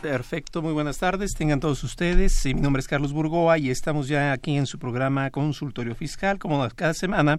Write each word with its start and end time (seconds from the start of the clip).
Perfecto, 0.00 0.62
muy 0.62 0.72
buenas 0.72 0.96
tardes, 0.96 1.34
tengan 1.34 1.60
todos 1.60 1.84
ustedes. 1.84 2.46
Mi 2.46 2.54
nombre 2.54 2.80
es 2.80 2.88
Carlos 2.88 3.12
Burgoa 3.12 3.58
y 3.58 3.68
estamos 3.68 4.08
ya 4.08 4.32
aquí 4.32 4.56
en 4.56 4.64
su 4.64 4.78
programa 4.78 5.30
Consultorio 5.30 5.94
Fiscal, 5.94 6.38
como 6.38 6.66
cada 6.70 6.94
semana. 6.94 7.38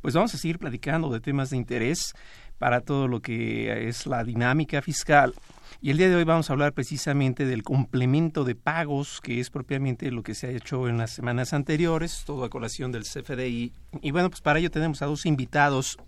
Pues 0.00 0.14
vamos 0.14 0.34
a 0.34 0.38
seguir 0.38 0.58
platicando 0.58 1.10
de 1.10 1.20
temas 1.20 1.50
de 1.50 1.58
interés 1.58 2.14
para 2.58 2.80
todo 2.80 3.06
lo 3.06 3.20
que 3.20 3.86
es 3.86 4.06
la 4.06 4.24
dinámica 4.24 4.80
fiscal. 4.80 5.34
Y 5.82 5.90
el 5.90 5.98
día 5.98 6.08
de 6.08 6.16
hoy 6.16 6.24
vamos 6.24 6.48
a 6.48 6.54
hablar 6.54 6.72
precisamente 6.72 7.44
del 7.44 7.62
complemento 7.62 8.44
de 8.44 8.54
pagos, 8.54 9.20
que 9.20 9.38
es 9.38 9.50
propiamente 9.50 10.10
lo 10.10 10.22
que 10.22 10.34
se 10.34 10.46
ha 10.46 10.50
hecho 10.50 10.88
en 10.88 10.96
las 10.96 11.10
semanas 11.10 11.52
anteriores, 11.52 12.22
todo 12.24 12.44
a 12.44 12.50
colación 12.50 12.92
del 12.92 13.04
CFDI. 13.04 13.74
Y 14.00 14.10
bueno, 14.10 14.30
pues 14.30 14.40
para 14.40 14.58
ello 14.58 14.70
tenemos 14.70 15.02
a 15.02 15.06
dos 15.06 15.26
invitados 15.26 15.98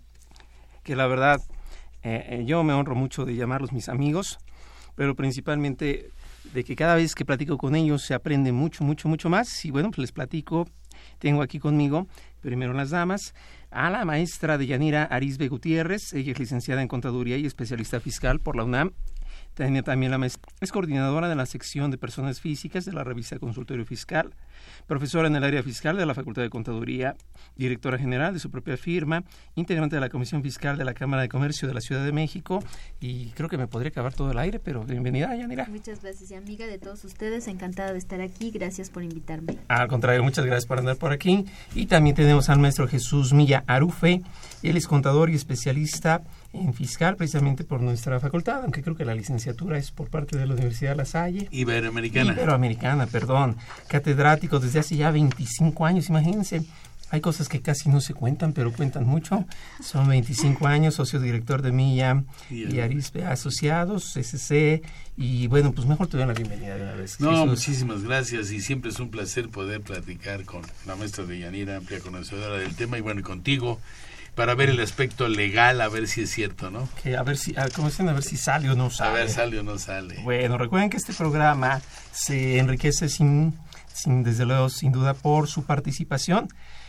que 0.83 0.95
la 0.95 1.05
verdad 1.05 1.39
eh, 2.03 2.25
eh, 2.29 2.45
yo 2.45 2.63
me 2.63 2.73
honro 2.73 2.95
mucho 2.95 3.25
de 3.25 3.35
llamarlos 3.35 3.71
mis 3.71 3.89
amigos, 3.89 4.39
pero 4.95 5.15
principalmente 5.15 6.09
de 6.53 6.63
que 6.63 6.75
cada 6.75 6.95
vez 6.95 7.15
que 7.15 7.25
platico 7.25 7.57
con 7.57 7.75
ellos 7.75 8.03
se 8.03 8.13
aprende 8.13 8.51
mucho, 8.51 8.83
mucho, 8.83 9.07
mucho 9.07 9.29
más. 9.29 9.65
Y 9.65 9.71
bueno, 9.71 9.89
pues 9.89 9.99
les 9.99 10.11
platico, 10.11 10.67
tengo 11.19 11.41
aquí 11.41 11.59
conmigo, 11.59 12.07
primero 12.41 12.73
las 12.73 12.91
damas, 12.91 13.33
a 13.71 13.89
la 13.89 14.05
maestra 14.05 14.57
de 14.57 14.67
Yanira 14.67 15.03
Arisbe 15.05 15.47
Gutiérrez, 15.47 16.13
ella 16.13 16.31
es 16.31 16.39
licenciada 16.39 16.81
en 16.81 16.87
Contaduría 16.87 17.37
y 17.37 17.45
especialista 17.45 17.99
fiscal 17.99 18.39
por 18.39 18.55
la 18.55 18.63
UNAM. 18.63 18.91
Tiene 19.55 19.83
también 19.83 20.11
la 20.11 20.17
maestra, 20.17 20.51
es 20.61 20.71
coordinadora 20.71 21.29
de 21.29 21.35
la 21.35 21.45
sección 21.45 21.91
de 21.91 21.97
personas 21.97 22.39
físicas 22.39 22.85
de 22.85 22.93
la 22.93 23.03
revista 23.03 23.39
Consultorio 23.39 23.85
Fiscal, 23.85 24.33
profesora 24.87 25.27
en 25.27 25.35
el 25.35 25.43
área 25.43 25.63
fiscal 25.63 25.97
de 25.97 26.05
la 26.05 26.13
Facultad 26.13 26.41
de 26.41 26.49
Contaduría, 26.49 27.15
directora 27.55 27.97
general 27.97 28.33
de 28.33 28.39
su 28.39 28.49
propia 28.49 28.77
firma, 28.77 29.23
integrante 29.55 29.95
de 29.95 30.01
la 30.01 30.09
Comisión 30.09 30.43
Fiscal 30.43 30.77
de 30.77 30.85
la 30.85 30.93
Cámara 30.93 31.21
de 31.21 31.29
Comercio 31.29 31.67
de 31.67 31.73
la 31.73 31.81
Ciudad 31.81 32.03
de 32.03 32.11
México 32.11 32.63
y 32.99 33.31
creo 33.31 33.49
que 33.49 33.57
me 33.57 33.67
podría 33.67 33.89
acabar 33.89 34.13
todo 34.13 34.31
el 34.31 34.37
aire, 34.37 34.59
pero 34.59 34.83
bienvenida, 34.83 35.35
Yanira. 35.35 35.67
Muchas 35.69 36.01
gracias 36.01 36.31
y 36.31 36.35
amiga 36.35 36.65
de 36.67 36.77
todos 36.77 37.03
ustedes, 37.05 37.47
encantada 37.47 37.91
de 37.93 37.97
estar 37.97 38.21
aquí, 38.21 38.51
gracias 38.51 38.89
por 38.89 39.03
invitarme. 39.03 39.57
Al 39.67 39.87
contrario, 39.87 40.23
muchas 40.23 40.45
gracias 40.45 40.65
por 40.65 40.79
andar 40.79 40.97
por 40.97 41.11
aquí. 41.11 41.45
Y 41.75 41.87
también 41.87 42.15
tenemos 42.15 42.49
al 42.49 42.59
maestro 42.59 42.87
Jesús 42.87 43.33
Milla 43.33 43.63
Arufe. 43.67 44.21
Él 44.61 44.77
es 44.77 44.87
contador 44.87 45.29
y 45.29 45.35
especialista 45.35 46.23
en 46.53 46.73
fiscal 46.73 47.15
precisamente 47.15 47.63
por 47.63 47.81
nuestra 47.81 48.19
facultad, 48.19 48.61
aunque 48.63 48.81
creo 48.81 48.95
que 48.95 49.05
la 49.05 49.15
licenciatura 49.15 49.77
es 49.77 49.91
por 49.91 50.09
parte 50.09 50.37
de 50.37 50.45
la 50.45 50.53
Universidad 50.53 50.95
La 50.95 51.05
Salle. 51.05 51.47
Iberoamericana. 51.51 52.33
Iberoamericana, 52.33 53.07
perdón. 53.07 53.57
Catedrático 53.87 54.59
desde 54.59 54.79
hace 54.79 54.95
ya 54.95 55.11
25 55.11 55.85
años, 55.85 56.09
imagínense. 56.09 56.63
Hay 57.09 57.21
cosas 57.21 57.47
que 57.47 57.61
casi 57.61 57.89
no 57.89 58.01
se 58.01 58.15
cuentan, 58.15 58.53
pero 58.53 58.73
cuentan 58.73 59.05
mucho. 59.05 59.45
Son 59.83 60.07
25 60.07 60.65
años, 60.65 60.95
socio 60.95 61.19
director 61.19 61.61
de 61.61 61.71
Milla 61.71 62.23
y 62.49 62.79
Arispe 62.79 63.23
Asociados, 63.23 64.15
SC. 64.17 64.81
Y 65.15 65.45
bueno, 65.45 65.73
pues 65.73 65.87
mejor 65.87 66.07
te 66.07 66.17
doy 66.17 66.25
la 66.25 66.33
bienvenida 66.33 66.75
de 66.75 66.81
una 66.81 66.93
vez. 66.93 67.19
No, 67.19 67.29
Jesús. 67.29 67.45
muchísimas 67.47 68.01
gracias 68.01 68.51
y 68.51 68.61
siempre 68.61 68.89
es 68.89 68.99
un 68.99 69.09
placer 69.11 69.49
poder 69.49 69.81
platicar 69.81 70.43
con 70.43 70.63
la 70.87 70.95
maestra 70.95 71.23
de 71.25 71.37
Yanira, 71.37 71.77
amplia 71.77 71.99
conocedora 71.99 72.57
del 72.57 72.75
tema 72.75 72.97
y 72.97 73.01
bueno, 73.01 73.19
y 73.19 73.23
contigo 73.23 73.79
para 74.35 74.55
ver 74.55 74.69
el 74.69 74.79
aspecto 74.79 75.27
legal, 75.27 75.81
a 75.81 75.89
ver 75.89 76.07
si 76.07 76.21
es 76.21 76.31
cierto, 76.31 76.71
¿no? 76.71 76.87
Que 77.03 77.17
a 77.17 77.23
ver 77.23 77.37
si, 77.37 77.53
a, 77.57 77.67
como 77.69 77.89
dicen, 77.89 78.07
a 78.09 78.13
ver 78.13 78.23
si 78.23 78.37
sale 78.37 78.69
o 78.69 78.75
no 78.75 78.85
A 78.87 78.91
sale. 78.91 79.19
ver, 79.19 79.29
sale 79.29 79.59
o 79.59 79.63
no 79.63 79.77
sale. 79.77 80.19
Bueno, 80.23 80.57
recuerden 80.57 80.89
que 80.89 80.97
este 80.97 81.13
programa 81.13 81.81
se 82.11 82.57
enriquece 82.57 83.09
sin, 83.09 83.53
sin, 83.93 84.23
desde 84.23 84.45
luego, 84.45 84.69
sin 84.69 84.91
duda, 84.91 85.13
por 85.13 85.47
su 85.47 85.63
participación. 85.65 86.47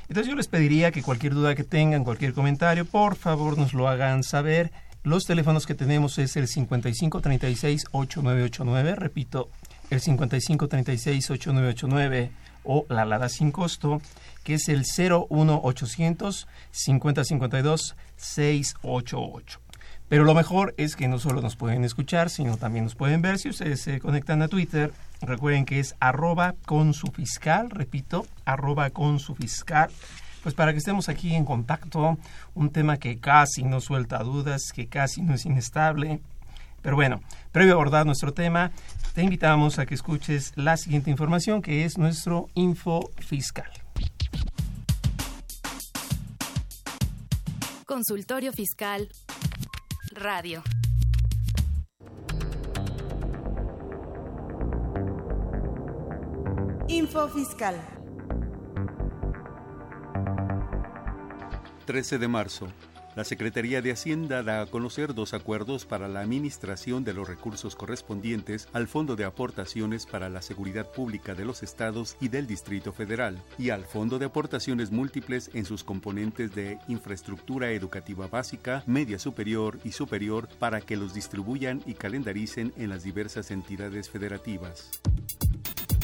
Entonces 0.09 0.31
yo 0.31 0.37
les 0.37 0.49
pediría 0.49 0.91
que 0.91 1.03
cualquier 1.03 1.35
duda 1.35 1.55
que 1.55 1.65
tengan, 1.65 2.05
cualquier 2.05 2.33
comentario, 2.35 2.85
por 2.85 3.17
favor 3.17 3.57
nos 3.59 3.73
lo 3.75 3.89
hagan 3.89 4.23
saber. 4.23 4.71
Los 5.03 5.25
teléfonos 5.27 5.67
que 5.67 5.75
tenemos 5.75 6.19
es 6.19 6.37
el 6.37 6.47
5536-8989, 6.49 8.95
repito, 8.97 9.51
el 9.91 10.01
5536-8989 10.01 12.31
o 12.65 12.87
la 12.89 13.05
Lada 13.05 13.29
sin 13.29 13.51
costo, 13.53 14.01
que 14.45 14.55
es 14.55 14.69
el 14.69 14.85
01800 14.85 16.47
5052 16.71 17.97
688. 18.17 19.61
Pero 20.09 20.25
lo 20.25 20.35
mejor 20.35 20.75
es 20.77 20.97
que 20.97 21.09
no 21.09 21.19
solo 21.19 21.41
nos 21.41 21.57
pueden 21.57 21.85
escuchar, 21.85 22.31
sino 22.31 22.57
también 22.57 22.85
nos 22.85 22.95
pueden 22.95 23.23
ver. 23.23 23.39
Si 23.39 23.49
ustedes 23.49 23.81
se 23.81 24.01
conectan 24.01 24.43
a 24.43 24.49
Twitter, 24.49 24.93
recuerden 25.23 25.65
que 25.65 25.81
es 25.81 25.97
arroba 25.99 26.55
con 26.67 26.93
su 26.95 27.09
fiscal, 27.09 27.71
repito, 27.71 28.27
arroba 28.45 28.91
con 28.91 29.19
su 29.19 29.35
fiscal. 29.35 29.91
Pues 30.43 30.55
para 30.55 30.73
que 30.73 30.79
estemos 30.79 31.09
aquí 31.09 31.35
en 31.35 31.47
contacto, 31.47 32.19
un 32.55 32.71
tema 32.71 32.99
que 32.99 33.19
casi 33.19 33.63
no 33.63 33.81
suelta 33.81 34.19
dudas, 34.19 34.73
que 34.75 34.87
casi 34.89 35.23
no 35.23 35.35
es 35.35 35.47
inestable. 35.47 36.21
Pero 36.83 36.97
bueno, 36.97 37.23
previo 37.51 37.73
a 37.73 37.77
abordar 37.77 38.05
nuestro 38.05 38.35
tema, 38.35 38.71
te 39.15 39.23
invitamos 39.23 39.79
a 39.79 39.87
que 39.87 39.95
escuches 39.95 40.53
la 40.55 40.77
siguiente 40.77 41.11
información 41.11 41.63
que 41.63 41.87
es 41.87 41.97
nuestro 41.97 42.49
info 42.55 43.11
fiscal. 43.21 43.84
Consultorio 47.85 48.53
Fiscal. 48.53 49.09
Radio. 50.13 50.63
Info 56.89 57.29
Fiscal. 57.29 57.75
13 61.85 62.19
de 62.19 62.29
marzo. 62.29 62.69
La 63.17 63.23
Secretaría 63.23 63.81
de 63.81 63.93
Hacienda 63.93 64.43
da 64.43 64.61
a 64.61 64.67
conocer 64.67 65.15
dos 65.15 65.35
acuerdos 65.35 65.87
para 65.87 66.09
la 66.09 66.21
administración 66.21 67.05
de 67.05 67.15
los 67.15 67.29
recursos 67.29 67.77
correspondientes 67.77 68.69
al 68.73 68.89
Fondo 68.89 69.15
de 69.15 69.25
Aportaciones 69.25 70.05
para 70.05 70.29
la 70.29 70.43
Seguridad 70.43 70.91
Pública 70.91 71.37
de 71.37 71.45
los 71.45 71.63
Estados 71.63 72.17
y 72.21 72.27
del 72.27 72.49
Distrito 72.49 72.93
Federal 72.93 73.41
y 73.57 73.71
al 73.71 73.85
Fondo 73.85 74.19
de 74.19 74.27
Aportaciones 74.27 74.91
Múltiples 74.91 75.49
en 75.55 75.65
sus 75.65 75.85
componentes 75.85 76.57
de 76.57 76.81
infraestructura 76.89 77.71
educativa 77.71 78.27
básica, 78.27 78.83
media 78.87 79.21
superior 79.21 79.79
y 79.85 79.93
superior 79.93 80.49
para 80.59 80.81
que 80.81 80.97
los 80.97 81.15
distribuyan 81.15 81.85
y 81.87 81.95
calendaricen 81.95 82.73
en 82.77 82.91
las 82.91 83.05
diversas 83.05 83.53
entidades 83.53 84.11
federativas. 84.11 84.91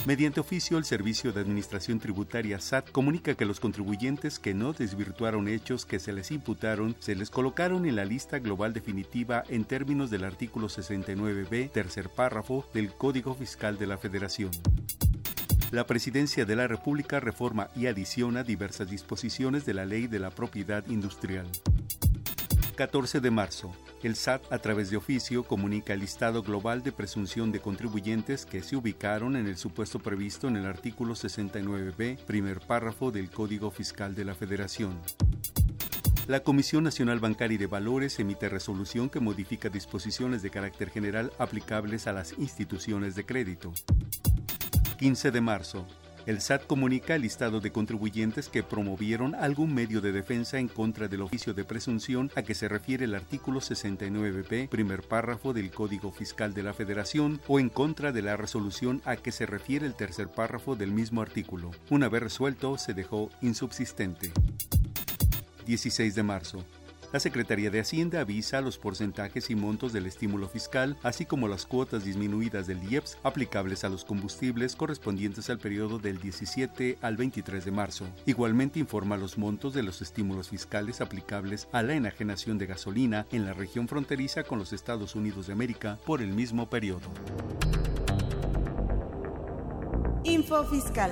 Mediante 0.06 0.40
oficio, 0.40 0.78
el 0.78 0.84
Servicio 0.84 1.30
de 1.30 1.42
Administración 1.42 2.00
Tributaria 2.00 2.58
SAT 2.58 2.90
comunica 2.90 3.34
que 3.34 3.44
los 3.44 3.60
contribuyentes 3.60 4.38
que 4.38 4.54
no 4.54 4.72
desvirtuaron 4.72 5.46
hechos 5.46 5.84
que 5.84 6.00
se 6.00 6.14
les 6.14 6.30
imputaron 6.30 6.96
se 7.00 7.14
les 7.14 7.28
colocaron 7.28 7.84
en 7.84 7.96
la 7.96 8.06
lista 8.06 8.38
global 8.38 8.72
definitiva 8.72 9.44
en 9.48 9.64
términos 9.64 10.10
del 10.10 10.24
artículo 10.24 10.68
69b, 10.68 11.70
tercer 11.70 12.08
párrafo 12.08 12.66
del 12.72 12.92
Código 12.94 13.34
Fiscal 13.34 13.78
de 13.78 13.86
la 13.86 13.98
Federación. 13.98 14.50
La 15.70 15.86
Presidencia 15.86 16.46
de 16.46 16.56
la 16.56 16.66
República 16.66 17.20
reforma 17.20 17.68
y 17.76 17.86
adiciona 17.86 18.42
diversas 18.42 18.88
disposiciones 18.88 19.66
de 19.66 19.74
la 19.74 19.84
Ley 19.84 20.06
de 20.06 20.18
la 20.18 20.30
Propiedad 20.30 20.84
Industrial. 20.88 21.46
14 22.74 23.20
de 23.20 23.30
marzo. 23.30 23.72
El 24.02 24.16
SAT, 24.16 24.50
a 24.50 24.58
través 24.58 24.88
de 24.88 24.96
oficio, 24.96 25.42
comunica 25.42 25.92
el 25.92 26.00
listado 26.00 26.42
global 26.42 26.82
de 26.82 26.90
presunción 26.90 27.52
de 27.52 27.60
contribuyentes 27.60 28.46
que 28.46 28.62
se 28.62 28.76
ubicaron 28.76 29.36
en 29.36 29.46
el 29.46 29.58
supuesto 29.58 29.98
previsto 29.98 30.48
en 30.48 30.56
el 30.56 30.64
artículo 30.64 31.14
69b, 31.14 32.16
primer 32.24 32.60
párrafo 32.60 33.10
del 33.10 33.30
Código 33.30 33.70
Fiscal 33.70 34.14
de 34.14 34.24
la 34.24 34.34
Federación. 34.34 34.98
La 36.28 36.40
Comisión 36.40 36.82
Nacional 36.82 37.20
Bancaria 37.20 37.56
y 37.56 37.58
de 37.58 37.66
Valores 37.66 38.18
emite 38.20 38.48
resolución 38.48 39.10
que 39.10 39.20
modifica 39.20 39.68
disposiciones 39.68 40.40
de 40.40 40.48
carácter 40.48 40.88
general 40.88 41.30
aplicables 41.38 42.06
a 42.06 42.14
las 42.14 42.32
instituciones 42.38 43.14
de 43.16 43.26
crédito. 43.26 43.70
15 44.98 45.30
de 45.30 45.40
marzo. 45.42 45.86
El 46.26 46.40
SAT 46.40 46.66
comunica 46.66 47.14
el 47.14 47.22
listado 47.22 47.60
de 47.60 47.72
contribuyentes 47.72 48.48
que 48.48 48.62
promovieron 48.62 49.34
algún 49.34 49.74
medio 49.74 50.00
de 50.00 50.12
defensa 50.12 50.58
en 50.58 50.68
contra 50.68 51.08
del 51.08 51.22
oficio 51.22 51.54
de 51.54 51.64
presunción 51.64 52.30
a 52.36 52.42
que 52.42 52.54
se 52.54 52.68
refiere 52.68 53.06
el 53.06 53.14
artículo 53.14 53.60
69b, 53.60 54.68
primer 54.68 55.02
párrafo 55.02 55.52
del 55.52 55.70
Código 55.70 56.12
Fiscal 56.12 56.52
de 56.52 56.62
la 56.62 56.74
Federación, 56.74 57.40
o 57.48 57.58
en 57.58 57.70
contra 57.70 58.12
de 58.12 58.22
la 58.22 58.36
resolución 58.36 59.00
a 59.04 59.16
que 59.16 59.32
se 59.32 59.46
refiere 59.46 59.86
el 59.86 59.94
tercer 59.94 60.28
párrafo 60.28 60.76
del 60.76 60.92
mismo 60.92 61.22
artículo. 61.22 61.70
Una 61.88 62.08
vez 62.08 62.22
resuelto, 62.22 62.76
se 62.76 62.94
dejó 62.94 63.30
insubsistente. 63.40 64.32
16 65.66 66.14
de 66.14 66.22
marzo. 66.22 66.64
La 67.12 67.18
Secretaría 67.18 67.70
de 67.70 67.80
Hacienda 67.80 68.20
avisa 68.20 68.60
los 68.60 68.78
porcentajes 68.78 69.50
y 69.50 69.56
montos 69.56 69.92
del 69.92 70.06
estímulo 70.06 70.48
fiscal, 70.48 70.96
así 71.02 71.26
como 71.26 71.48
las 71.48 71.66
cuotas 71.66 72.04
disminuidas 72.04 72.68
del 72.68 72.80
IEPS 72.84 73.18
aplicables 73.24 73.82
a 73.82 73.88
los 73.88 74.04
combustibles 74.04 74.76
correspondientes 74.76 75.50
al 75.50 75.58
periodo 75.58 75.98
del 75.98 76.20
17 76.20 76.98
al 77.02 77.16
23 77.16 77.64
de 77.64 77.70
marzo. 77.72 78.06
Igualmente 78.26 78.78
informa 78.78 79.16
los 79.16 79.38
montos 79.38 79.74
de 79.74 79.82
los 79.82 80.02
estímulos 80.02 80.50
fiscales 80.50 81.00
aplicables 81.00 81.66
a 81.72 81.82
la 81.82 81.94
enajenación 81.94 82.58
de 82.58 82.66
gasolina 82.66 83.26
en 83.32 83.44
la 83.44 83.54
región 83.54 83.88
fronteriza 83.88 84.44
con 84.44 84.60
los 84.60 84.72
Estados 84.72 85.16
Unidos 85.16 85.48
de 85.48 85.52
América 85.52 85.98
por 86.06 86.22
el 86.22 86.28
mismo 86.28 86.70
periodo. 86.70 87.08
Info 90.22 90.64
Fiscal. 90.64 91.10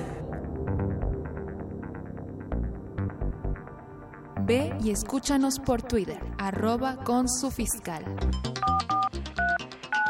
Ve 4.49 4.73
y 4.83 4.89
escúchanos 4.89 5.59
por 5.59 5.83
Twitter, 5.83 6.19
arroba 6.39 6.95
con 7.03 7.29
su 7.29 7.51
fiscal. 7.51 8.03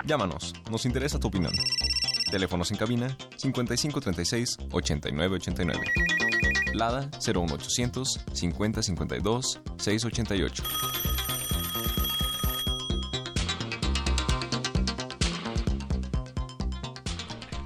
Llámanos, 0.05 0.53
nos 0.71 0.85
interesa 0.85 1.19
tu 1.19 1.27
opinión. 1.27 1.51
Teléfonos 2.31 2.71
en 2.71 2.77
cabina 2.77 3.17
5536 3.35 4.57
8989. 4.71 5.81
Lada 6.73 7.09
01800 7.19 8.21
5052 8.31 9.59
688. 9.75 10.63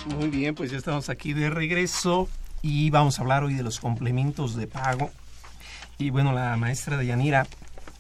Muy 0.08 0.30
bien, 0.30 0.56
pues 0.56 0.72
ya 0.72 0.80
estamos 0.80 1.10
aquí 1.10 1.34
de 1.34 1.52
regreso 1.52 2.28
y 2.64 2.90
vamos 2.90 3.20
a 3.20 3.22
hablar 3.22 3.44
hoy 3.44 3.54
de 3.54 3.62
los 3.62 3.80
complementos 3.80 4.56
de 4.56 4.66
pago 4.66 5.12
y 6.04 6.10
bueno, 6.10 6.34
la 6.34 6.58
maestra 6.58 6.98
de 6.98 7.06
Yanira, 7.06 7.48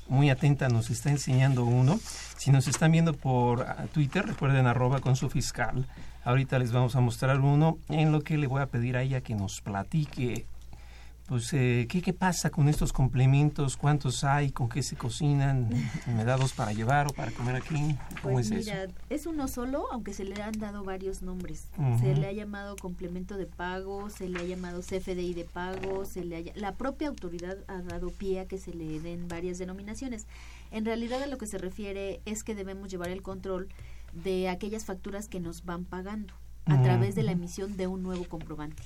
muy 0.09 0.29
atenta, 0.29 0.67
nos 0.67 0.89
está 0.89 1.09
enseñando 1.09 1.63
uno. 1.63 1.99
Si 2.37 2.51
nos 2.51 2.67
están 2.67 2.91
viendo 2.91 3.13
por 3.13 3.61
ah, 3.61 3.85
Twitter, 3.93 4.25
recuerden 4.25 4.67
arroba 4.67 4.99
con 4.99 5.15
su 5.15 5.29
fiscal. 5.29 5.87
Ahorita 6.25 6.59
les 6.59 6.73
vamos 6.73 6.97
a 6.97 6.99
mostrar 6.99 7.39
uno 7.39 7.77
en 7.87 8.11
lo 8.11 8.21
que 8.21 8.37
le 8.37 8.47
voy 8.47 8.61
a 8.61 8.65
pedir 8.65 8.97
a 8.97 9.03
ella 9.03 9.21
que 9.21 9.35
nos 9.35 9.61
platique 9.61 10.45
pues, 11.27 11.53
eh, 11.53 11.87
¿qué, 11.89 12.01
¿qué 12.01 12.13
pasa 12.13 12.49
con 12.49 12.67
estos 12.67 12.91
complementos? 12.91 13.77
¿Cuántos 13.77 14.23
hay? 14.23 14.51
¿Con 14.51 14.67
qué 14.69 14.83
se 14.83 14.95
cocinan? 14.95 15.69
¿Me 16.15 16.25
da 16.25 16.35
dos 16.37 16.53
para 16.53 16.73
llevar 16.73 17.07
o 17.07 17.13
para 17.13 17.31
comer 17.31 17.55
aquí? 17.55 17.95
¿Cómo 18.21 18.33
pues 18.35 18.51
es 18.51 18.65
mira, 18.65 18.83
eso? 18.83 18.93
es 19.09 19.25
uno 19.25 19.47
solo, 19.47 19.85
aunque 19.91 20.13
se 20.13 20.25
le 20.25 20.41
han 20.41 20.51
dado 20.59 20.83
varios 20.83 21.21
nombres. 21.21 21.67
Se 22.01 22.13
le 22.15 22.27
ha 22.27 22.31
llamado 22.33 22.75
complemento 22.75 23.37
de 23.37 23.45
pago, 23.45 24.09
se 24.09 24.27
le 24.27 24.39
ha 24.39 24.43
llamado 24.43 24.81
CFDI 24.81 25.33
de 25.33 25.45
pago, 25.45 26.05
se 26.05 26.23
le 26.25 26.37
ha- 26.37 26.59
la 26.59 26.73
propia 26.75 27.07
autoridad 27.07 27.57
ha 27.67 27.81
dado 27.81 28.09
pie 28.11 28.41
a 28.41 28.45
que 28.45 28.57
se 28.57 28.73
le 28.73 28.99
den 28.99 29.27
varias 29.27 29.57
denominaciones. 29.57 30.27
En 30.71 30.85
realidad 30.85 31.23
a 31.23 31.27
lo 31.27 31.37
que 31.37 31.47
se 31.47 31.57
refiere 31.57 32.21
es 32.25 32.43
que 32.43 32.53
debemos 32.55 32.89
llevar 32.89 33.09
el 33.09 33.21
control 33.21 33.69
de 34.11 34.49
aquellas 34.49 34.85
facturas 34.85 35.27
que 35.29 35.39
nos 35.39 35.63
van 35.65 35.85
pagando 35.85 36.33
a 36.65 36.81
través 36.81 37.15
de 37.15 37.23
la 37.23 37.31
emisión 37.31 37.75
de 37.77 37.87
un 37.87 38.03
nuevo 38.03 38.25
comprobante. 38.25 38.83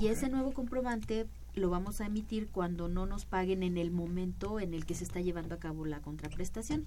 Y 0.00 0.08
ese 0.08 0.28
nuevo 0.28 0.52
comprobante 0.52 1.26
lo 1.54 1.70
vamos 1.70 2.00
a 2.00 2.06
emitir 2.06 2.48
cuando 2.48 2.88
no 2.88 3.06
nos 3.06 3.24
paguen 3.24 3.62
en 3.62 3.76
el 3.78 3.90
momento 3.90 4.60
en 4.60 4.74
el 4.74 4.86
que 4.86 4.94
se 4.94 5.04
está 5.04 5.20
llevando 5.20 5.54
a 5.54 5.58
cabo 5.58 5.84
la 5.86 6.00
contraprestación. 6.00 6.86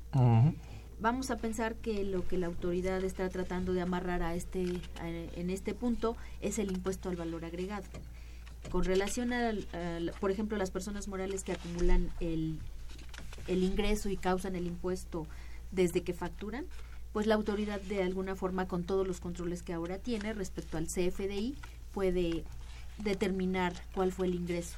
Vamos 0.99 1.31
a 1.31 1.37
pensar 1.37 1.75
que 1.75 2.03
lo 2.03 2.27
que 2.27 2.37
la 2.37 2.47
autoridad 2.47 3.03
está 3.03 3.27
tratando 3.29 3.73
de 3.73 3.81
amarrar 3.81 4.21
a 4.23 4.35
este 4.35 4.79
a- 5.01 5.09
en 5.09 5.49
este 5.49 5.73
punto 5.73 6.15
es 6.41 6.59
el 6.59 6.71
impuesto 6.71 7.09
al 7.09 7.15
valor 7.17 7.43
agregado. 7.45 7.83
Con 8.71 8.83
relación 8.85 9.33
al- 9.33 9.67
por 10.21 10.31
ejemplo, 10.31 10.57
las 10.57 10.71
personas 10.71 11.07
morales 11.09 11.43
que 11.43 11.51
acumulan 11.51 12.09
el, 12.21 12.57
el 13.47 13.63
ingreso 13.63 14.09
y 14.09 14.15
causan 14.17 14.55
el 14.55 14.65
impuesto 14.67 15.27
desde 15.71 16.03
que 16.03 16.13
facturan, 16.13 16.65
pues 17.11 17.27
la 17.27 17.35
autoridad 17.35 17.81
de 17.81 18.01
alguna 18.03 18.35
forma 18.35 18.67
con 18.67 18.83
todos 18.85 19.05
los 19.05 19.19
controles 19.19 19.61
que 19.63 19.73
ahora 19.73 19.97
tiene 19.97 20.33
respecto 20.33 20.77
al 20.77 20.85
CFDI 20.87 21.55
puede 21.91 22.43
determinar 22.97 23.73
cuál 23.93 24.11
fue 24.11 24.27
el 24.27 24.35
ingreso. 24.35 24.77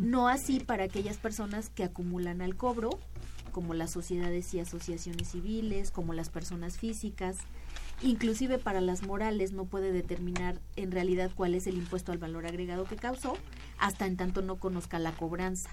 No 0.00 0.26
así 0.26 0.58
para 0.58 0.84
aquellas 0.84 1.18
personas 1.18 1.68
que 1.68 1.84
acumulan 1.84 2.42
al 2.42 2.56
cobro, 2.56 2.90
como 3.52 3.74
las 3.74 3.90
sociedades 3.90 4.52
y 4.54 4.60
asociaciones 4.60 5.28
civiles, 5.28 5.92
como 5.92 6.14
las 6.14 6.30
personas 6.30 6.78
físicas, 6.78 7.36
inclusive 8.02 8.58
para 8.58 8.80
las 8.80 9.06
morales 9.06 9.52
no 9.52 9.66
puede 9.66 9.92
determinar 9.92 10.58
en 10.74 10.90
realidad 10.90 11.30
cuál 11.34 11.54
es 11.54 11.66
el 11.66 11.76
impuesto 11.76 12.10
al 12.10 12.18
valor 12.18 12.46
agregado 12.46 12.84
que 12.84 12.96
causó, 12.96 13.36
hasta 13.78 14.06
en 14.06 14.16
tanto 14.16 14.42
no 14.42 14.56
conozca 14.56 14.98
la 14.98 15.12
cobranza, 15.12 15.70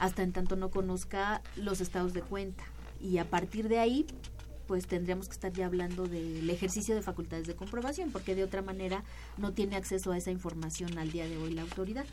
hasta 0.00 0.22
en 0.22 0.32
tanto 0.32 0.56
no 0.56 0.70
conozca 0.70 1.42
los 1.54 1.80
estados 1.80 2.14
de 2.14 2.22
cuenta. 2.22 2.64
Y 3.00 3.18
a 3.18 3.30
partir 3.30 3.68
de 3.68 3.78
ahí, 3.78 4.06
pues 4.68 4.86
tendríamos 4.86 5.26
que 5.28 5.32
estar 5.32 5.52
ya 5.52 5.66
hablando 5.66 6.06
del 6.06 6.48
ejercicio 6.48 6.94
de 6.94 7.02
facultades 7.02 7.46
de 7.46 7.56
comprobación, 7.56 8.12
porque 8.12 8.36
de 8.36 8.44
otra 8.44 8.62
manera 8.62 9.02
no 9.38 9.52
tiene 9.52 9.74
acceso 9.74 10.12
a 10.12 10.18
esa 10.18 10.30
información 10.30 10.98
al 10.98 11.10
día 11.10 11.26
de 11.26 11.38
hoy 11.38 11.54
la 11.54 11.62
autoridad. 11.62 12.04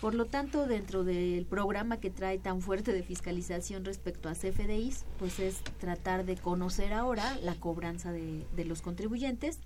Por 0.00 0.14
lo 0.14 0.26
tanto, 0.26 0.66
dentro 0.66 1.02
del 1.02 1.44
programa 1.46 1.96
que 1.96 2.10
trae 2.10 2.38
tan 2.38 2.60
fuerte 2.60 2.92
de 2.92 3.02
fiscalización 3.02 3.84
respecto 3.84 4.28
a 4.28 4.34
CFDIs, 4.34 5.06
pues 5.18 5.40
es 5.40 5.56
tratar 5.80 6.24
de 6.24 6.36
conocer 6.36 6.92
ahora 6.92 7.36
la 7.42 7.56
cobranza 7.56 8.12
de, 8.12 8.46
de 8.54 8.64
los 8.64 8.80
contribuyentes 8.80 9.58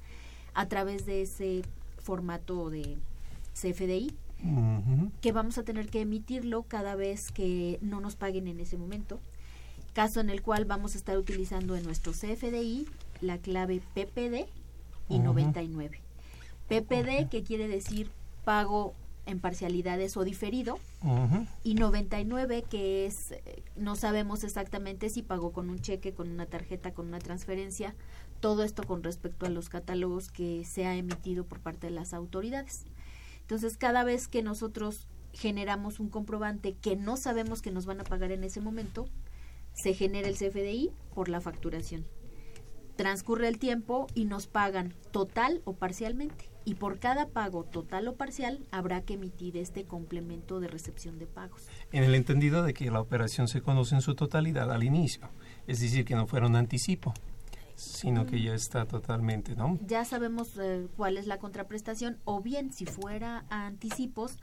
a 0.54 0.66
través 0.68 1.04
de 1.04 1.22
ese 1.22 1.62
formato 1.98 2.70
de 2.70 2.96
CFDI, 3.54 4.14
que 5.20 5.32
vamos 5.32 5.58
a 5.58 5.64
tener 5.64 5.88
que 5.88 6.00
emitirlo 6.00 6.62
cada 6.62 6.96
vez 6.96 7.30
que 7.30 7.78
no 7.82 8.00
nos 8.00 8.16
paguen 8.16 8.48
en 8.48 8.58
ese 8.58 8.76
momento, 8.76 9.20
caso 9.92 10.20
en 10.20 10.30
el 10.30 10.42
cual 10.42 10.64
vamos 10.64 10.94
a 10.94 10.98
estar 10.98 11.16
utilizando 11.18 11.76
en 11.76 11.84
nuestro 11.84 12.12
CFDI 12.12 12.86
la 13.20 13.38
clave 13.38 13.80
PPD 13.94 14.46
y 15.08 15.14
Ujú. 15.16 15.22
99. 15.24 16.00
PPD, 16.68 17.28
que 17.28 17.42
quiere 17.42 17.68
decir 17.68 18.10
pago 18.44 18.94
en 19.26 19.38
parcialidades 19.38 20.16
o 20.16 20.24
diferido, 20.24 20.78
Ujú. 21.02 21.46
y 21.62 21.74
99 21.74 22.64
que 22.68 23.06
es 23.06 23.32
eh, 23.32 23.62
no 23.76 23.94
sabemos 23.94 24.42
exactamente 24.42 25.10
si 25.10 25.22
pagó 25.22 25.52
con 25.52 25.70
un 25.70 25.80
cheque, 25.80 26.12
con 26.12 26.30
una 26.30 26.46
tarjeta, 26.46 26.92
con 26.92 27.06
una 27.08 27.18
transferencia, 27.20 27.94
todo 28.40 28.64
esto 28.64 28.82
con 28.84 29.02
respecto 29.04 29.46
a 29.46 29.50
los 29.50 29.68
catálogos 29.68 30.28
que 30.28 30.64
se 30.64 30.86
ha 30.86 30.96
emitido 30.96 31.44
por 31.44 31.60
parte 31.60 31.86
de 31.86 31.92
las 31.92 32.12
autoridades. 32.14 32.84
Entonces, 33.42 33.76
cada 33.76 34.02
vez 34.02 34.26
que 34.26 34.42
nosotros 34.42 35.06
generamos 35.32 36.00
un 36.00 36.08
comprobante 36.08 36.74
que 36.74 36.96
no 36.96 37.16
sabemos 37.16 37.62
que 37.62 37.70
nos 37.70 37.86
van 37.86 38.00
a 38.00 38.04
pagar 38.04 38.32
en 38.32 38.42
ese 38.44 38.60
momento, 38.60 39.08
se 39.74 39.94
genera 39.94 40.28
el 40.28 40.36
CFDI 40.36 40.92
por 41.14 41.28
la 41.28 41.40
facturación. 41.40 42.06
Transcurre 42.96 43.48
el 43.48 43.58
tiempo 43.58 44.06
y 44.14 44.26
nos 44.26 44.46
pagan 44.46 44.94
total 45.10 45.62
o 45.64 45.74
parcialmente. 45.74 46.50
Y 46.64 46.74
por 46.74 46.98
cada 46.98 47.28
pago 47.28 47.64
total 47.64 48.06
o 48.06 48.14
parcial 48.14 48.64
habrá 48.70 49.02
que 49.02 49.14
emitir 49.14 49.56
este 49.56 49.84
complemento 49.84 50.60
de 50.60 50.68
recepción 50.68 51.18
de 51.18 51.26
pagos. 51.26 51.66
En 51.90 52.04
el 52.04 52.14
entendido 52.14 52.62
de 52.62 52.74
que 52.74 52.90
la 52.90 53.00
operación 53.00 53.48
se 53.48 53.62
conoce 53.62 53.96
en 53.96 54.00
su 54.00 54.14
totalidad 54.14 54.70
al 54.70 54.84
inicio, 54.84 55.28
es 55.66 55.80
decir, 55.80 56.04
que 56.04 56.14
no 56.14 56.26
fuera 56.26 56.46
un 56.46 56.54
anticipo, 56.54 57.14
sino 57.74 58.26
que 58.26 58.40
ya 58.40 58.54
está 58.54 58.86
totalmente, 58.86 59.56
¿no? 59.56 59.78
Ya 59.86 60.04
sabemos 60.04 60.56
eh, 60.58 60.86
cuál 60.96 61.16
es 61.16 61.26
la 61.26 61.38
contraprestación 61.38 62.18
o 62.24 62.40
bien 62.40 62.72
si 62.72 62.86
fuera 62.86 63.44
a 63.50 63.66
anticipos, 63.66 64.36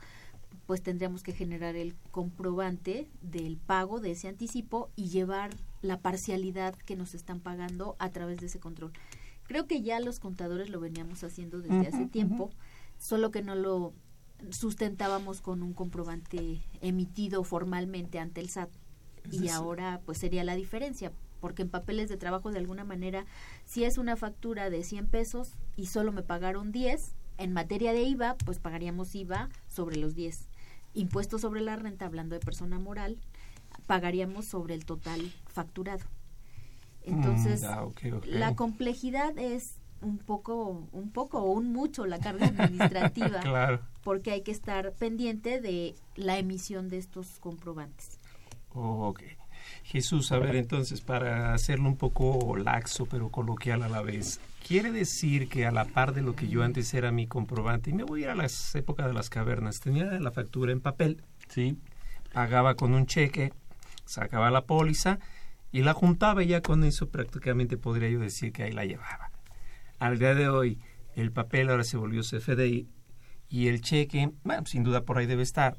pues 0.66 0.82
tendríamos 0.82 1.22
que 1.22 1.32
generar 1.32 1.76
el 1.76 1.96
comprobante 2.10 3.08
del 3.22 3.56
pago 3.56 4.00
de 4.00 4.12
ese 4.12 4.28
anticipo 4.28 4.90
y 4.96 5.08
llevar 5.08 5.50
la 5.82 6.00
parcialidad 6.00 6.74
que 6.74 6.96
nos 6.96 7.14
están 7.14 7.40
pagando 7.40 7.96
a 7.98 8.10
través 8.10 8.38
de 8.38 8.46
ese 8.46 8.60
control. 8.60 8.92
Creo 9.44 9.66
que 9.66 9.82
ya 9.82 9.98
los 9.98 10.20
contadores 10.20 10.70
lo 10.70 10.78
veníamos 10.78 11.24
haciendo 11.24 11.60
desde 11.60 11.88
hace 11.88 12.06
tiempo, 12.06 12.50
solo 12.98 13.30
que 13.30 13.42
no 13.42 13.56
lo 13.56 13.94
sustentábamos 14.50 15.40
con 15.40 15.62
un 15.62 15.74
comprobante 15.74 16.62
emitido 16.80 17.42
formalmente 17.42 18.18
ante 18.18 18.40
el 18.40 18.48
SAT. 18.48 18.70
Y 19.30 19.48
ahora 19.48 20.00
pues 20.06 20.18
sería 20.18 20.44
la 20.44 20.54
diferencia, 20.54 21.12
porque 21.40 21.62
en 21.62 21.68
papeles 21.68 22.08
de 22.08 22.16
trabajo 22.16 22.50
de 22.50 22.58
alguna 22.58 22.84
manera, 22.84 23.26
si 23.64 23.84
es 23.84 23.98
una 23.98 24.16
factura 24.16 24.70
de 24.70 24.84
100 24.84 25.08
pesos 25.08 25.54
y 25.76 25.86
solo 25.86 26.12
me 26.12 26.22
pagaron 26.22 26.72
10, 26.72 27.16
en 27.38 27.52
materia 27.52 27.92
de 27.92 28.02
IVA, 28.02 28.36
pues 28.44 28.58
pagaríamos 28.58 29.14
IVA 29.14 29.48
sobre 29.70 29.96
los 29.96 30.14
10. 30.14 30.48
Impuesto 30.92 31.38
sobre 31.38 31.60
la 31.60 31.76
renta, 31.76 32.04
hablando 32.04 32.34
de 32.34 32.40
persona 32.40 32.78
moral, 32.78 33.18
pagaríamos 33.86 34.44
sobre 34.44 34.74
el 34.74 34.84
total 34.84 35.32
facturado. 35.46 36.04
Entonces, 37.02 37.62
Mm, 37.62 37.66
ah, 37.66 37.88
la 38.24 38.54
complejidad 38.54 39.38
es 39.38 39.76
un 40.02 40.18
poco, 40.18 40.88
un 40.92 41.10
poco 41.10 41.38
o 41.38 41.52
un 41.52 41.72
mucho 41.72 42.06
la 42.06 42.18
carga 42.18 42.46
administrativa, 42.46 43.40
claro. 43.40 43.80
porque 44.02 44.32
hay 44.32 44.42
que 44.42 44.50
estar 44.50 44.92
pendiente 44.94 45.60
de 45.60 45.94
la 46.16 46.38
emisión 46.38 46.88
de 46.88 46.98
estos 46.98 47.38
comprobantes. 47.38 48.18
ok. 48.74 49.22
Jesús, 49.84 50.30
a 50.32 50.38
ver 50.38 50.56
entonces, 50.56 51.00
para 51.00 51.54
hacerlo 51.54 51.88
un 51.88 51.96
poco 51.96 52.56
laxo 52.56 53.06
pero 53.06 53.28
coloquial 53.30 53.82
a 53.82 53.88
la 53.88 54.02
vez, 54.02 54.40
quiere 54.66 54.92
decir 54.92 55.48
que 55.48 55.66
a 55.66 55.72
la 55.72 55.84
par 55.84 56.14
de 56.14 56.22
lo 56.22 56.34
que 56.34 56.48
yo 56.48 56.62
antes 56.62 56.94
era 56.94 57.10
mi 57.10 57.26
comprobante, 57.26 57.90
y 57.90 57.94
me 57.94 58.04
voy 58.04 58.22
a 58.22 58.24
ir 58.24 58.30
a 58.30 58.34
las 58.34 58.74
épocas 58.74 59.06
de 59.06 59.14
las 59.14 59.30
cavernas, 59.30 59.80
tenía 59.80 60.04
la 60.20 60.30
factura 60.30 60.72
en 60.72 60.80
papel, 60.80 61.22
sí. 61.48 61.78
pagaba 62.32 62.74
con 62.74 62.94
un 62.94 63.06
cheque, 63.06 63.52
sacaba 64.04 64.50
la 64.50 64.66
póliza 64.66 65.18
y 65.72 65.82
la 65.82 65.94
juntaba 65.94 66.42
y 66.42 66.48
ya 66.48 66.62
con 66.62 66.84
eso 66.84 67.08
prácticamente 67.08 67.76
podría 67.76 68.08
yo 68.08 68.20
decir 68.20 68.52
que 68.52 68.64
ahí 68.64 68.72
la 68.72 68.84
llevaba. 68.84 69.30
Al 69.98 70.18
día 70.18 70.34
de 70.34 70.48
hoy, 70.48 70.78
el 71.14 71.32
papel 71.32 71.70
ahora 71.70 71.84
se 71.84 71.96
volvió 71.96 72.22
CFDI 72.22 72.88
y 73.48 73.68
el 73.68 73.80
cheque, 73.80 74.30
bueno, 74.44 74.64
sin 74.66 74.84
duda 74.84 75.02
por 75.02 75.18
ahí 75.18 75.26
debe 75.26 75.42
estar, 75.42 75.76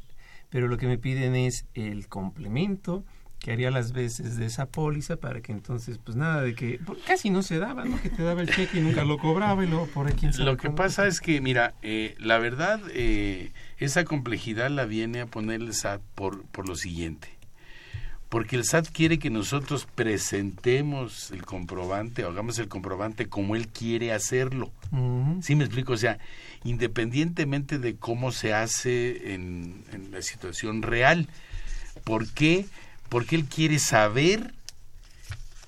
pero 0.49 0.67
lo 0.67 0.77
que 0.77 0.87
me 0.87 0.97
piden 0.97 1.35
es 1.35 1.65
el 1.73 2.07
complemento, 2.07 3.05
que 3.41 3.51
haría 3.51 3.71
las 3.71 3.91
veces 3.91 4.37
de 4.37 4.45
esa 4.45 4.67
póliza 4.67 5.15
para 5.15 5.41
que 5.41 5.51
entonces, 5.51 5.97
pues 5.97 6.15
nada 6.15 6.43
de 6.43 6.53
que 6.53 6.79
casi 7.07 7.31
no 7.31 7.41
se 7.41 7.57
daba, 7.57 7.85
¿no? 7.85 7.99
Que 7.99 8.09
te 8.09 8.21
daba 8.21 8.41
el 8.41 8.49
cheque 8.49 8.77
y 8.77 8.81
nunca 8.81 9.03
lo 9.03 9.17
cobraba 9.17 9.63
y 9.63 9.67
luego 9.67 9.87
por 9.87 10.07
aquí. 10.07 10.27
Lo 10.37 10.57
que 10.57 10.69
pasa 10.69 11.07
es 11.07 11.19
que, 11.19 11.41
mira, 11.41 11.73
eh, 11.81 12.15
la 12.19 12.37
verdad, 12.37 12.79
eh, 12.93 13.51
esa 13.79 14.05
complejidad 14.05 14.69
la 14.69 14.85
viene 14.85 15.21
a 15.21 15.25
poner 15.25 15.61
el 15.61 15.73
SAT 15.73 16.01
por, 16.13 16.43
por 16.43 16.67
lo 16.67 16.75
siguiente. 16.75 17.29
Porque 18.29 18.55
el 18.55 18.63
SAT 18.63 18.89
quiere 18.89 19.17
que 19.17 19.31
nosotros 19.31 19.87
presentemos 19.93 21.31
el 21.31 21.43
comprobante 21.43 22.23
o 22.23 22.29
hagamos 22.29 22.59
el 22.59 22.67
comprobante 22.67 23.27
como 23.27 23.55
él 23.55 23.67
quiere 23.69 24.13
hacerlo. 24.13 24.71
¿Sí 25.41 25.55
me 25.55 25.65
explico? 25.65 25.93
O 25.93 25.97
sea, 25.97 26.19
independientemente 26.63 27.79
de 27.79 27.95
cómo 27.95 28.31
se 28.31 28.53
hace 28.53 29.33
en, 29.33 29.83
en 29.91 30.11
la 30.11 30.21
situación 30.21 30.83
real. 30.83 31.27
¿Por 32.03 32.31
qué? 32.31 32.65
porque 32.65 32.65
él 33.35 33.45
quiere 33.45 33.77
saber 33.77 34.53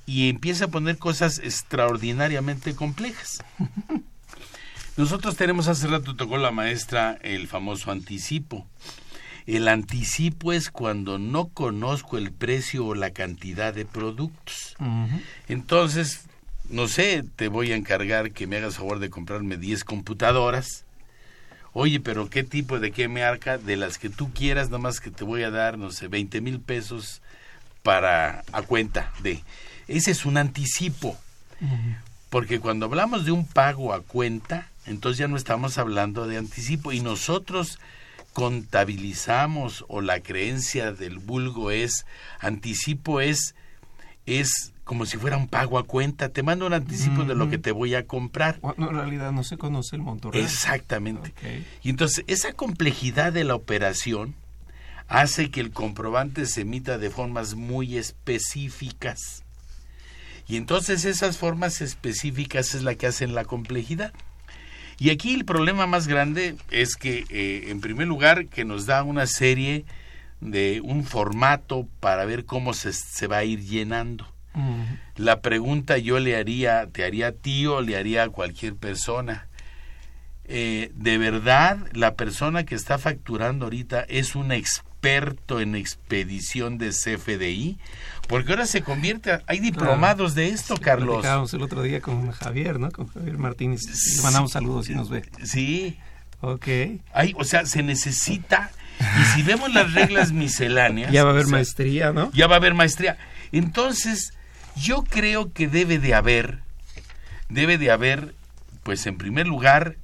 y 0.06 0.30
empieza 0.30 0.66
a 0.66 0.70
poner 0.70 0.98
cosas 0.98 1.40
extraordinariamente 1.40 2.76
complejas. 2.76 3.44
Nosotros 4.98 5.36
tenemos 5.36 5.68
hace 5.68 5.88
rato 5.88 6.16
tocó 6.16 6.38
la 6.38 6.52
maestra 6.52 7.18
el 7.22 7.48
famoso 7.48 7.92
anticipo. 7.92 8.68
El 9.46 9.68
anticipo 9.68 10.54
es 10.54 10.70
cuando 10.70 11.20
no 11.20 11.50
conozco 11.50 12.18
el 12.18 12.32
precio 12.32 12.86
o 12.86 12.96
la 12.96 13.12
cantidad 13.12 13.74
de 13.74 13.86
productos. 13.86 14.76
Entonces, 15.48 16.26
no 16.70 16.88
sé, 16.88 17.26
te 17.36 17.50
voy 17.50 17.72
a 17.72 17.76
encargar 17.76 18.32
que 18.32 18.48
me 18.48 18.58
hagas 18.58 18.78
favor 18.78 19.00
de 19.00 19.10
comprarme 19.10 19.58
10 19.58 19.84
computadoras. 19.84 20.86
Oye, 21.74 22.00
pero 22.00 22.30
¿qué 22.30 22.44
tipo 22.44 22.80
de 22.80 22.92
qué 22.92 23.08
me 23.08 23.24
arca? 23.24 23.58
De 23.58 23.76
las 23.76 23.98
que 23.98 24.10
tú 24.10 24.32
quieras, 24.32 24.70
nomás 24.70 25.00
que 25.02 25.12
te 25.12 25.24
voy 25.24 25.44
a 25.44 25.50
dar, 25.50 25.78
no 25.78 25.92
sé, 25.92 26.08
20 26.08 26.40
mil 26.40 26.62
pesos 26.62 27.22
para 27.84 28.44
a 28.52 28.62
cuenta 28.64 29.12
de. 29.22 29.44
Ese 29.88 30.12
es 30.12 30.26
un 30.26 30.38
anticipo. 30.38 31.18
Porque 32.30 32.60
cuando 32.60 32.88
hablamos 32.88 33.26
de 33.26 33.32
un 33.32 33.46
pago 33.46 33.94
a 33.94 34.02
cuenta, 34.02 34.68
entonces 34.86 35.20
ya 35.20 35.28
no 35.28 35.38
estamos 35.38 35.78
hablando 35.78 36.28
de 36.28 36.38
anticipo 36.38 36.92
y 36.92 37.00
nosotros 37.00 37.80
contabilizamos 38.34 39.86
o 39.88 40.02
la 40.02 40.20
creencia 40.22 40.92
del 40.92 41.20
vulgo 41.20 41.70
es 41.70 42.06
anticipo 42.40 43.22
es 43.22 43.54
es 44.26 44.74
como 44.84 45.06
si 45.06 45.18
fuera 45.18 45.38
un 45.38 45.48
pago 45.48 45.78
a 45.78 45.86
cuenta, 45.86 46.30
te 46.30 46.44
mando 46.44 46.66
un 46.66 46.74
anticipo 46.74 47.24
de 47.24 47.36
lo 47.36 47.50
que 47.50 47.58
te 47.58 47.72
voy 47.72 47.96
a 47.96 48.06
comprar. 48.06 48.60
No, 48.78 48.90
en 48.90 48.96
realidad 48.96 49.32
no 49.32 49.44
se 49.44 49.58
conoce 49.58 49.96
el 49.96 50.02
monto 50.02 50.32
real. 50.32 50.44
Exactamente. 50.44 51.34
Y 51.84 51.90
entonces 51.90 52.26
esa 52.28 52.54
complejidad 52.54 53.32
de 53.32 53.44
la 53.46 53.56
operación 53.56 54.36
hace 55.08 55.52
que 55.52 55.60
el 55.60 55.72
comprobante 55.72 56.46
se 56.46 56.62
emita 56.62 56.98
de 56.98 57.10
formas 57.10 57.56
muy 57.56 57.98
específicas. 57.98 59.44
Y 60.48 60.58
entonces 60.58 61.06
esas 61.06 61.38
formas 61.38 61.82
específicas 61.82 62.76
es 62.76 62.84
la 62.84 62.96
que 62.96 63.08
hacen 63.08 63.34
la 63.34 63.46
complejidad. 63.46 64.14
Y 65.00 65.10
aquí 65.10 65.34
el 65.34 65.46
problema 65.46 65.88
más 65.88 66.08
grande 66.08 66.56
es 66.70 66.96
que, 66.96 67.26
eh, 67.30 67.66
en 67.70 67.82
primer 67.82 68.08
lugar, 68.08 68.48
que 68.48 68.66
nos 68.66 68.86
da 68.86 69.04
una 69.04 69.26
serie 69.26 69.86
de 70.42 70.82
un 70.82 71.04
formato 71.04 71.88
para 72.00 72.26
ver 72.26 72.46
cómo 72.46 72.74
se, 72.74 72.94
se 72.94 73.28
va 73.28 73.38
a 73.38 73.44
ir 73.44 73.62
llenando. 73.62 74.28
La 75.16 75.42
pregunta 75.42 75.98
yo 75.98 76.20
le 76.20 76.36
haría, 76.36 76.88
te 76.92 77.04
haría 77.04 77.28
a 77.28 77.32
ti 77.32 77.66
o 77.66 77.82
le 77.82 77.98
haría 77.98 78.24
a 78.24 78.30
cualquier 78.30 78.76
persona. 78.76 79.48
Eh, 80.46 80.92
¿De 80.94 81.18
verdad 81.18 81.80
la 81.94 82.14
persona 82.16 82.64
que 82.64 82.76
está 82.76 83.00
facturando 83.00 83.66
ahorita 83.66 84.02
es 84.02 84.36
un 84.36 84.52
experto 85.04 85.60
en 85.60 85.76
expedición 85.76 86.78
de 86.78 86.92
CFDI? 86.92 87.78
Porque 88.28 88.52
ahora 88.52 88.66
se 88.66 88.82
convierte, 88.82 89.40
hay 89.48 89.60
diplomados 89.60 90.34
de 90.34 90.50
esto, 90.50 90.78
Carlos. 90.78 91.26
el 91.54 91.62
otro 91.62 91.82
día 91.82 92.00
con 92.00 92.32
Javier, 92.32 92.80
¿no? 92.80 92.90
Con 92.90 93.08
Javier 93.08 93.38
Martínez. 93.38 93.82
Le 94.16 94.22
mandamos 94.22 94.52
saludos 94.54 94.86
si 94.86 94.96
nos 94.96 95.10
ve. 95.10 95.24
Sí. 95.44 95.98
Ok. 96.40 96.68
O 97.36 97.44
sea, 97.44 97.66
se 97.66 97.84
necesita, 97.84 98.72
y 99.00 99.24
si 99.36 99.44
vemos 99.44 99.74
las 99.74 99.94
reglas 99.94 100.32
misceláneas... 100.34 101.12
Ya 101.12 101.24
va 101.24 101.32
a 101.32 101.34
haber 101.34 101.48
maestría, 101.48 102.14
¿no? 102.14 102.32
Ya 102.32 102.48
va 102.48 102.56
a 102.56 102.58
haber 102.60 102.74
maestría. 102.74 103.18
Entonces, 103.52 104.34
yo 104.78 105.04
creo 105.04 105.52
que 105.52 105.68
debe 105.68 106.00
de 106.00 106.14
haber, 106.14 106.60
debe 107.50 107.78
de 107.78 107.92
haber, 107.92 108.34
pues 108.84 109.06
en 109.06 109.18
primer 109.18 109.48
lugar, 109.48 109.98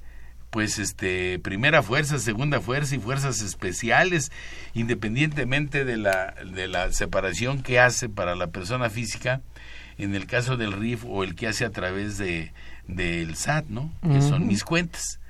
pues 0.50 0.78
este 0.78 1.38
primera 1.38 1.82
fuerza, 1.82 2.18
segunda 2.18 2.60
fuerza 2.60 2.96
y 2.96 2.98
fuerzas 2.98 3.40
especiales, 3.40 4.30
independientemente 4.74 5.84
de 5.84 5.96
la, 5.96 6.34
de 6.44 6.68
la 6.68 6.92
separación 6.92 7.62
que 7.62 7.80
hace 7.80 8.08
para 8.08 8.34
la 8.34 8.48
persona 8.48 8.90
física, 8.90 9.40
en 9.96 10.14
el 10.14 10.26
caso 10.26 10.56
del 10.56 10.72
RIF 10.72 11.04
o 11.06 11.24
el 11.24 11.34
que 11.34 11.46
hace 11.46 11.64
a 11.64 11.70
través 11.70 12.18
de 12.18 12.52
del 12.88 13.36
SAT, 13.36 13.66
¿no? 13.68 13.92
Que 14.02 14.20
son 14.20 14.48
mis 14.48 14.64
cuentas. 14.64 15.20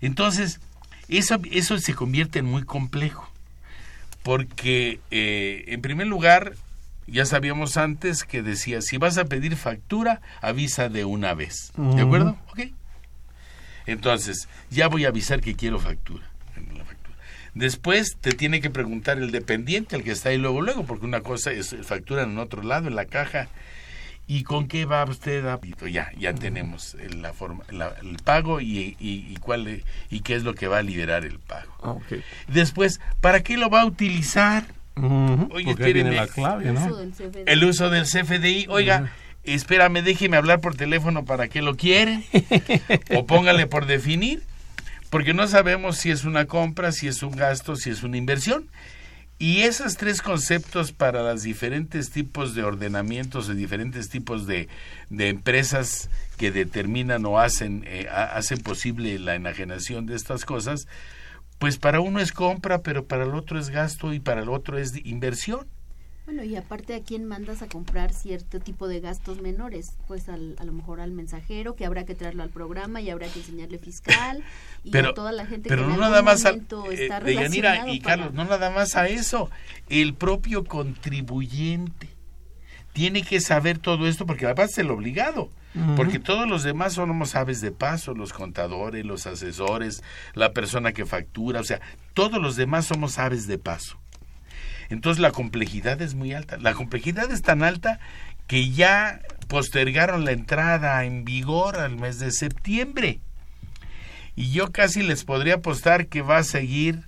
Entonces, 0.00 0.60
eso, 1.08 1.40
eso 1.50 1.78
se 1.78 1.94
convierte 1.94 2.38
en 2.38 2.46
muy 2.46 2.62
complejo, 2.62 3.28
porque 4.22 5.00
eh, 5.10 5.64
en 5.68 5.80
primer 5.82 6.06
lugar, 6.06 6.52
ya 7.06 7.26
sabíamos 7.26 7.76
antes 7.76 8.22
que 8.22 8.42
decía, 8.42 8.80
si 8.82 8.98
vas 8.98 9.18
a 9.18 9.24
pedir 9.24 9.56
factura, 9.56 10.20
avisa 10.40 10.88
de 10.88 11.04
una 11.04 11.34
vez. 11.34 11.72
¿De 11.76 12.02
acuerdo? 12.02 12.36
Ok. 12.50 12.60
Entonces, 13.86 14.48
ya 14.70 14.88
voy 14.88 15.04
a 15.04 15.08
avisar 15.08 15.40
que 15.40 15.54
quiero 15.54 15.78
factura. 15.78 16.24
Después 17.54 18.16
te 18.20 18.32
tiene 18.32 18.60
que 18.60 18.70
preguntar 18.70 19.18
el 19.18 19.30
dependiente, 19.30 19.96
el 19.96 20.04
que 20.04 20.12
está 20.12 20.30
ahí 20.30 20.38
luego, 20.38 20.62
luego, 20.62 20.84
porque 20.84 21.04
una 21.04 21.20
cosa 21.20 21.52
es 21.52 21.76
factura 21.82 22.22
en 22.22 22.38
otro 22.38 22.62
lado, 22.62 22.88
en 22.88 22.94
la 22.94 23.04
caja. 23.04 23.48
¿Y 24.26 24.44
con 24.44 24.68
qué 24.68 24.86
va 24.86 25.04
usted 25.04 25.44
a 25.46 25.60
Ya, 25.90 26.10
ya 26.16 26.32
tenemos 26.32 26.96
la 27.20 27.32
forma, 27.32 27.64
el 27.68 28.16
pago 28.24 28.60
y, 28.60 28.96
y, 28.98 29.36
cuál 29.38 29.82
y 30.10 30.20
qué 30.20 30.36
es 30.36 30.44
lo 30.44 30.54
que 30.54 30.68
va 30.68 30.78
a 30.78 30.82
liberar 30.82 31.24
el 31.24 31.38
pago. 31.38 31.72
Ah, 31.82 32.16
Después, 32.46 33.00
¿para 33.20 33.42
qué 33.42 33.58
lo 33.58 33.68
va 33.68 33.82
a 33.82 33.84
utilizar? 33.84 34.64
Oye, 34.94 35.74
tiene 35.74 36.12
la 36.12 36.28
clave, 36.28 36.72
¿no? 36.72 36.98
El 37.46 37.64
uso 37.64 37.90
del 37.90 38.04
CFDI. 38.04 38.66
Oiga, 38.68 39.10
espérame, 39.44 40.02
déjeme 40.02 40.36
hablar 40.36 40.60
por 40.60 40.76
teléfono 40.76 41.24
para 41.24 41.48
qué 41.48 41.62
lo 41.62 41.76
quiere. 41.76 42.24
o 43.14 43.26
póngale 43.26 43.66
por 43.66 43.86
definir, 43.86 44.42
porque 45.10 45.34
no 45.34 45.46
sabemos 45.46 45.98
si 45.98 46.10
es 46.10 46.24
una 46.24 46.46
compra, 46.46 46.92
si 46.92 47.08
es 47.08 47.22
un 47.22 47.36
gasto, 47.36 47.76
si 47.76 47.90
es 47.90 48.02
una 48.02 48.16
inversión. 48.16 48.68
Y 49.38 49.62
esos 49.62 49.96
tres 49.96 50.22
conceptos 50.22 50.92
para 50.92 51.22
los 51.22 51.42
diferentes 51.42 52.10
tipos 52.10 52.54
de 52.54 52.62
ordenamientos 52.62 53.48
y 53.48 53.54
diferentes 53.54 54.08
tipos 54.08 54.46
de, 54.46 54.68
de 55.10 55.30
empresas 55.30 56.10
que 56.36 56.52
determinan 56.52 57.26
o 57.26 57.40
hacen, 57.40 57.82
eh, 57.88 58.08
hacen 58.08 58.58
posible 58.58 59.18
la 59.18 59.34
enajenación 59.34 60.06
de 60.06 60.14
estas 60.14 60.44
cosas, 60.44 60.86
pues 61.58 61.76
para 61.76 62.00
uno 62.00 62.20
es 62.20 62.30
compra, 62.30 62.82
pero 62.82 63.06
para 63.06 63.24
el 63.24 63.34
otro 63.34 63.58
es 63.58 63.70
gasto 63.70 64.12
y 64.12 64.20
para 64.20 64.42
el 64.42 64.48
otro 64.48 64.78
es 64.78 64.92
inversión. 65.04 65.66
Bueno, 66.34 66.50
y 66.50 66.56
aparte 66.56 66.94
a 66.94 67.02
quién 67.02 67.26
mandas 67.26 67.60
a 67.60 67.68
comprar 67.68 68.14
cierto 68.14 68.58
tipo 68.58 68.88
de 68.88 69.00
gastos 69.00 69.42
menores, 69.42 69.92
pues 70.08 70.30
al, 70.30 70.56
a 70.58 70.64
lo 70.64 70.72
mejor 70.72 71.02
al 71.02 71.12
mensajero 71.12 71.76
que 71.76 71.84
habrá 71.84 72.06
que 72.06 72.14
traerlo 72.14 72.42
al 72.42 72.48
programa 72.48 73.02
y 73.02 73.10
habrá 73.10 73.28
que 73.28 73.40
enseñarle 73.40 73.76
fiscal 73.78 74.42
y 74.82 74.92
pero, 74.92 75.10
a 75.10 75.14
toda 75.14 75.30
la 75.30 75.44
gente 75.44 75.68
pero 75.68 75.82
que 75.82 75.88
no 75.88 75.94
en 75.96 76.00
nada 76.00 76.22
más 76.22 76.46
a, 76.46 76.52
está 76.90 77.18
eh, 77.18 77.34
Yanira 77.34 77.86
y 77.90 78.00
para... 78.00 78.16
Carlos, 78.16 78.32
no 78.32 78.46
nada 78.46 78.70
más 78.70 78.96
a 78.96 79.08
eso, 79.08 79.50
el 79.90 80.14
propio 80.14 80.64
contribuyente 80.64 82.08
tiene 82.94 83.20
que 83.20 83.38
saber 83.42 83.76
todo 83.76 84.08
esto 84.08 84.24
porque 84.24 84.46
además 84.46 84.70
es 84.70 84.78
el 84.78 84.90
obligado. 84.90 85.50
Porque 85.96 86.18
todos 86.18 86.48
los 86.48 86.62
demás 86.62 86.94
somos 86.94 87.34
aves 87.34 87.60
de 87.60 87.72
paso, 87.72 88.14
los 88.14 88.32
contadores, 88.32 89.04
los 89.04 89.26
asesores, 89.26 90.02
la 90.34 90.52
persona 90.52 90.92
que 90.92 91.04
factura, 91.04 91.60
o 91.60 91.64
sea, 91.64 91.80
todos 92.14 92.40
los 92.40 92.56
demás 92.56 92.86
somos 92.86 93.18
aves 93.18 93.46
de 93.46 93.58
paso. 93.58 94.01
Entonces 94.92 95.20
la 95.20 95.30
complejidad 95.30 96.00
es 96.02 96.14
muy 96.14 96.34
alta. 96.34 96.58
La 96.58 96.74
complejidad 96.74 97.30
es 97.30 97.42
tan 97.42 97.62
alta 97.62 97.98
que 98.46 98.70
ya 98.70 99.20
postergaron 99.48 100.24
la 100.24 100.32
entrada 100.32 101.04
en 101.04 101.24
vigor 101.24 101.78
al 101.78 101.96
mes 101.96 102.18
de 102.18 102.30
septiembre. 102.30 103.20
Y 104.36 104.50
yo 104.50 104.70
casi 104.70 105.02
les 105.02 105.24
podría 105.24 105.54
apostar 105.54 106.06
que 106.06 106.22
va 106.22 106.38
a 106.38 106.44
seguir 106.44 107.04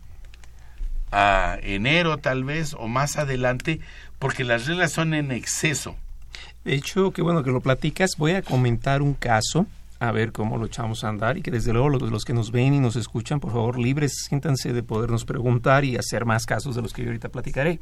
a 1.12 1.58
enero 1.62 2.18
tal 2.18 2.44
vez 2.44 2.74
o 2.74 2.88
más 2.88 3.16
adelante 3.16 3.80
porque 4.18 4.44
las 4.44 4.66
reglas 4.66 4.92
son 4.92 5.14
en 5.14 5.30
exceso. 5.30 5.96
De 6.64 6.74
hecho, 6.74 7.12
qué 7.12 7.20
bueno 7.20 7.42
que 7.42 7.50
lo 7.50 7.60
platicas. 7.60 8.12
Voy 8.16 8.32
a 8.32 8.42
comentar 8.42 9.02
un 9.02 9.14
caso, 9.14 9.66
a 10.08 10.12
ver 10.12 10.32
cómo 10.32 10.56
lo 10.58 10.66
echamos 10.66 11.04
a 11.04 11.08
andar 11.08 11.38
y 11.38 11.42
que 11.42 11.50
desde 11.50 11.72
luego 11.72 11.88
los, 11.88 12.24
que 12.24 12.32
nos 12.32 12.50
ven 12.50 12.74
y 12.74 12.80
nos 12.80 12.96
escuchan, 12.96 13.40
por 13.40 13.52
favor, 13.52 13.78
libres, 13.78 14.24
siéntanse 14.28 14.72
de 14.72 14.82
podernos 14.82 15.24
preguntar 15.24 15.84
y 15.84 15.96
hacer 15.96 16.24
más 16.24 16.46
casos 16.46 16.74
de 16.76 16.82
los 16.82 16.92
que 16.92 17.02
yo 17.02 17.08
ahorita 17.08 17.28
platicaré. 17.28 17.80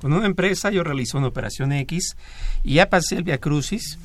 Con 0.00 0.12
una 0.12 0.26
empresa 0.26 0.70
yo 0.70 0.84
realizo 0.84 1.18
una 1.18 1.28
operación 1.28 1.72
X 1.72 2.16
y 2.62 2.74
ya 2.74 2.90
pasé 2.90 3.16
el 3.16 3.24
Via 3.24 3.38
Crucis, 3.38 3.98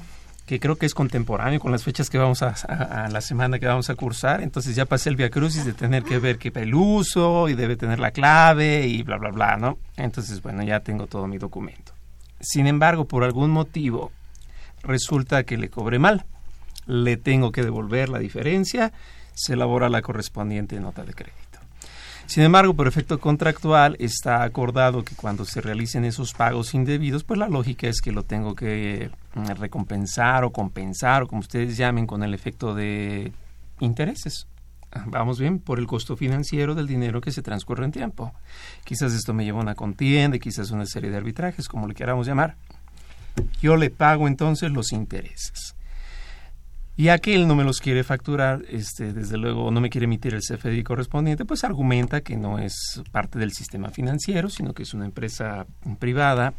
que 0.46 0.60
creo 0.60 0.78
que 0.78 0.86
es 0.86 0.96
contemporáneo 0.96 1.60
con 1.60 1.72
las 1.72 1.84
fechas 1.84 2.10
que 2.10 2.18
vamos 2.18 2.42
a 2.42 3.10
la 3.12 3.22
semana 3.22 3.60
que 3.60 3.68
vamos 3.68 3.90
a 3.90 3.96
cursar. 3.96 4.42
Entonces 4.42 4.76
ya 4.76 4.86
pasé 4.86 5.10
el 5.10 5.16
Via 5.16 5.30
Crucis 5.30 5.66
de 5.66 5.74
tener 5.74 6.04
que 6.04 6.18
ver 6.18 6.38
qué 6.38 6.52
el 6.56 6.74
uso 6.74 7.50
y 7.50 7.54
debe 7.54 7.76
tener 7.76 8.00
la 8.00 8.12
clave 8.12 8.88
y 8.88 9.04
bla, 9.04 9.18
bla, 9.18 9.30
bla, 9.30 9.58
¿no? 9.58 9.78
Entonces, 9.96 10.42
bueno, 10.42 10.64
ya 10.64 10.80
tengo 10.80 11.06
todo 11.06 11.28
mi 11.28 11.38
documento. 11.38 11.94
Sin 12.40 12.66
embargo, 12.66 13.06
por 13.06 13.24
algún 13.24 13.52
motivo, 13.52 14.12
resulta 14.82 15.44
que 15.44 15.58
le 15.58 15.70
cobré 15.70 16.00
mal. 16.00 16.26
Le 16.90 17.18
tengo 17.18 17.52
que 17.52 17.62
devolver 17.62 18.10
la 18.10 18.18
diferencia, 18.18 18.92
se 19.36 19.54
elabora 19.54 19.90
la 19.90 20.02
correspondiente 20.02 20.80
nota 20.80 21.06
de 21.06 21.14
crédito. 21.14 21.60
Sin 22.26 22.42
embargo, 22.42 22.74
por 22.74 22.88
efecto 22.88 23.20
contractual 23.20 23.96
está 24.00 24.42
acordado 24.42 25.04
que 25.04 25.16
cuando 25.16 25.46
se 25.46 25.62
realicen 25.62 26.04
esos 26.04 26.34
pagos 26.34 26.74
indebidos, 26.74 27.24
pues 27.24 27.38
la 27.38 27.48
lógica 27.48 27.88
es 27.88 28.02
que 28.02 28.12
lo 28.12 28.24
tengo 28.24 28.56
que 28.56 29.12
recompensar 29.60 30.44
o 30.44 30.52
compensar 30.52 31.22
o 31.22 31.28
como 31.28 31.42
ustedes 31.42 31.78
llamen 31.78 32.08
con 32.08 32.24
el 32.24 32.34
efecto 32.34 32.74
de 32.74 33.34
intereses. 33.80 34.48
Vamos 35.06 35.40
bien 35.40 35.60
por 35.60 35.78
el 35.78 35.86
costo 35.86 36.18
financiero 36.18 36.74
del 36.74 36.88
dinero 36.88 37.22
que 37.22 37.32
se 37.32 37.44
transcurre 37.44 37.86
en 37.86 37.92
tiempo. 37.92 38.34
Quizás 38.84 39.14
esto 39.14 39.32
me 39.36 39.46
lleva 39.46 39.60
a 39.60 39.64
una 39.64 39.76
contienda, 39.76 40.40
quizás 40.40 40.72
una 40.72 40.88
serie 40.88 41.12
de 41.12 41.18
arbitrajes, 41.18 41.68
como 41.68 41.88
le 41.88 41.94
queramos 41.94 42.26
llamar. 42.26 42.58
Yo 43.62 43.76
le 43.76 43.92
pago 43.92 44.28
entonces 44.28 44.72
los 44.72 44.92
intereses 44.92 45.76
y 47.00 47.08
aquel 47.08 47.48
no 47.48 47.56
me 47.56 47.64
los 47.64 47.80
quiere 47.80 48.04
facturar, 48.04 48.66
este, 48.68 49.14
desde 49.14 49.38
luego 49.38 49.72
no 49.72 49.80
me 49.80 49.90
quiere 49.90 50.04
emitir 50.04 50.34
el 50.34 50.42
CFDI 50.42 50.84
correspondiente, 50.84 51.46
pues 51.46 51.64
argumenta 51.64 52.20
que 52.20 52.36
no 52.36 52.60
es 52.60 53.02
parte 53.14 53.40
del 53.40 53.54
sistema 53.54 53.90
financiero, 53.90 54.50
sino 54.50 54.74
que 54.74 54.84
es 54.84 54.94
una 54.94 55.06
empresa 55.06 55.66
privada 55.98 56.54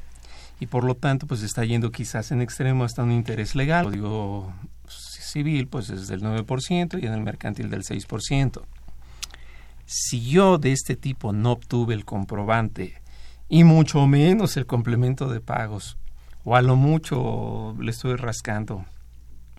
y 0.58 0.64
por 0.64 0.84
lo 0.84 0.94
tanto 0.94 1.26
pues 1.26 1.42
está 1.42 1.62
yendo 1.66 1.92
quizás 1.92 2.32
en 2.32 2.40
extremo 2.40 2.84
hasta 2.84 3.02
un 3.02 3.12
interés 3.12 3.54
legal, 3.54 3.84
lo 3.84 3.90
digo 3.90 4.54
civil 4.88 5.68
pues 5.68 5.90
es 5.90 6.08
del 6.08 6.22
9% 6.22 7.02
y 7.02 7.04
en 7.04 7.12
el 7.12 7.20
mercantil 7.20 7.68
del 7.68 7.82
6%. 7.82 8.62
Si 9.84 10.22
yo 10.22 10.56
de 10.56 10.72
este 10.72 10.96
tipo 10.96 11.34
no 11.34 11.52
obtuve 11.52 11.92
el 11.92 12.06
comprobante 12.06 13.02
y 13.50 13.62
mucho 13.64 14.06
menos 14.06 14.56
el 14.56 14.64
complemento 14.64 15.28
de 15.28 15.42
pagos, 15.42 15.98
o 16.44 16.56
a 16.56 16.62
lo 16.62 16.76
mucho 16.76 17.76
le 17.78 17.90
estoy 17.90 18.16
rascando 18.16 18.86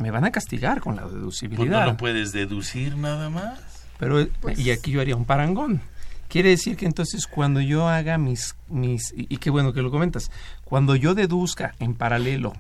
me 0.02 0.12
van 0.12 0.26
a 0.26 0.32
castigar 0.32 0.82
con 0.82 0.96
la 0.96 1.08
deducibilidad. 1.08 1.58
Pues 1.58 1.70
no 1.70 1.86
lo 1.86 1.98
puedes 1.98 2.32
deducir 2.32 2.98
nada 2.98 3.30
más. 3.30 3.60
Pero 4.00 4.28
pues, 4.40 4.60
y 4.60 4.72
aquí 4.72 4.92
yo 4.92 5.02
haría 5.02 5.16
un 5.16 5.26
parangón. 5.26 5.82
Quiere 6.28 6.50
decir 6.50 6.78
que 6.78 6.86
entonces 6.86 7.28
cuando 7.28 7.60
yo 7.62 7.88
haga 7.88 8.18
mis 8.18 8.56
mis 8.68 9.14
y, 9.16 9.28
y 9.34 9.38
qué 9.38 9.50
bueno 9.50 9.74
que 9.74 9.82
lo 9.82 9.92
comentas, 9.92 10.32
cuando 10.64 10.96
yo 10.96 11.14
deduzca 11.14 11.76
en 11.80 11.94
paralelo 11.94 12.54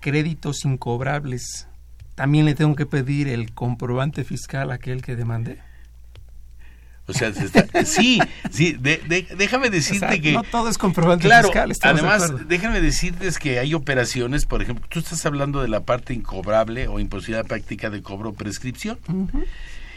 créditos 0.00 0.64
incobrables, 0.64 1.68
también 2.14 2.44
le 2.44 2.54
tengo 2.54 2.74
que 2.74 2.86
pedir 2.86 3.28
el 3.28 3.52
comprobante 3.52 4.24
fiscal 4.24 4.70
a 4.70 4.74
aquel 4.74 5.00
que 5.00 5.16
demandé. 5.16 5.60
O 7.06 7.12
sea, 7.12 7.28
está, 7.28 7.84
sí, 7.84 8.20
sí, 8.50 8.72
de, 8.72 8.98
de, 8.98 9.26
déjame 9.36 9.70
decirte 9.70 10.06
o 10.06 10.08
sea, 10.10 10.20
que... 10.20 10.32
No 10.32 10.44
todo 10.44 10.68
es 10.68 10.78
comprobante 10.78 11.24
claro, 11.24 11.48
fiscal. 11.48 11.72
Además, 11.82 12.36
de 12.36 12.44
déjame 12.44 12.80
decirte 12.80 13.28
que 13.40 13.58
hay 13.58 13.74
operaciones, 13.74 14.46
por 14.46 14.62
ejemplo, 14.62 14.86
tú 14.88 15.00
estás 15.00 15.26
hablando 15.26 15.62
de 15.62 15.68
la 15.68 15.80
parte 15.80 16.14
incobrable 16.14 16.86
o 16.86 17.00
imposibilidad 17.00 17.44
práctica 17.44 17.90
de 17.90 18.02
cobro 18.02 18.30
o 18.30 18.32
prescripción. 18.34 18.98
Uh 19.08 19.26
-huh. 19.26 19.44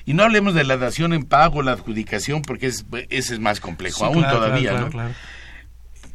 Y 0.06 0.14
no 0.14 0.24
hablemos 0.24 0.54
de 0.54 0.64
la 0.64 0.78
dación 0.78 1.14
en 1.14 1.26
pago, 1.26 1.62
la 1.62 1.74
adjudicación, 1.74 2.42
porque 2.42 2.68
es, 2.68 2.86
ese 3.10 3.34
es 3.36 3.40
más 3.40 3.60
complejo, 3.60 4.00
sí, 4.00 4.06
aún 4.06 4.20
claro, 4.20 4.38
todavía, 4.38 4.70
claro, 4.72 4.86
¿no? 4.86 4.92
Claro. 4.92 5.14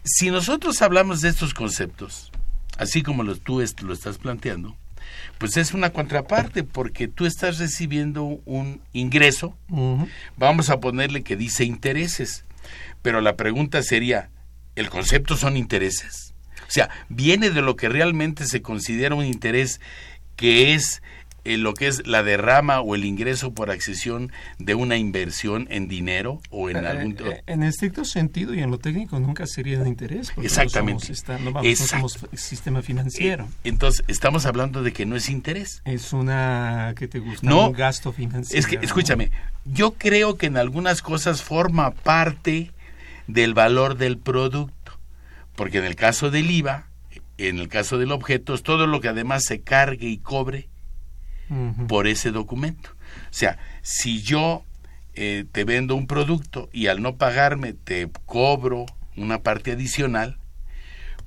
Si 0.05 0.31
nosotros 0.31 0.81
hablamos 0.83 1.20
de 1.20 1.29
estos 1.29 1.55
conceptos, 1.55 2.33
así 2.79 3.03
como 3.03 3.22
lo, 3.22 3.37
tú 3.37 3.61
est 3.61 3.81
lo 3.83 3.92
estás 3.92 4.18
planteando, 4.18 4.76
pues 5.38 5.57
es 5.57 5.73
una 5.73 5.90
contraparte 5.90 6.64
porque 6.64 7.09
tú 7.09 7.27
estás 7.27 7.59
recibiendo 7.59 8.40
un 8.44 8.81
ingreso, 8.92 9.57
uh 9.68 9.99
-huh. 9.99 10.09
vamos 10.37 10.70
a 10.70 10.81
ponerle 10.81 11.23
que 11.23 11.37
dice 11.37 11.64
intereses, 11.64 12.44
pero 13.03 13.20
la 13.20 13.37
pregunta 13.37 13.83
sería, 13.83 14.31
¿el 14.77 14.90
concepto 14.90 15.37
son 15.37 15.57
intereses? 15.57 16.35
O 16.68 16.73
sea, 16.73 16.90
viene 17.09 17.51
de 17.51 17.62
lo 17.62 17.77
que 17.77 17.88
realmente 17.88 18.46
se 18.46 18.62
considera 18.62 19.14
un 19.14 19.25
interés 19.25 19.81
que 20.37 20.75
es 20.75 21.03
eh, 21.44 21.57
lo 21.57 21.74
que 21.74 21.87
es 21.87 22.07
la 22.07 22.22
derrama 22.22 22.81
o 22.81 22.94
el 22.94 23.05
ingreso 23.05 23.55
por 23.55 23.70
accesión 23.70 24.31
de 24.59 24.74
una 24.74 24.96
inversión 24.96 25.66
en 25.70 25.88
dinero 25.88 26.40
o 26.50 26.68
en 26.68 26.76
eh, 26.76 26.88
algún 26.88 27.16
eh, 27.18 27.42
en 27.46 27.62
estricto 27.62 28.05
sentido 28.05 28.55
y 28.55 28.61
en 28.61 28.70
lo 28.70 28.79
técnico 28.79 29.18
nunca 29.18 29.46
sería 29.46 29.79
de 29.79 29.88
interés 29.88 30.33
exactamente 30.37 30.92
no 30.92 31.00
somos, 31.00 31.18
está, 31.18 31.38
no, 31.38 31.53
vamos, 31.53 31.81
no 31.81 31.87
somos 31.87 32.18
sistema 32.35 32.83
financiero. 32.83 33.48
Entonces 33.64 34.05
estamos 34.07 34.44
hablando 34.44 34.83
de 34.83 34.92
que 34.92 35.07
no 35.07 35.16
es 35.16 35.29
interés. 35.31 35.83
Es 35.85 36.12
una 36.12 36.94
que 36.96 37.09
te 37.09 37.20
gusta 37.20 37.48
no 37.48 37.68
un 37.68 37.72
gasto 37.72 38.12
financiero 38.12 38.59
es 38.59 38.66
que 38.66 38.85
escúchame 38.85 39.31
yo 39.64 39.92
creo 39.92 40.37
que 40.37 40.46
en 40.46 40.57
algunas 40.57 41.00
cosas 41.00 41.42
forma 41.42 41.92
parte 41.92 42.72
del 43.26 43.55
valor 43.55 43.96
del 43.96 44.18
producto 44.18 44.98
porque 45.57 45.79
en 45.79 45.85
el 45.85 45.96
caso 45.96 46.31
del 46.31 46.50
IVA 46.50 46.87
en 47.38 47.59
el 47.59 47.68
caso 47.68 47.96
del 47.96 48.12
objeto 48.12 48.55
es 48.55 48.62
todo 48.62 48.87
lo 48.87 49.00
que 49.00 49.09
además 49.09 49.44
se 49.44 49.62
cargue 49.62 50.09
y 50.09 50.18
cobre 50.18 50.68
Uh 51.51 51.55
-huh. 51.55 51.87
por 51.87 52.07
ese 52.07 52.31
documento. 52.31 52.91
O 52.91 53.33
sea, 53.33 53.59
si 53.83 54.23
yo 54.23 54.65
eh, 55.15 55.45
te 55.51 55.65
vendo 55.65 55.97
un 55.97 56.07
producto 56.07 56.69
y 56.73 56.87
al 56.87 57.03
no 57.03 57.17
pagarme 57.17 57.73
te 57.73 58.09
cobro 58.27 58.87
una 59.17 59.43
parte 59.43 59.73
adicional, 59.73 60.39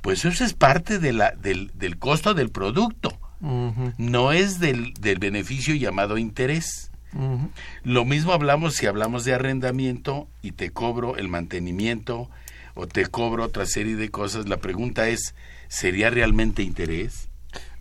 pues 0.02 0.26
eso 0.26 0.44
es 0.44 0.54
parte 0.54 1.00
de 1.00 1.14
la, 1.14 1.32
del, 1.32 1.72
del 1.76 1.98
costo 1.98 2.34
del 2.34 2.50
producto. 2.50 3.18
Uh 3.42 3.72
-huh. 3.72 3.94
No 3.98 4.32
es 4.32 4.60
del, 4.60 4.94
del, 4.94 5.20
beneficio 5.20 5.76
llamado 5.76 6.18
interés. 6.18 6.92
Uh 7.14 7.20
-huh. 7.20 7.50
Lo 7.84 8.06
mismo 8.06 8.32
hablamos 8.32 8.76
si 8.76 8.86
hablamos 8.86 9.26
de 9.26 9.34
arrendamiento 9.34 10.28
y 10.42 10.54
te 10.54 10.72
cobro 10.72 11.18
el 11.18 11.28
mantenimiento 11.28 12.30
o 12.74 12.88
te 12.88 13.06
cobro 13.06 13.44
otra 13.44 13.66
serie 13.66 13.96
de 13.96 14.10
cosas. 14.10 14.48
La 14.48 14.58
pregunta 14.58 15.08
es, 15.10 15.36
¿sería 15.68 16.10
realmente 16.10 16.64
interés? 16.64 17.30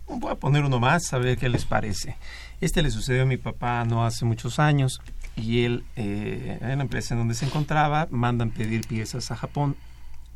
Voy 0.07 0.31
a 0.31 0.35
poner 0.35 0.63
uno 0.63 0.79
más, 0.79 1.13
a 1.13 1.17
ver 1.17 1.37
qué 1.37 1.49
les 1.49 1.65
parece. 1.65 2.17
Este 2.61 2.81
le 2.81 2.91
sucedió 2.91 3.23
a 3.23 3.25
mi 3.25 3.37
papá 3.37 3.83
no 3.85 4.05
hace 4.05 4.25
muchos 4.25 4.59
años 4.59 5.01
y 5.35 5.63
él, 5.63 5.85
eh, 5.95 6.59
en 6.61 6.77
la 6.77 6.83
empresa 6.83 7.13
en 7.13 7.19
donde 7.19 7.35
se 7.35 7.45
encontraba, 7.45 8.07
mandan 8.11 8.51
pedir 8.51 8.87
piezas 8.87 9.31
a 9.31 9.35
Japón 9.35 9.75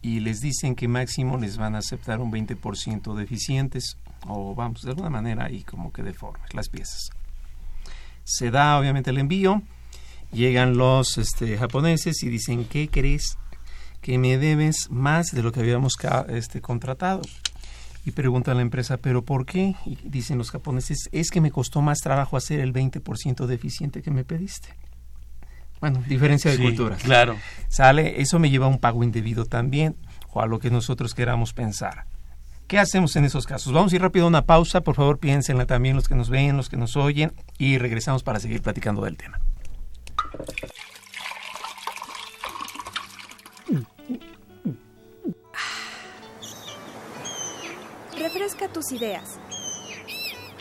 y 0.02 0.20
les 0.22 0.42
dicen 0.42 0.76
que 0.76 0.88
máximo 0.88 1.38
les 1.38 1.58
van 1.58 1.76
a 1.76 1.80
aceptar 1.80 2.20
un 2.20 2.32
20% 2.32 3.16
de 3.16 3.24
eficientes 3.24 3.98
o 4.26 4.56
vamos, 4.56 4.82
de 4.82 4.92
alguna 4.92 5.10
manera 5.10 5.46
ahí 5.46 5.64
como 5.64 5.92
que 5.92 6.04
deformes 6.04 6.54
las 6.54 6.70
piezas. 6.70 7.10
Se 8.24 8.52
da 8.52 8.80
obviamente 8.80 9.10
el 9.10 9.18
envío, 9.18 9.62
llegan 10.32 10.78
los 10.78 11.18
este, 11.18 11.58
japoneses 11.58 12.24
y 12.24 12.30
dicen, 12.30 12.66
¿qué 12.66 12.90
crees? 12.90 13.38
Que 14.02 14.18
me 14.18 14.38
debes 14.38 14.90
más 14.90 15.32
de 15.32 15.44
lo 15.44 15.52
que 15.52 15.60
habíamos 15.60 15.96
este, 16.30 16.62
contratado 16.62 17.22
y 18.08 18.12
pregunta 18.12 18.54
a 18.54 18.56
la 18.56 18.62
empresa, 18.62 18.96
¿pero 18.98 19.26
por 19.26 19.46
qué? 19.46 19.76
Y 19.86 19.98
dicen 20.04 20.38
los 20.38 20.50
japoneses, 20.50 21.10
es 21.12 21.30
que 21.30 21.42
me 21.42 21.52
costó 21.52 21.82
más 21.82 22.00
trabajo 22.00 22.38
hacer 22.38 22.62
el 22.62 22.72
20% 22.72 23.46
deficiente 23.48 24.02
que 24.02 24.12
me 24.12 24.24
pediste. 24.24 24.70
Bueno, 25.82 26.02
diferencia 26.08 26.50
de 26.50 26.56
sí, 26.56 26.64
culturas. 26.64 27.04
Claro. 27.04 27.36
Sale, 27.68 28.22
eso 28.22 28.40
me 28.40 28.50
lleva 28.50 28.66
a 28.66 28.70
un 28.70 28.80
pago 28.80 29.04
indebido 29.04 29.44
también, 29.44 29.98
o 30.32 30.42
a 30.42 30.48
lo 30.48 30.58
que 30.60 30.72
nosotros 30.72 31.14
queramos 31.14 31.52
pensar. 31.52 32.06
¿Qué 32.68 32.80
hacemos 32.80 33.14
en 33.18 33.26
esos 33.26 33.46
casos? 33.46 33.74
Vamos 33.74 33.92
a 33.92 33.96
ir 33.98 34.02
rápido 34.02 34.24
a 34.24 34.30
una 34.30 34.46
pausa, 34.46 34.80
por 34.80 34.96
favor 34.96 35.20
piénsenla 35.20 35.66
también 35.66 35.98
los 35.98 36.08
que 36.08 36.16
nos 36.16 36.30
ven, 36.30 36.56
los 36.56 36.70
que 36.70 36.78
nos 36.78 36.96
oyen, 36.96 37.34
y 37.58 37.78
regresamos 37.78 38.24
para 38.24 38.40
seguir 38.40 38.62
platicando 38.62 39.04
del 39.04 39.18
tema. 39.18 39.42
Refresca 48.20 48.68
tus 48.68 48.92
ideas. 48.92 49.40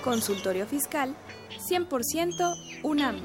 Consultorio 0.05 0.67
Fiscal 0.67 1.17
100% 1.69 2.55
UNAM. 2.83 3.17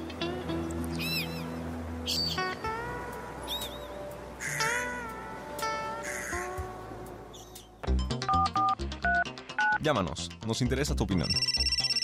Llámanos, 9.81 10.29
nos 10.47 10.61
interesa 10.61 10.95
tu 10.95 11.03
opinión. 11.03 11.27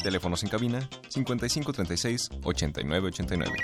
Teléfonos 0.04 0.44
en 0.44 0.50
cabina 0.50 0.90
5536 1.10 2.30
8989. 2.44 3.56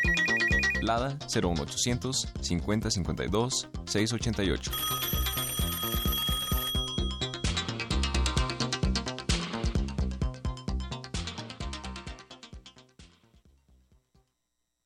Lada 0.82 1.18
01800 1.28 2.30
5052 2.40 3.70
688. 3.86 4.72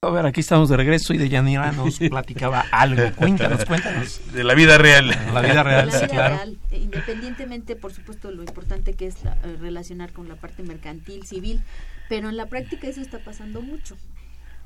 A 0.08 0.10
ver, 0.10 0.26
aquí 0.26 0.40
estamos 0.40 0.70
de 0.70 0.78
regreso 0.78 1.14
y 1.14 1.18
de 1.18 1.28
Yanira 1.28 1.72
nos 1.74 2.00
platicaba 2.10 2.64
algo. 2.72 3.04
Cuéntanos, 3.16 3.66
cuéntanos. 3.66 4.22
De 4.32 4.44
la 4.46 4.54
vida 4.54 4.78
real. 4.78 5.10
La 5.34 5.42
vida 5.42 5.64
real, 5.64 5.88
La 5.88 5.92
sí, 5.92 6.06
vida 6.06 6.08
claro. 6.14 6.36
real, 6.36 6.58
eh, 6.72 6.78
independientemente, 6.80 7.76
por 7.76 7.92
supuesto, 7.92 8.32
lo 8.32 8.42
importante 8.44 8.94
que 8.94 9.08
es 9.08 9.22
la- 9.26 9.34
eh, 9.44 9.58
relacionar 9.60 10.14
con 10.14 10.30
la 10.30 10.36
parte 10.36 10.64
mercantil, 10.64 11.26
civil, 11.26 11.62
pero 12.08 12.30
en 12.30 12.38
la 12.38 12.46
práctica 12.46 12.88
eso 12.88 13.02
está 13.02 13.20
pasando 13.20 13.62
mucho. 13.62 13.98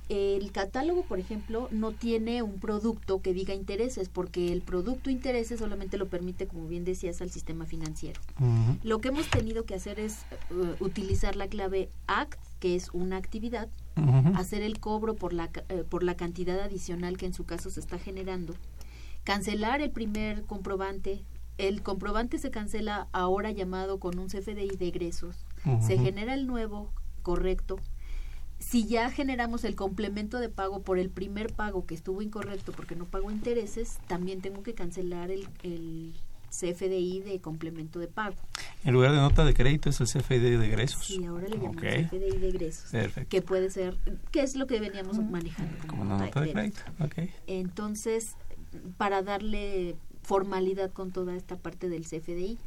El 0.09 0.51
catálogo, 0.51 1.03
por 1.03 1.19
ejemplo, 1.19 1.69
no 1.71 1.91
tiene 1.93 2.41
un 2.43 2.59
producto 2.59 3.21
que 3.21 3.33
diga 3.33 3.53
intereses, 3.53 4.09
porque 4.09 4.51
el 4.51 4.61
producto 4.61 5.09
intereses 5.09 5.59
solamente 5.59 5.97
lo 5.97 6.07
permite, 6.07 6.47
como 6.47 6.67
bien 6.67 6.83
decías, 6.83 7.21
al 7.21 7.31
sistema 7.31 7.65
financiero. 7.65 8.19
Lo 8.83 8.99
que 8.99 9.07
hemos 9.07 9.27
tenido 9.29 9.63
que 9.63 9.73
hacer 9.73 9.99
es 10.01 10.17
eh, 10.51 10.75
utilizar 10.81 11.35
la 11.37 11.47
clave 11.47 11.89
ACT, 12.07 12.37
que 12.59 12.75
es 12.75 12.89
una 12.93 13.15
actividad, 13.17 13.69
Hacer 14.35 14.61
el 14.61 14.79
cobro 14.79 15.15
por 15.15 15.33
la, 15.33 15.49
eh, 15.69 15.83
por 15.87 16.03
la 16.03 16.15
cantidad 16.15 16.59
adicional 16.59 17.17
que 17.17 17.25
en 17.25 17.33
su 17.33 17.45
caso 17.45 17.69
se 17.69 17.79
está 17.79 17.99
generando, 17.99 18.55
cancelar 19.23 19.81
el 19.81 19.91
primer 19.91 20.43
comprobante, 20.43 21.23
el 21.57 21.83
comprobante 21.83 22.37
se 22.37 22.51
cancela 22.51 23.07
ahora 23.11 23.51
llamado 23.51 23.99
con 23.99 24.17
un 24.17 24.27
CFDI 24.27 24.77
de 24.77 24.87
egresos, 24.87 25.45
se 25.81 25.97
genera 25.97 26.33
el 26.33 26.47
nuevo 26.47 26.91
correcto. 27.21 27.77
Si 28.59 28.85
ya 28.85 29.09
generamos 29.09 29.63
el 29.63 29.75
complemento 29.75 30.39
de 30.39 30.49
pago 30.49 30.83
por 30.83 30.99
el 30.99 31.09
primer 31.09 31.51
pago 31.53 31.85
que 31.85 31.95
estuvo 31.95 32.21
incorrecto 32.21 32.71
porque 32.71 32.95
no 32.95 33.05
pagó 33.05 33.31
intereses, 33.31 33.99
también 34.07 34.41
tengo 34.41 34.63
que 34.63 34.75
cancelar 34.75 35.31
el, 35.31 35.47
el 35.63 36.13
CFDI 36.51 37.21
de 37.21 37.39
complemento 37.39 37.99
de 37.99 38.07
pago. 38.07 38.35
En 38.83 38.93
lugar 38.93 39.11
de 39.11 39.17
nota 39.17 39.45
de 39.45 39.53
crédito 39.53 39.89
es 39.89 40.01
el 40.01 40.07
CFD 40.07 40.59
de 40.59 40.65
egresos. 40.65 41.05
Sí, 41.05 41.23
ahora 41.25 41.47
le 41.47 41.55
llamamos. 41.55 41.81
CFDI 41.81 42.37
de 42.37 42.47
egresos. 42.49 42.91
Perfecto. 42.91 43.29
Que 43.29 43.41
puede 43.41 43.69
ser, 43.69 43.97
que 44.31 44.41
es 44.41 44.55
lo 44.55 44.67
que 44.67 44.79
veníamos 44.79 45.17
manejando. 45.19 45.87
Como 45.87 46.03
una 46.03 46.17
nota 46.17 46.41
de 46.41 46.51
crédito. 46.51 46.81
Ok. 46.99 47.29
Entonces, 47.47 48.35
para 48.97 49.23
darle 49.23 49.95
formalidad 50.23 50.91
con 50.91 51.11
toda 51.11 51.35
esta 51.35 51.57
parte 51.57 51.89
del 51.89 52.03
CFDI, 52.03 52.57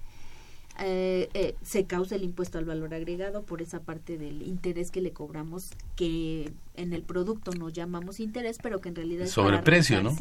eh, 0.81 1.29
eh, 1.35 1.55
se 1.63 1.85
causa 1.85 2.17
el 2.17 2.25
impuesto 2.25 2.59
al 2.59 2.65
valor 2.65 2.95
agregado 2.95 3.45
por 3.45 3.63
esa 3.63 3.81
parte 3.81 4.19
del 4.19 4.43
interés 4.43 4.91
que 4.91 5.01
le 5.01 5.13
cobramos, 5.13 5.71
que 5.95 6.53
en 6.77 6.93
el 6.93 7.03
producto 7.03 7.53
nos 7.53 7.73
llamamos 7.73 8.19
interés, 8.19 8.59
pero 8.61 8.81
que 8.81 8.89
en 8.89 8.97
realidad 8.97 9.27
es 9.27 9.35
para 9.35 9.49
Sobreprecio, 9.49 10.03
¿no? 10.03 10.17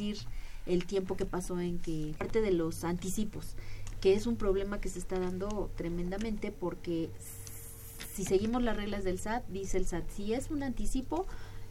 El 0.66 0.86
tiempo 0.86 1.16
que 1.18 1.26
pasó 1.26 1.60
en 1.60 1.80
que 1.80 2.14
parte 2.18 2.42
de 2.42 2.52
los 2.52 2.84
anticipos, 2.84 3.56
que 4.02 4.14
es 4.14 4.28
un 4.28 4.36
problema 4.36 4.80
que 4.82 4.90
se 4.90 5.00
está 5.00 5.20
dando 5.20 5.70
tremendamente 5.76 6.52
porque 6.52 7.10
si 8.14 8.24
seguimos 8.26 8.62
las 8.62 8.76
reglas 8.78 9.04
del 9.04 9.20
SAT, 9.20 9.44
dice 9.50 9.78
el 9.78 9.86
SAT, 9.86 10.04
si 10.10 10.34
es 10.34 10.52
un 10.52 10.62
anticipo, 10.64 11.26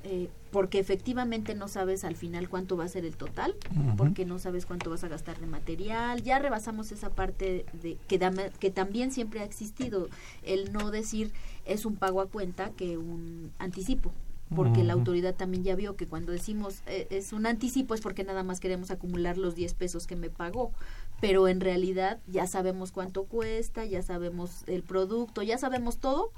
eh, 0.05 0.29
porque 0.51 0.81
efectivamente 0.81 1.55
no 1.55 1.69
sabes 1.69 2.03
al 2.03 2.17
final 2.17 2.49
cuánto 2.49 2.77
va 2.77 2.85
a 2.85 2.89
ser 2.89 3.05
el 3.05 3.17
total, 3.17 3.55
porque 3.97 4.25
no 4.25 4.41
sabes 4.41 4.67
cuánto 4.67 4.91
vas 4.91 5.05
a 5.05 5.09
gastar 5.09 5.39
de 5.39 5.47
material, 5.47 6.23
ya 6.25 6.41
rebasamos 6.41 6.91
esa 6.91 7.11
parte 7.11 7.65
de 7.83 7.97
que, 8.09 8.19
dame- 8.19 8.51
que 8.59 8.71
también 8.71 9.13
siempre 9.13 9.41
ha 9.41 9.45
existido, 9.45 10.09
el 10.43 10.73
no 10.73 10.91
decir 10.91 11.33
es 11.67 11.87
un 11.87 11.95
pago 11.95 12.21
a 12.21 12.27
cuenta 12.27 12.71
que 12.71 12.99
un 12.99 13.53
anticipo, 13.61 14.11
porque 14.55 14.85
la 14.85 14.93
autoridad 14.93 15.35
también 15.35 15.65
ya 15.65 15.75
vio 15.75 15.97
que 15.97 16.07
cuando 16.07 16.33
decimos 16.33 16.83
eh, 16.87 17.07
es 17.11 17.33
un 17.33 17.47
anticipo 17.47 17.95
es 17.95 18.01
porque 18.01 18.25
nada 18.25 18.43
más 18.43 18.61
queremos 18.61 18.91
acumular 18.91 19.39
los 19.39 19.55
10 19.55 19.75
pesos 19.75 20.07
que 20.07 20.17
me 20.17 20.31
pagó, 20.31 20.73
pero 21.21 21.49
en 21.49 21.61
realidad 21.61 22.21
ya 22.27 22.47
sabemos 22.47 22.93
cuánto 22.93 23.25
cuesta, 23.25 23.85
ya 23.85 24.03
sabemos 24.03 24.65
el 24.67 24.83
producto, 24.83 25.43
ya 25.43 25.59
sabemos 25.59 25.99
todo, 25.99 26.33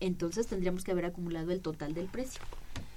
entonces 0.00 0.46
tendríamos 0.46 0.84
que 0.84 0.92
haber 0.92 1.06
acumulado 1.06 1.52
el 1.52 1.60
total 1.60 1.94
del 1.94 2.06
precio. 2.06 2.40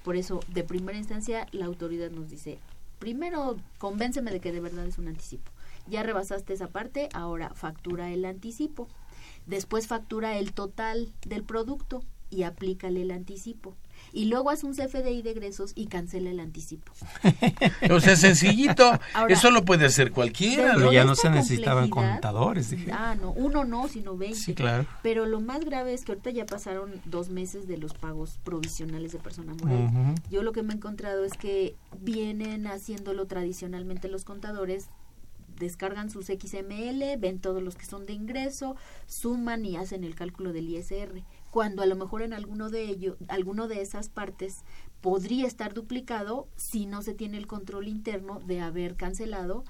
Por 0.04 0.16
eso, 0.16 0.40
de 0.48 0.64
primera 0.64 0.98
instancia, 0.98 1.46
la 1.52 1.66
autoridad 1.66 2.10
nos 2.10 2.28
dice, 2.28 2.58
primero 2.98 3.56
convénceme 3.78 4.30
de 4.30 4.40
que 4.40 4.52
de 4.52 4.60
verdad 4.60 4.86
es 4.86 4.98
un 4.98 5.08
anticipo. 5.08 5.50
Ya 5.86 6.02
rebasaste 6.02 6.52
esa 6.52 6.68
parte, 6.68 7.08
ahora 7.12 7.50
factura 7.54 8.10
el 8.10 8.24
anticipo. 8.24 8.88
Después 9.46 9.86
factura 9.86 10.38
el 10.38 10.52
total 10.52 11.12
del 11.26 11.42
producto 11.42 12.02
y 12.30 12.44
aplícale 12.44 13.02
el 13.02 13.10
anticipo. 13.10 13.74
Y 14.14 14.26
luego 14.26 14.50
hace 14.50 14.64
un 14.64 14.74
CFDI 14.74 15.22
de 15.22 15.32
egresos 15.32 15.72
y 15.74 15.86
cancela 15.86 16.30
el 16.30 16.38
anticipo. 16.38 16.92
O 17.90 18.00
sea, 18.00 18.16
sencillito. 18.16 18.90
Ahora, 19.12 19.34
Eso 19.34 19.50
lo 19.50 19.64
puede 19.64 19.86
hacer 19.86 20.12
cualquiera. 20.12 20.76
de 20.76 20.92
ya 20.92 21.04
no 21.04 21.16
se 21.16 21.30
necesitaban 21.30 21.90
contadores, 21.90 22.70
dije. 22.70 22.90
Ah, 22.92 23.16
no, 23.20 23.32
uno 23.32 23.64
no, 23.64 23.88
sino 23.88 24.16
20. 24.16 24.38
Sí, 24.38 24.54
claro. 24.54 24.86
Pero 25.02 25.26
lo 25.26 25.40
más 25.40 25.64
grave 25.64 25.92
es 25.94 26.04
que 26.04 26.12
ahorita 26.12 26.30
ya 26.30 26.46
pasaron 26.46 27.00
dos 27.04 27.28
meses 27.28 27.66
de 27.66 27.76
los 27.76 27.92
pagos 27.94 28.38
provisionales 28.44 29.12
de 29.12 29.18
persona 29.18 29.54
moral. 29.54 30.14
Yo 30.30 30.42
lo 30.42 30.52
que 30.52 30.62
me 30.62 30.72
he 30.72 30.76
encontrado 30.76 31.24
es 31.24 31.32
que 31.34 31.74
vienen 32.00 32.66
haciéndolo 32.68 33.26
tradicionalmente 33.26 34.08
los 34.08 34.24
contadores, 34.24 34.88
descargan 35.58 36.10
sus 36.10 36.26
XML, 36.26 37.16
ven 37.18 37.38
todos 37.40 37.62
los 37.62 37.76
que 37.76 37.86
son 37.86 38.06
de 38.06 38.12
ingreso, 38.12 38.76
suman 39.06 39.64
y 39.64 39.76
hacen 39.76 40.04
el 40.04 40.14
cálculo 40.14 40.52
del 40.52 40.68
ISR, 40.68 41.22
cuando 41.54 41.82
a 41.82 41.86
lo 41.86 41.94
mejor 41.94 42.22
en 42.22 42.32
alguno 42.32 42.68
de 42.68 42.82
ellos, 42.82 43.16
alguno 43.28 43.68
de 43.68 43.80
esas 43.80 44.08
partes 44.08 44.64
podría 45.00 45.46
estar 45.46 45.72
duplicado 45.72 46.48
si 46.56 46.84
no 46.84 47.00
se 47.00 47.14
tiene 47.14 47.36
el 47.36 47.46
control 47.46 47.86
interno 47.86 48.40
de 48.40 48.60
haber 48.60 48.96
cancelado 48.96 49.62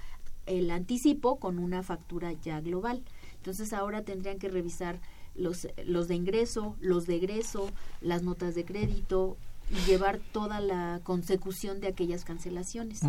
el 0.47 0.71
anticipo 0.71 1.39
con 1.39 1.59
una 1.59 1.83
factura 1.83 2.33
ya 2.33 2.63
global. 2.63 3.03
Entonces 3.37 3.75
ahora 3.75 4.01
tendrían 4.01 4.39
que 4.39 4.49
revisar 4.49 4.99
los, 5.35 5.69
los 5.85 6.09
de 6.09 6.15
ingreso, 6.15 6.75
los 6.81 7.07
de 7.07 7.17
egreso, 7.17 7.69
las 8.01 8.23
notas 8.23 8.55
de 8.55 8.65
crédito 8.65 9.37
y 9.71 9.87
llevar 9.87 10.21
toda 10.33 10.61
la 10.61 11.03
consecución 11.05 11.81
de 11.81 11.89
aquellas 11.89 12.25
cancelaciones. 12.25 13.03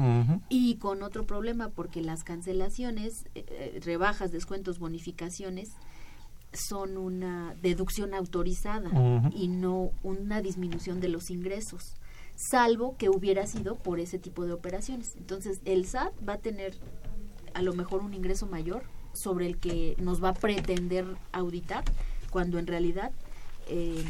Y 0.49 0.75
con 0.75 1.01
otro 1.01 1.25
problema, 1.25 1.69
porque 1.69 2.01
las 2.01 2.25
cancelaciones, 2.25 3.23
eh, 3.35 3.45
eh, 3.47 3.79
rebajas, 3.85 4.33
descuentos, 4.33 4.79
bonificaciones, 4.79 5.71
son 6.55 6.97
una 6.97 7.55
deducción 7.61 8.13
autorizada 8.13 8.89
y 9.33 9.47
no 9.47 9.91
una 10.03 10.41
disminución 10.41 10.99
de 10.99 11.09
los 11.09 11.29
ingresos, 11.29 11.95
salvo 12.35 12.95
que 12.97 13.09
hubiera 13.09 13.47
sido 13.47 13.75
por 13.75 13.99
ese 13.99 14.19
tipo 14.19 14.45
de 14.45 14.53
operaciones. 14.53 15.15
Entonces, 15.17 15.59
el 15.65 15.85
SAT 15.85 16.13
va 16.27 16.33
a 16.33 16.37
tener 16.37 16.75
a 17.53 17.61
lo 17.61 17.73
mejor 17.73 18.01
un 18.01 18.13
ingreso 18.13 18.45
mayor 18.47 18.83
sobre 19.13 19.47
el 19.47 19.57
que 19.57 19.95
nos 19.97 20.23
va 20.23 20.29
a 20.29 20.33
pretender 20.33 21.05
auditar, 21.31 21.83
cuando 22.29 22.59
en 22.59 22.67
realidad 22.67 23.11
eh, 23.67 24.03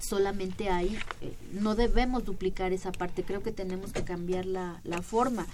solamente 0.00 0.68
hay, 0.68 0.98
eh, 1.20 1.34
no 1.52 1.74
debemos 1.74 2.24
duplicar 2.24 2.72
esa 2.72 2.92
parte, 2.92 3.22
creo 3.22 3.42
que 3.42 3.52
tenemos 3.52 3.92
que 3.92 4.04
cambiar 4.04 4.46
la, 4.46 4.80
la 4.84 5.02
forma. 5.02 5.46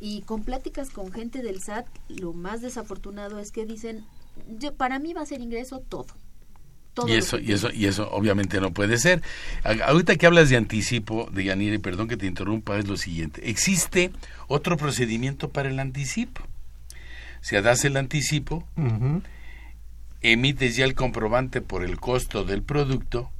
Y 0.00 0.22
con 0.22 0.42
pláticas 0.44 0.90
con 0.90 1.12
gente 1.12 1.42
del 1.42 1.62
SAT, 1.62 1.86
lo 2.08 2.32
más 2.32 2.60
desafortunado 2.60 3.38
es 3.38 3.50
que 3.50 3.66
dicen, 3.66 4.04
yo, 4.58 4.74
para 4.74 4.98
mí 4.98 5.12
va 5.12 5.22
a 5.22 5.26
ser 5.26 5.40
ingreso 5.40 5.80
todo. 5.80 6.06
Todo 6.94 7.08
Y 7.08 7.12
eso, 7.12 7.38
y 7.38 7.52
eso, 7.52 7.70
y 7.70 7.86
eso 7.86 8.08
obviamente 8.10 8.60
no 8.60 8.72
puede 8.72 8.96
ser. 8.98 9.22
Ahorita 9.84 10.16
que 10.16 10.26
hablas 10.26 10.48
de 10.48 10.56
anticipo, 10.56 11.28
de 11.30 11.44
Yanira, 11.44 11.74
y 11.74 11.78
perdón 11.78 12.08
que 12.08 12.16
te 12.16 12.26
interrumpa, 12.26 12.78
es 12.78 12.88
lo 12.88 12.96
siguiente. 12.96 13.50
Existe 13.50 14.12
otro 14.48 14.78
procedimiento 14.78 15.50
para 15.50 15.68
el 15.68 15.78
anticipo. 15.78 16.42
Si 17.42 17.54
das 17.56 17.84
el 17.84 17.96
anticipo, 17.96 18.66
emites 20.22 20.76
ya 20.76 20.84
el 20.84 20.94
comprobante 20.94 21.60
por 21.60 21.84
el 21.84 22.00
costo 22.00 22.44
del 22.44 22.62
producto 22.62 23.30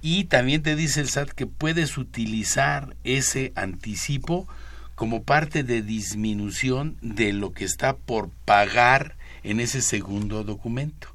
y 0.00 0.24
también 0.24 0.62
te 0.62 0.76
dice 0.76 1.00
el 1.00 1.08
SAT 1.08 1.30
que 1.30 1.46
puedes 1.46 1.96
utilizar 1.96 2.94
ese 3.04 3.52
anticipo 3.56 4.46
como 4.94 5.22
parte 5.22 5.64
de 5.64 5.80
disminución 5.80 6.96
de 7.00 7.32
lo 7.32 7.52
que 7.52 7.64
está 7.64 7.96
por 7.96 8.28
pagar 8.44 9.16
en 9.44 9.60
ese 9.60 9.80
segundo 9.82 10.42
documento 10.44 11.08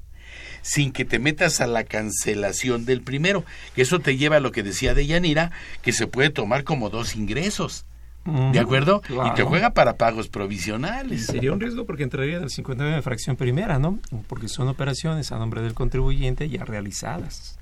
sin 0.62 0.92
que 0.92 1.06
te 1.06 1.20
metas 1.20 1.62
a 1.62 1.68
la 1.68 1.86
cancelación 1.86 2.84
del 2.86 3.02
primero, 3.02 3.46
que 3.76 3.82
eso 3.82 4.00
te 4.00 4.18
lleva 4.18 4.36
a 4.38 4.40
lo 4.42 4.52
que 4.52 4.62
decía 4.62 4.94
de 4.94 5.08
Yanira, 5.08 5.52
que 5.82 5.94
se 5.94 6.06
puede 6.06 6.32
tomar 6.32 6.66
como 6.66 6.90
dos 6.90 7.16
ingresos. 7.16 7.86
¿De 8.52 8.60
acuerdo? 8.60 9.02
Y 9.26 9.34
te 9.36 9.44
juega 9.44 9.70
para 9.72 9.96
pagos 9.96 10.28
Y 10.28 10.30
provisionales. 10.30 11.26
sería 11.26 11.54
un 11.54 11.62
riesgo 11.62 11.86
porque 11.86 12.04
entraría 12.04 12.38
en 12.38 12.44
el 12.44 12.50
59 12.50 12.98
de 12.98 13.02
fracción 13.02 13.38
primera, 13.38 13.80
¿no? 13.80 14.00
Porque 14.28 14.50
son 14.50 14.68
operaciones 14.68 15.32
a 15.32 15.38
nombre 15.40 15.62
del 15.62 15.74
contribuyente 15.74 16.50
ya 16.50 16.66
realizadas. 16.66 17.58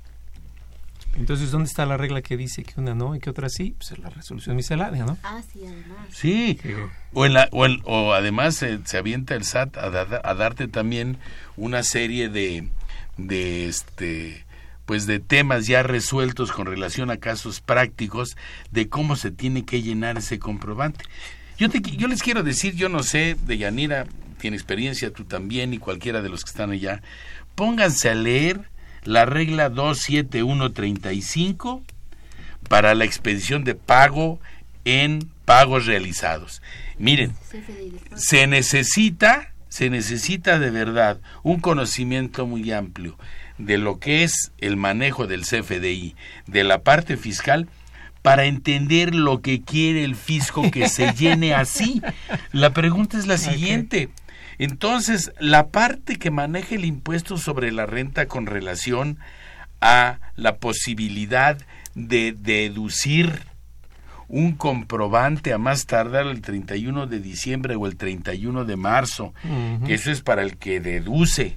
Entonces, 1.16 1.50
¿dónde 1.50 1.68
está 1.68 1.84
la 1.86 1.96
regla 1.96 2.22
que 2.22 2.36
dice 2.36 2.62
que 2.62 2.78
una 2.80 2.94
no 2.94 3.14
y 3.16 3.20
que 3.20 3.30
otra 3.30 3.48
sí? 3.48 3.74
Pues 3.76 3.92
es 3.92 3.98
la 3.98 4.08
resolución 4.10 4.54
miscelánea, 4.56 5.04
¿no? 5.04 5.18
Ah, 5.24 5.40
sí, 5.52 5.60
además. 5.66 5.98
Sí, 6.12 6.58
o, 7.12 7.26
en 7.26 7.34
la- 7.34 7.48
o, 7.50 7.66
el- 7.66 7.80
o 7.84 8.12
además 8.12 8.54
se 8.56 8.96
avienta 8.98 9.34
el 9.34 9.44
SAT 9.44 9.76
a, 9.78 9.90
da- 9.90 10.20
a 10.22 10.34
darte 10.34 10.68
también 10.68 11.18
una 11.56 11.82
serie 11.82 12.28
de, 12.28 12.68
de 13.16 13.68
este 13.68 14.44
pues 14.86 15.04
de 15.06 15.18
temas 15.20 15.66
ya 15.66 15.82
resueltos 15.82 16.50
con 16.50 16.64
relación 16.66 17.10
a 17.10 17.18
casos 17.18 17.60
prácticos 17.60 18.38
de 18.70 18.88
cómo 18.88 19.16
se 19.16 19.30
tiene 19.30 19.66
que 19.66 19.82
llenar 19.82 20.16
ese 20.16 20.38
comprobante. 20.38 21.04
Yo, 21.58 21.68
te, 21.68 21.82
yo 21.82 22.08
les 22.08 22.22
quiero 22.22 22.42
decir, 22.42 22.74
yo 22.74 22.88
no 22.88 23.02
sé, 23.02 23.36
de 23.44 23.58
Yanira 23.58 24.06
tiene 24.38 24.56
experiencia, 24.56 25.12
tú 25.12 25.24
también 25.24 25.74
y 25.74 25.78
cualquiera 25.78 26.22
de 26.22 26.30
los 26.30 26.42
que 26.42 26.48
están 26.52 26.70
allá, 26.70 27.02
pónganse 27.54 28.08
a 28.08 28.14
leer 28.14 28.62
la 29.08 29.24
regla 29.24 29.70
27135 29.70 31.82
para 32.68 32.94
la 32.94 33.06
expedición 33.06 33.64
de 33.64 33.74
pago 33.74 34.38
en 34.84 35.30
pagos 35.46 35.86
realizados. 35.86 36.60
Miren, 36.98 37.32
se 38.14 38.46
necesita, 38.46 39.54
se 39.70 39.88
necesita 39.88 40.58
de 40.58 40.70
verdad 40.70 41.22
un 41.42 41.60
conocimiento 41.60 42.46
muy 42.46 42.70
amplio 42.70 43.16
de 43.56 43.78
lo 43.78 43.98
que 43.98 44.24
es 44.24 44.52
el 44.58 44.76
manejo 44.76 45.26
del 45.26 45.40
CFDI, 45.40 46.14
de 46.46 46.64
la 46.64 46.82
parte 46.82 47.16
fiscal, 47.16 47.66
para 48.20 48.44
entender 48.44 49.14
lo 49.14 49.40
que 49.40 49.62
quiere 49.62 50.04
el 50.04 50.16
fisco 50.16 50.70
que 50.70 50.90
se 50.90 51.14
llene 51.14 51.54
así. 51.54 52.02
La 52.52 52.74
pregunta 52.74 53.16
es 53.16 53.26
la 53.26 53.38
siguiente. 53.38 54.10
Entonces, 54.58 55.32
la 55.38 55.68
parte 55.68 56.16
que 56.16 56.30
maneja 56.30 56.74
el 56.74 56.84
impuesto 56.84 57.36
sobre 57.36 57.70
la 57.72 57.86
renta 57.86 58.26
con 58.26 58.46
relación 58.46 59.18
a 59.80 60.18
la 60.36 60.56
posibilidad 60.56 61.58
de 61.94 62.32
deducir 62.32 63.42
un 64.28 64.52
comprobante 64.52 65.52
a 65.52 65.58
más 65.58 65.86
tardar 65.86 66.26
el 66.26 66.42
31 66.42 67.06
de 67.06 67.20
diciembre 67.20 67.76
o 67.76 67.86
el 67.86 67.96
31 67.96 68.64
de 68.64 68.76
marzo, 68.76 69.32
que 69.86 69.94
eso 69.94 70.10
es 70.10 70.20
para 70.20 70.42
el 70.42 70.58
que 70.58 70.80
deduce, 70.80 71.56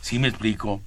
¿sí 0.00 0.18
me 0.18 0.28
explico? 0.28 0.80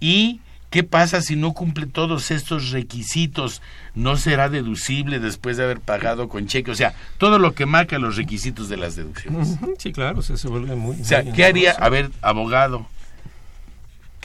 ¿Y 0.00 0.40
qué 0.76 0.84
pasa 0.84 1.22
si 1.22 1.36
no 1.36 1.54
cumple 1.54 1.86
todos 1.86 2.30
estos 2.30 2.70
requisitos? 2.70 3.62
No 3.94 4.18
será 4.18 4.50
deducible 4.50 5.20
después 5.20 5.56
de 5.56 5.64
haber 5.64 5.80
pagado 5.80 6.28
con 6.28 6.48
cheque. 6.48 6.70
O 6.70 6.74
sea, 6.74 6.94
todo 7.16 7.38
lo 7.38 7.54
que 7.54 7.64
marca 7.64 7.98
los 7.98 8.16
requisitos 8.16 8.68
de 8.68 8.76
las 8.76 8.94
deducciones. 8.94 9.56
Sí, 9.78 9.90
claro, 9.90 10.20
se 10.20 10.48
vuelve 10.48 10.76
muy... 10.76 11.00
O 11.00 11.04
sea, 11.04 11.24
¿qué 11.32 11.46
haría? 11.46 11.70
A 11.70 11.88
ver, 11.88 12.10
abogado, 12.20 12.86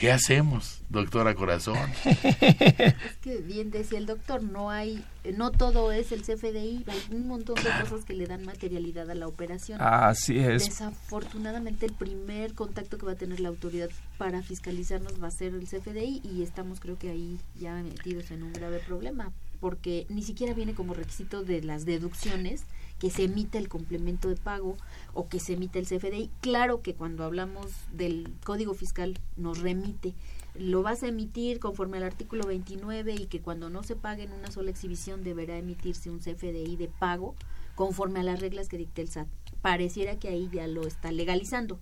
¿qué 0.02 0.12
hacemos? 0.12 0.82
doctora 0.90 1.36
Corazón. 1.36 1.78
es 2.06 3.18
que 3.22 3.38
bien 3.38 3.70
decía 3.70 4.00
el 4.00 4.08
doctor, 4.08 4.42
no 4.42 4.72
hay, 4.72 5.06
no 5.36 5.52
todo 5.52 5.92
es 5.92 6.12
el 6.12 6.24
CFDI, 6.24 6.86
hay 6.88 7.04
un 7.12 7.28
montón 7.28 7.56
de 7.56 7.70
cosas 7.80 8.04
que 8.04 8.16
le 8.16 8.26
dan 8.26 8.44
materialidad 8.44 9.10
a 9.12 9.16
la 9.16 9.28
operación. 9.28 9.80
Así 9.80 10.40
es. 10.40 10.66
Desafortunadamente 10.66 11.86
el 11.86 11.94
primer 11.94 12.56
contacto 12.56 12.98
que 12.98 13.06
va 13.06 13.12
a 13.12 13.16
tener 13.16 13.40
la 13.42 13.50
autoridad 13.50 13.90
para 14.18 14.42
fiscalizarnos 14.42 15.22
va 15.22 15.28
a 15.28 15.32
ser 15.32 15.54
el 15.54 15.68
CFDI 15.68 16.22
y 16.24 16.42
estamos 16.42 16.80
creo 16.80 16.98
que 16.98 17.12
ahí 17.12 17.40
ya 17.60 17.76
metidos 17.76 18.32
en 18.32 18.42
un 18.42 18.54
grave 18.54 18.80
problema 18.80 19.32
porque 19.60 20.08
ni 20.10 20.24
siquiera 20.24 20.56
viene 20.56 20.74
como 20.74 20.96
requisito 20.96 21.44
de 21.44 21.62
las 21.62 21.86
deducciones 21.86 22.64
que 23.02 23.10
se 23.10 23.24
emite 23.24 23.58
el 23.58 23.68
complemento 23.68 24.30
de 24.30 24.36
pago 24.36 24.78
o 25.16 25.28
que 25.28 25.40
se 25.40 25.54
emite 25.54 25.80
el 25.80 25.88
CFDI. 25.88 26.30
Claro 26.40 26.84
que 26.84 26.94
cuando 26.94 27.24
hablamos 27.26 27.66
del 27.92 28.32
Código 28.44 28.76
Fiscal 28.76 29.20
nos 29.36 29.58
remite 29.58 30.14
lo 30.54 30.84
vas 30.84 31.02
a 31.04 31.08
emitir 31.08 31.60
conforme 31.60 31.98
al 31.98 32.04
artículo 32.04 32.46
29 32.46 33.16
y 33.18 33.26
que 33.28 33.40
cuando 33.40 33.70
no 33.70 33.84
se 33.84 33.96
pague 33.96 34.24
en 34.24 34.34
una 34.34 34.52
sola 34.52 34.70
exhibición 34.70 35.24
deberá 35.24 35.58
emitirse 35.58 36.10
un 36.10 36.20
CFDI 36.20 36.76
de 36.76 36.90
pago 37.00 37.36
conforme 37.76 38.20
a 38.20 38.24
las 38.24 38.40
reglas 38.40 38.68
que 38.68 38.78
dicte 38.78 39.02
el 39.02 39.10
SAT. 39.10 39.28
Pareciera 39.62 40.18
que 40.18 40.28
ahí 40.28 40.50
ya 40.52 40.68
lo 40.68 40.86
está 40.86 41.12
legalizando. 41.12 41.80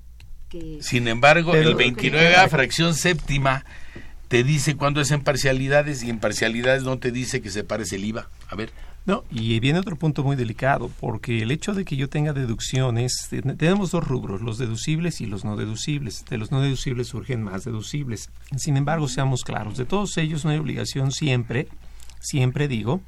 Que 0.49 0.79
Sin 0.81 1.07
embargo, 1.07 1.55
el 1.55 1.75
29 1.75 2.35
a 2.35 2.47
fracción 2.47 2.93
séptima 2.93 3.65
te 4.27 4.43
dice 4.43 4.77
cuándo 4.77 5.01
es 5.01 5.09
en 5.11 5.23
parcialidades 5.23 6.03
y 6.03 6.09
en 6.09 6.19
parcialidades 6.19 6.83
no 6.83 6.99
te 6.99 7.11
dice 7.11 7.41
que 7.41 7.49
se 7.49 7.63
parece 7.63 7.95
el 7.95 8.05
IVA. 8.05 8.29
A 8.47 8.55
ver. 8.55 8.71
No, 9.05 9.23
y 9.31 9.59
viene 9.59 9.79
otro 9.79 9.95
punto 9.95 10.23
muy 10.23 10.35
delicado, 10.35 10.91
porque 10.99 11.41
el 11.41 11.51
hecho 11.51 11.73
de 11.73 11.83
que 11.83 11.95
yo 11.95 12.09
tenga 12.09 12.33
deducciones, 12.33 13.27
tenemos 13.57 13.91
dos 13.91 14.07
rubros, 14.07 14.41
los 14.41 14.57
deducibles 14.57 15.21
y 15.21 15.25
los 15.25 15.43
no 15.43 15.55
deducibles. 15.55 16.25
De 16.25 16.37
los 16.37 16.51
no 16.51 16.61
deducibles 16.61 17.07
surgen 17.07 17.41
más 17.41 17.63
deducibles. 17.63 18.29
Sin 18.57 18.77
embargo, 18.77 19.07
seamos 19.07 19.43
claros, 19.43 19.77
de 19.77 19.85
todos 19.85 20.17
ellos 20.17 20.45
no 20.45 20.51
hay 20.51 20.57
obligación 20.57 21.11
siempre, 21.11 21.67
siempre 22.19 22.67
digo, 22.67 23.01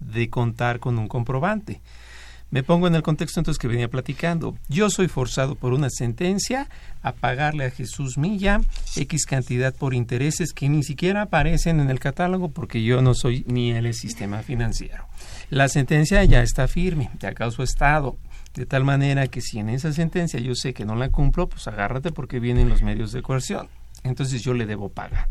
de 0.00 0.28
contar 0.28 0.78
con 0.80 0.98
un 0.98 1.08
comprobante. 1.08 1.80
Me 2.50 2.64
pongo 2.64 2.88
en 2.88 2.96
el 2.96 3.02
contexto 3.02 3.38
entonces 3.38 3.60
que 3.60 3.68
venía 3.68 3.88
platicando. 3.88 4.56
Yo 4.68 4.90
soy 4.90 5.06
forzado 5.06 5.54
por 5.54 5.72
una 5.72 5.88
sentencia 5.88 6.68
a 7.00 7.12
pagarle 7.12 7.64
a 7.64 7.70
Jesús 7.70 8.18
Milla 8.18 8.60
X 8.96 9.24
cantidad 9.24 9.72
por 9.72 9.94
intereses 9.94 10.52
que 10.52 10.68
ni 10.68 10.82
siquiera 10.82 11.22
aparecen 11.22 11.78
en 11.78 11.90
el 11.90 12.00
catálogo 12.00 12.48
porque 12.48 12.82
yo 12.82 13.02
no 13.02 13.14
soy 13.14 13.44
ni 13.46 13.70
el 13.70 13.94
sistema 13.94 14.42
financiero. 14.42 15.06
La 15.48 15.68
sentencia 15.68 16.24
ya 16.24 16.42
está 16.42 16.66
firme, 16.66 17.10
ya 17.20 17.34
causó 17.34 17.62
estado. 17.62 18.18
De 18.54 18.66
tal 18.66 18.82
manera 18.82 19.28
que 19.28 19.40
si 19.40 19.60
en 19.60 19.68
esa 19.68 19.92
sentencia 19.92 20.40
yo 20.40 20.56
sé 20.56 20.74
que 20.74 20.84
no 20.84 20.96
la 20.96 21.10
cumplo, 21.10 21.48
pues 21.48 21.68
agárrate 21.68 22.10
porque 22.10 22.40
vienen 22.40 22.68
los 22.68 22.82
medios 22.82 23.12
de 23.12 23.22
coerción. 23.22 23.68
Entonces 24.02 24.42
yo 24.42 24.54
le 24.54 24.66
debo 24.66 24.88
pagar. 24.88 25.28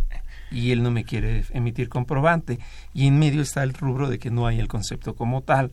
Y 0.52 0.72
él 0.72 0.82
no 0.84 0.90
me 0.90 1.04
quiere 1.04 1.44
emitir 1.52 1.90
comprobante. 1.90 2.60
Y 2.94 3.08
en 3.08 3.20
medio 3.20 3.42
está 3.42 3.64
el 3.64 3.74
rubro 3.74 4.10
de 4.10 4.20
que 4.20 4.32
no 4.32 4.48
hay 4.48 4.60
el 4.60 4.70
concepto 4.70 5.16
como 5.16 5.42
tal. 5.42 5.72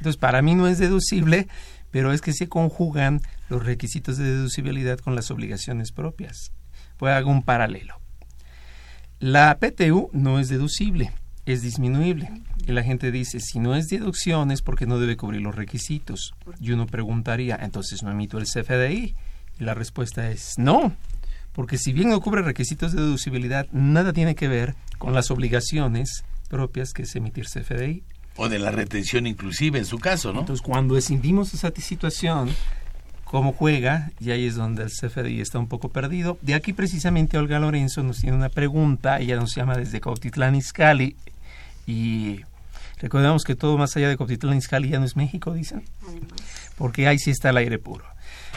Entonces, 0.00 0.16
para 0.16 0.40
mí 0.40 0.54
no 0.54 0.66
es 0.66 0.78
deducible, 0.78 1.46
pero 1.90 2.12
es 2.14 2.22
que 2.22 2.32
se 2.32 2.48
conjugan 2.48 3.20
los 3.50 3.66
requisitos 3.66 4.16
de 4.16 4.24
deducibilidad 4.24 4.98
con 4.98 5.14
las 5.14 5.30
obligaciones 5.30 5.92
propias. 5.92 6.52
Pues 6.96 7.12
hago 7.12 7.30
un 7.30 7.42
paralelo. 7.42 8.00
La 9.18 9.58
PTU 9.58 10.08
no 10.14 10.38
es 10.38 10.48
deducible, 10.48 11.12
es 11.44 11.60
disminuible. 11.60 12.30
Y 12.66 12.72
la 12.72 12.82
gente 12.82 13.12
dice, 13.12 13.40
si 13.40 13.58
no 13.58 13.74
es 13.74 13.88
deducción 13.88 14.50
es 14.50 14.62
porque 14.62 14.86
no 14.86 14.98
debe 14.98 15.18
cubrir 15.18 15.42
los 15.42 15.54
requisitos. 15.54 16.32
Y 16.58 16.70
uno 16.70 16.86
preguntaría, 16.86 17.58
entonces 17.60 18.02
no 18.02 18.10
emito 18.10 18.38
el 18.38 18.46
CFDI. 18.46 19.14
Y 19.58 19.64
la 19.64 19.74
respuesta 19.74 20.30
es 20.30 20.54
no, 20.56 20.96
porque 21.52 21.76
si 21.76 21.92
bien 21.92 22.08
no 22.08 22.22
cubre 22.22 22.40
requisitos 22.40 22.92
de 22.92 23.02
deducibilidad, 23.02 23.66
nada 23.72 24.14
tiene 24.14 24.34
que 24.34 24.48
ver 24.48 24.76
con 24.96 25.12
las 25.12 25.30
obligaciones 25.30 26.24
propias 26.48 26.94
que 26.94 27.02
es 27.02 27.14
emitir 27.14 27.44
CFDI 27.44 28.02
o 28.36 28.48
de 28.48 28.58
la 28.58 28.70
retención 28.70 29.26
inclusive 29.26 29.78
en 29.78 29.84
su 29.84 29.98
caso, 29.98 30.32
¿no? 30.32 30.40
Entonces, 30.40 30.62
cuando 30.62 30.96
escindimos 30.96 31.52
esa 31.54 31.70
situación, 31.76 32.50
cómo 33.24 33.52
juega, 33.52 34.10
y 34.18 34.32
ahí 34.32 34.46
es 34.46 34.56
donde 34.56 34.82
el 34.82 34.90
CFDI 34.90 35.40
está 35.40 35.58
un 35.58 35.68
poco 35.68 35.90
perdido. 35.90 36.36
De 36.42 36.54
aquí 36.54 36.72
precisamente 36.72 37.38
Olga 37.38 37.60
Lorenzo 37.60 38.02
nos 38.02 38.20
tiene 38.20 38.36
una 38.36 38.48
pregunta, 38.48 39.20
ella 39.20 39.36
nos 39.36 39.54
llama 39.54 39.76
desde 39.76 40.00
Cautitlán 40.00 40.56
Izcalli, 40.56 41.16
y 41.86 42.40
recordemos 42.98 43.44
que 43.44 43.54
todo 43.54 43.78
más 43.78 43.96
allá 43.96 44.08
de 44.08 44.16
Cautitlán 44.16 44.56
Izcalli 44.56 44.88
ya 44.88 44.98
no 44.98 45.04
es 45.04 45.16
México, 45.16 45.52
dicen, 45.52 45.84
porque 46.76 47.06
ahí 47.06 47.18
sí 47.18 47.30
está 47.30 47.50
el 47.50 47.58
aire 47.58 47.78
puro. 47.78 48.04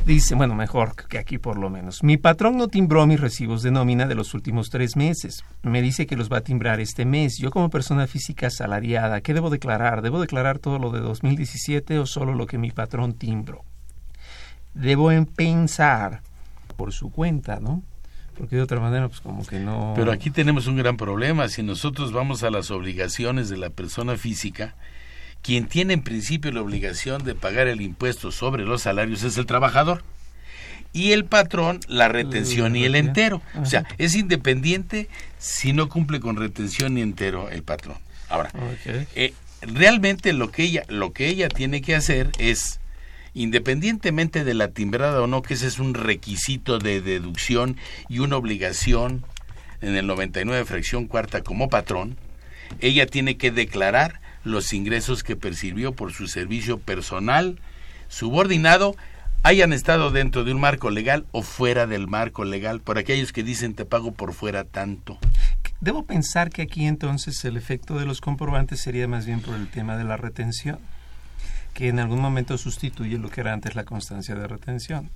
Dice, 0.06 0.36
bueno, 0.36 0.54
mejor 0.54 0.96
que 1.08 1.18
aquí 1.18 1.38
por 1.38 1.58
lo 1.58 1.70
menos. 1.70 2.04
Mi 2.04 2.18
patrón 2.18 2.58
no 2.58 2.68
timbró 2.68 3.08
mis 3.08 3.22
recibos 3.22 3.64
de 3.64 3.72
nómina 3.72 4.06
de 4.06 4.16
los 4.16 4.34
últimos 4.34 4.70
tres 4.70 4.98
meses. 4.98 5.46
Me 5.62 5.82
dice 5.82 6.06
que 6.06 6.18
los 6.18 6.30
va 6.30 6.40
a 6.40 6.42
timbrar 6.42 6.82
este 6.82 7.06
mes. 7.06 7.38
Yo 7.38 7.52
como 7.52 7.70
persona 7.70 8.06
física 8.06 8.48
asalariada, 8.48 9.22
¿qué 9.22 9.34
debo 9.34 9.50
declarar? 9.50 10.02
¿Debo 10.02 10.20
declarar 10.20 10.60
todo 10.60 10.78
lo 10.78 10.92
de 10.92 11.00
2017 11.00 12.00
o 12.00 12.06
solo 12.06 12.34
lo 12.34 12.48
que 12.48 12.58
mi 12.58 12.72
patrón 12.72 13.14
timbró? 13.14 13.64
Debo 14.74 15.10
pensar 15.38 16.22
por 16.76 16.92
su 16.92 17.10
cuenta, 17.10 17.62
¿no? 17.62 17.82
Porque 18.38 18.58
de 18.58 18.62
otra 18.62 18.82
manera, 18.82 19.08
pues 19.08 19.22
como 19.22 19.46
que 19.46 19.60
no... 19.60 19.94
Pero 19.96 20.12
aquí 20.12 20.32
tenemos 20.32 20.68
un 20.68 20.76
gran 20.76 20.98
problema. 20.98 21.48
Si 21.48 21.64
nosotros 21.64 22.12
vamos 22.12 22.44
a 22.44 22.50
las 22.50 22.72
obligaciones 22.72 23.48
de 23.48 23.56
la 23.56 23.70
persona 23.70 24.18
física, 24.18 24.76
quien 25.44 25.68
tiene 25.68 25.94
en 25.94 26.02
principio 26.02 26.52
la 26.52 26.62
obligación 26.62 27.24
de 27.24 27.36
pagar 27.36 27.68
el 27.68 27.82
impuesto 27.82 28.32
sobre 28.32 28.64
los 28.64 28.82
salarios 28.82 29.24
es 29.24 29.38
el 29.38 29.46
trabajador 29.46 30.04
y 30.94 31.12
el 31.12 31.26
patrón 31.26 31.82
la 31.88 32.08
retención 32.08 32.76
y 32.76 32.86
el 32.86 32.96
entero. 32.96 33.42
O 33.62 33.66
sea, 33.66 33.86
es 33.98 34.16
independiente 34.16 35.10
si 35.40 35.74
no 35.74 35.90
cumple 35.90 36.20
con 36.20 36.38
retención 36.38 36.98
y 36.98 37.02
entero 37.02 37.50
el 37.50 37.64
patrón. 37.64 37.98
Ahora, 38.30 38.52
eh, 39.16 39.34
realmente 39.62 40.34
lo 40.34 40.50
que 40.50 40.64
ella 40.64 40.84
lo 40.88 41.12
que 41.12 41.28
ella 41.28 41.50
tiene 41.50 41.82
que 41.82 41.96
hacer 41.96 42.32
es 42.40 42.80
independientemente 43.34 44.44
de 44.44 44.54
la 44.54 44.70
timbrada 44.70 45.22
o 45.22 45.28
no, 45.28 45.42
que 45.42 45.56
ese 45.56 45.68
es 45.68 45.80
un 45.80 45.94
requisito 45.94 46.80
de 46.80 47.02
deducción 47.02 47.78
y 48.08 48.20
una 48.20 48.38
obligación 48.38 49.26
en 49.82 49.96
el 49.96 50.08
99 50.08 50.64
fracción 50.66 51.08
cuarta 51.08 51.42
como 51.42 51.68
patrón, 51.68 52.16
ella 52.80 53.08
tiene 53.08 53.38
que 53.38 53.52
declarar 53.52 54.22
los 54.44 54.74
ingresos 54.74 55.24
que 55.24 55.36
percibió 55.36 55.94
por 55.94 56.14
su 56.14 56.28
servicio 56.28 56.80
personal 56.80 57.60
subordinado 58.08 58.96
hayan 59.44 59.74
estado 59.74 60.10
dentro 60.10 60.46
de 60.46 60.54
un 60.54 60.62
marco 60.62 60.90
legal 60.90 61.26
o 61.32 61.42
fuera 61.42 61.86
del 61.86 62.08
marco 62.08 62.46
legal, 62.46 62.80
por 62.80 62.98
aquellos 62.98 63.34
que 63.34 63.44
dicen 63.44 63.74
te 63.74 63.84
pago 63.84 64.14
por 64.14 64.34
fuera 64.34 64.64
tanto. 64.64 65.18
Debo 65.82 66.06
pensar 66.06 66.50
que 66.50 66.62
aquí 66.62 66.86
entonces 66.86 67.44
el 67.44 67.58
efecto 67.58 68.00
de 68.00 68.06
los 68.06 68.22
comprobantes 68.22 68.80
sería 68.80 69.08
más 69.08 69.26
bien 69.26 69.42
por 69.42 69.56
el 69.56 69.68
tema 69.68 69.98
de 69.98 70.06
la 70.06 70.16
retención, 70.16 70.80
que 71.74 71.90
en 71.90 72.00
algún 72.00 72.22
momento 72.22 72.58
sustituye 72.58 73.18
lo 73.18 73.30
que 73.30 73.42
era 73.42 73.52
antes 73.52 73.76
la 73.76 73.84
constancia 73.84 74.34
de 74.36 74.48
retención. 74.48 75.10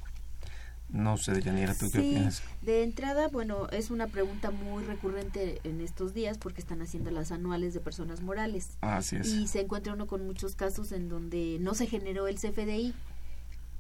No 0.89 1.17
sé, 1.17 1.41
Yanira, 1.41 1.73
¿tú 1.75 1.91
qué 1.91 1.99
Sí, 2.01 2.15
opinas? 2.15 2.41
de 2.61 2.83
entrada, 2.83 3.27
bueno, 3.27 3.67
es 3.71 3.91
una 3.91 4.07
pregunta 4.07 4.51
muy 4.51 4.83
recurrente 4.85 5.59
en 5.65 5.81
estos 5.81 6.13
días 6.13 6.37
porque 6.37 6.61
están 6.61 6.81
haciendo 6.81 7.11
las 7.11 7.31
anuales 7.33 7.73
de 7.73 7.81
personas 7.81 8.21
morales. 8.21 8.77
Así 8.81 9.17
es. 9.17 9.27
Y 9.27 9.47
se 9.47 9.59
encuentra 9.61 9.93
uno 9.93 10.07
con 10.07 10.25
muchos 10.25 10.55
casos 10.55 10.93
en 10.93 11.09
donde 11.09 11.57
no 11.59 11.73
se 11.73 11.87
generó 11.87 12.27
el 12.27 12.35
CFDI, 12.37 12.93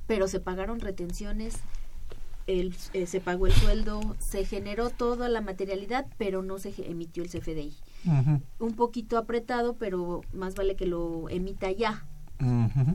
pero 0.05 0.27
se 0.27 0.39
pagaron 0.41 0.79
retenciones, 0.81 1.55
el, 2.45 2.75
eh, 2.93 3.05
se 3.07 3.19
pagó 3.21 3.47
el 3.47 3.53
sueldo, 3.53 4.15
se 4.19 4.43
generó 4.45 4.89
toda 4.89 5.29
la 5.29 5.41
materialidad, 5.41 6.07
pero 6.17 6.43
no 6.43 6.59
se 6.59 6.73
emitió 6.89 7.23
el 7.23 7.29
CFDI. 7.29 7.73
Un 8.59 8.73
poquito 8.75 9.17
apretado, 9.17 9.75
pero 9.75 10.21
más 10.33 10.55
vale 10.55 10.75
que 10.75 10.85
lo 10.85 11.29
emita 11.29 11.71
ya. 11.71 12.05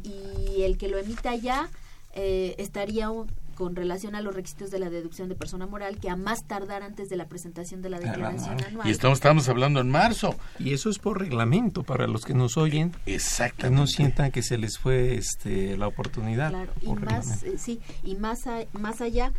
Y 0.05 0.63
el 0.63 0.79
que 0.79 0.89
lo 0.89 0.99
emita 0.99 1.35
ya 1.35 1.69
eh, 2.15 2.55
estaría 2.59 3.11
con 3.55 3.77
relación 3.77 4.15
a 4.15 4.21
los 4.21 4.35
requisitos 4.35 4.71
de 4.71 4.79
la 4.79 4.91
deducción 4.91 5.29
de 5.29 5.35
persona 5.35 5.67
moral 5.67 5.99
que 5.99 6.09
a 6.11 6.17
más 6.17 6.45
tardar 6.45 6.83
antes 6.83 7.09
de 7.09 7.17
la 7.17 7.27
presentación 7.29 7.83
de 7.83 7.91
la 7.91 7.99
declaración 8.01 8.63
anual. 8.65 8.87
Y 8.89 8.91
estamos, 8.91 9.19
estamos 9.19 9.49
hablando 9.49 9.81
en 9.81 9.91
marzo. 9.91 10.35
Y 10.59 10.73
eso 10.73 10.91
es 10.91 10.99
por 10.99 11.19
reglamento 11.21 11.83
para 11.83 12.07
los 12.07 12.25
que 12.25 12.35
nos 12.35 12.57
oyen. 12.57 12.93
Que 13.05 13.15
Exactamente. 13.15 13.81
no 13.81 13.87
sientan 13.87 14.31
que 14.31 14.43
se 14.43 14.59
les 14.59 14.79
fue 14.79 15.15
este, 15.15 15.77
la 15.77 15.87
oportunidad. 15.87 16.51
Claro, 16.51 16.73
y 16.81 16.89
más, 16.95 17.43
eh, 17.43 17.59
sí, 17.59 17.81
y 18.03 18.17
más, 18.17 18.47
a- 18.47 18.65
más 18.73 19.01
allá, 19.01 19.33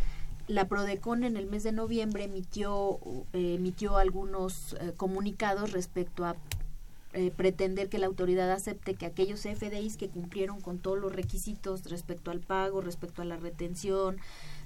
la 0.47 0.65
Prodecon 0.67 1.23
en 1.23 1.37
el 1.37 1.45
mes 1.47 1.63
de 1.63 1.71
noviembre 1.71 2.25
emitió, 2.25 2.99
eh, 3.33 3.55
emitió 3.55 3.97
algunos 3.97 4.75
eh, 4.81 4.93
comunicados 4.97 5.71
respecto 5.71 6.25
a 6.25 6.35
eh, 7.13 7.31
pretender 7.35 7.89
que 7.89 7.99
la 7.99 8.07
autoridad 8.07 8.51
acepte 8.51 8.95
que 8.95 9.05
aquellos 9.05 9.41
FDIs 9.41 9.97
que 9.97 10.09
cumplieron 10.09 10.61
con 10.61 10.79
todos 10.79 10.99
los 10.99 11.13
requisitos 11.13 11.83
respecto 11.85 12.31
al 12.31 12.39
pago, 12.39 12.81
respecto 12.81 13.21
a 13.21 13.25
la 13.25 13.37
retención, 13.37 14.17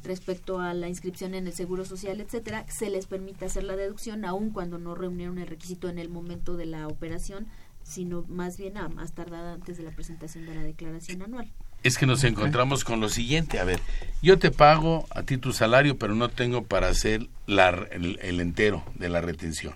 respecto 0.03 0.60
a 0.60 0.73
la 0.73 0.88
inscripción 0.88 1.33
en 1.33 1.47
el 1.47 1.53
Seguro 1.53 1.86
Social, 1.86 2.21
etcétera, 2.21 2.65
se 2.69 2.89
les 2.89 3.05
permite 3.05 3.45
hacer 3.45 3.63
la 3.63 3.75
deducción 3.75 4.25
aun 4.25 4.51
cuando 4.51 4.77
no 4.77 4.95
reunieron 4.95 5.38
el 5.39 5.47
requisito 5.47 5.89
en 5.89 5.99
el 5.99 6.10
momento 6.10 6.55
de 6.55 6.65
la 6.65 6.88
operación, 6.88 7.47
sino 7.83 8.23
más 8.27 8.57
bien 8.57 8.77
a 8.77 8.89
más 8.89 9.13
tardada 9.13 9.53
antes 9.53 9.77
de 9.77 9.83
la 9.83 9.91
presentación 9.91 10.45
de 10.45 10.55
la 10.55 10.63
declaración 10.63 11.21
anual. 11.21 11.51
Es 11.83 11.97
que 11.97 12.05
nos 12.05 12.23
encontramos 12.23 12.83
con 12.83 12.99
lo 12.99 13.07
siguiente, 13.07 13.60
a 13.60 13.63
ver, 13.63 13.79
yo 14.21 14.39
te 14.39 14.51
pago 14.51 15.05
a 15.10 15.23
ti 15.23 15.38
tu 15.38 15.53
salario, 15.53 15.97
pero 15.97 16.15
no 16.15 16.29
tengo 16.29 16.63
para 16.63 16.89
hacer 16.89 17.27
la, 17.45 17.69
el, 17.91 18.19
el 18.21 18.39
entero 18.39 18.83
de 18.95 19.10
la 19.10 19.21
retención, 19.21 19.75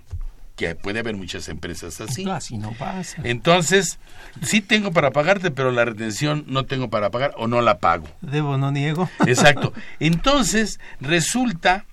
que 0.61 0.75
puede 0.75 0.99
haber 0.99 1.15
muchas 1.15 1.49
empresas 1.49 1.99
así. 2.01 2.29
Así 2.29 2.57
no 2.57 2.71
pasa. 2.73 3.21
Entonces, 3.23 3.97
sí 4.43 4.61
tengo 4.61 4.91
para 4.91 5.09
pagarte, 5.09 5.49
pero 5.49 5.71
la 5.71 5.85
retención 5.85 6.45
no 6.47 6.65
tengo 6.65 6.89
para 6.89 7.09
pagar 7.09 7.33
o 7.37 7.47
no 7.47 7.61
la 7.61 7.79
pago. 7.79 8.07
Debo, 8.21 8.57
no 8.59 8.71
niego. 8.71 9.09
Exacto. 9.25 9.73
Entonces, 9.99 10.79
resulta 10.99 11.85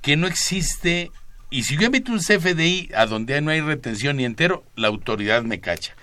que 0.00 0.16
no 0.16 0.26
existe, 0.26 1.10
y 1.50 1.64
si 1.64 1.76
yo 1.76 1.86
emito 1.86 2.12
un 2.12 2.20
CFDI 2.20 2.92
a 2.96 3.04
donde 3.04 3.40
no 3.42 3.50
hay 3.50 3.60
retención 3.60 4.16
ni 4.16 4.24
entero, 4.24 4.64
la 4.74 4.88
autoridad 4.88 5.42
me 5.42 5.60
cacha. 5.60 5.94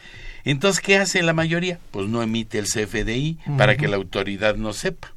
Entonces, 0.44 0.80
¿qué 0.82 0.98
hace 0.98 1.24
la 1.24 1.34
mayoría? 1.34 1.80
Pues 1.90 2.08
no 2.08 2.22
emite 2.22 2.60
el 2.60 2.66
CFDI 2.66 3.40
para 3.58 3.78
que 3.78 3.88
la 3.88 3.98
autoridad 3.98 4.56
no 4.56 4.74
sepa. 4.74 5.12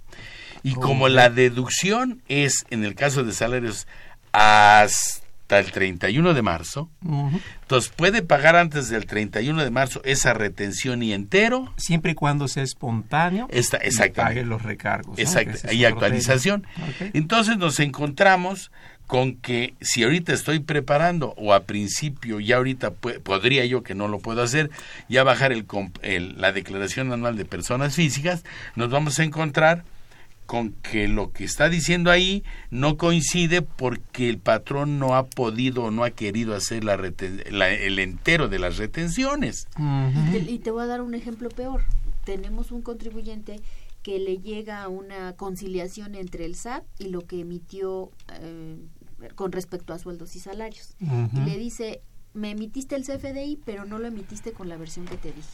Y 0.63 0.73
como 0.73 1.09
la 1.09 1.29
deducción 1.29 2.23
es, 2.29 2.65
en 2.71 2.85
el 2.85 2.95
caso 2.95 3.25
de 3.25 3.33
salarios, 3.33 3.87
hasta 4.33 5.24
el 5.49 5.71
31 5.73 6.33
de 6.35 6.43
marzo, 6.43 6.91
Ujú. 7.05 7.39
entonces 7.63 7.93
puede 7.95 8.23
pagar 8.23 8.57
antes 8.57 8.89
del 8.89 9.07
31 9.07 9.63
de 9.63 9.71
marzo 9.71 10.01
esa 10.05 10.33
retención 10.35 11.03
y 11.03 11.13
entero. 11.13 11.73
Siempre 11.77 12.13
y 12.13 12.15
cuando 12.15 12.49
sea 12.49 12.63
espontáneo 12.63 13.47
Está, 13.51 13.79
y 13.83 13.89
exactamente. 13.89 14.41
pague 14.41 14.45
los 14.47 14.63
recargos. 14.63 15.19
Exacto, 15.19 15.51
es 15.53 15.65
otro 15.65 15.87
actualización. 15.89 16.67
Entonces 17.13 17.59
nos 17.59 17.79
encontramos 17.81 18.71
con 19.07 19.35
que 19.37 19.75
si 19.83 20.03
ahorita 20.03 20.33
estoy 20.33 20.61
preparando 20.61 21.35
o 21.37 21.53
a 21.53 21.65
principio 21.65 22.41
ya 22.41 22.57
ahorita 22.57 22.91
podría 22.93 23.67
yo 23.67 23.83
que 23.83 23.95
no 23.95 24.09
lo 24.09 24.19
puedo 24.19 24.43
hacer 24.43 24.71
ya 25.11 25.23
bajar 25.25 25.53
el- 25.53 26.41
la 26.41 26.53
declaración 26.53 27.13
anual 27.13 27.37
de 27.37 27.45
personas 27.45 27.95
físicas 27.97 28.45
nos 28.77 28.89
vamos 28.89 29.19
a 29.19 29.25
encontrar 29.25 29.85
con 30.47 30.73
que 30.73 31.09
lo 31.09 31.33
que 31.33 31.45
está 31.45 31.69
diciendo 31.69 32.11
ahí 32.11 32.45
no 32.71 32.97
coincide 32.97 33.63
porque 33.63 34.29
el 34.29 34.39
patrón 34.39 34.99
no 34.99 35.15
ha 35.15 35.27
podido 35.27 35.85
o 35.85 35.91
no 35.91 36.05
ha 36.05 36.11
querido 36.11 36.55
hacer 36.55 36.85
la 36.85 36.97
reten- 36.97 37.43
la- 37.51 37.71
el 37.73 37.99
entero 37.99 38.49
de 38.49 38.59
las 38.59 38.77
retenciones. 38.77 39.67
Y 39.77 40.33
te, 40.33 40.51
y 40.53 40.59
te 40.59 40.71
voy 40.71 40.83
a 40.83 40.87
dar 40.87 41.01
un 41.03 41.15
ejemplo 41.15 41.49
peor. 41.49 41.83
Tenemos 42.25 42.73
un 42.73 42.83
contribuyente 42.83 43.61
que 44.03 44.19
le 44.19 44.39
llega 44.39 44.87
una 44.89 45.33
conciliación 45.35 46.15
entre 46.15 46.45
el 46.45 46.55
SAT 46.57 46.85
y 46.99 47.09
lo 47.09 47.23
que 47.23 47.41
emitió 47.41 48.11
eh, 48.41 48.77
con 49.35 49.51
respecto 49.53 49.93
a 49.95 49.99
sueldos 49.99 50.37
y 50.37 50.41
salarios. 50.41 50.95
Y 51.01 51.41
le 51.41 51.57
dice, 51.59 52.03
me 52.35 52.51
emitiste 52.51 52.97
el 52.97 53.05
CFDI, 53.05 53.61
pero 53.65 53.87
no 53.87 53.99
lo 53.99 54.07
emitiste 54.09 54.53
con 54.53 54.69
la 54.69 54.77
versión 54.77 55.07
que 55.07 55.17
te 55.17 55.29
dije. 55.33 55.49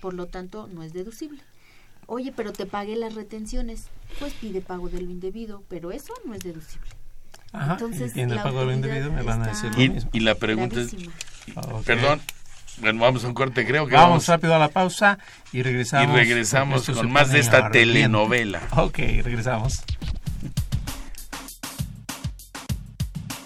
Por 0.00 0.14
lo 0.14 0.26
tanto, 0.26 0.68
no 0.72 0.82
es 0.84 0.92
deducible. 0.92 1.42
Oye, 2.12 2.32
pero 2.34 2.52
te 2.52 2.66
pagué 2.66 2.96
las 2.96 3.14
retenciones. 3.14 3.84
Pues 4.18 4.32
pide 4.34 4.60
pago 4.60 4.88
de 4.88 5.00
lo 5.00 5.08
indebido, 5.12 5.62
pero 5.68 5.92
eso 5.92 6.12
no 6.24 6.34
es 6.34 6.40
deducible. 6.40 6.88
Ajá, 7.52 7.74
Entonces, 7.74 8.10
y 8.10 8.14
tiene 8.14 8.34
el 8.34 8.42
pago 8.42 8.58
de 8.60 8.66
lo 8.66 8.72
indebido, 8.72 9.12
me 9.12 9.22
van 9.22 9.42
a 9.44 9.46
decir 9.46 9.70
lo 9.72 9.80
Y, 9.80 9.88
mismo. 9.90 10.10
y 10.12 10.18
la 10.18 10.34
pregunta 10.34 10.80
es. 10.80 10.92
Ok. 11.54 11.84
perdón, 11.84 12.20
bueno, 12.80 13.00
vamos 13.00 13.22
a 13.22 13.28
un 13.28 13.34
corte, 13.34 13.64
creo 13.64 13.86
que 13.86 13.94
Vamos 13.94 14.08
vamos 14.10 14.26
rápido 14.26 14.56
a 14.56 14.58
la 14.58 14.70
pausa 14.70 15.20
y 15.52 15.62
regresamos. 15.62 16.12
Y 16.12 16.18
regresamos 16.18 16.90
con 16.90 17.12
más 17.12 17.30
de 17.30 17.38
esta 17.38 17.70
telenovela. 17.70 18.60
Ok, 18.76 18.98
regresamos. 19.22 19.84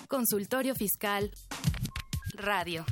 Consultorio 0.09 0.75
Fiscal 0.75 1.31
Radio. 2.35 2.87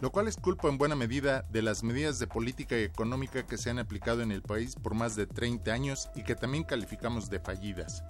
lo 0.00 0.10
cual 0.10 0.26
es 0.26 0.36
culpa 0.36 0.66
en 0.66 0.76
buena 0.76 0.96
medida 0.96 1.44
de 1.52 1.62
las 1.62 1.84
medidas 1.84 2.18
de 2.18 2.26
política 2.26 2.76
económica 2.76 3.46
que 3.46 3.56
se 3.56 3.70
han 3.70 3.78
aplicado 3.78 4.22
en 4.22 4.32
el 4.32 4.42
país 4.42 4.74
por 4.74 4.94
más 4.94 5.14
de 5.14 5.28
30 5.28 5.72
años 5.72 6.10
y 6.16 6.24
que 6.24 6.34
también 6.34 6.64
calificamos 6.64 7.30
de 7.30 7.38
fallidas. 7.38 8.02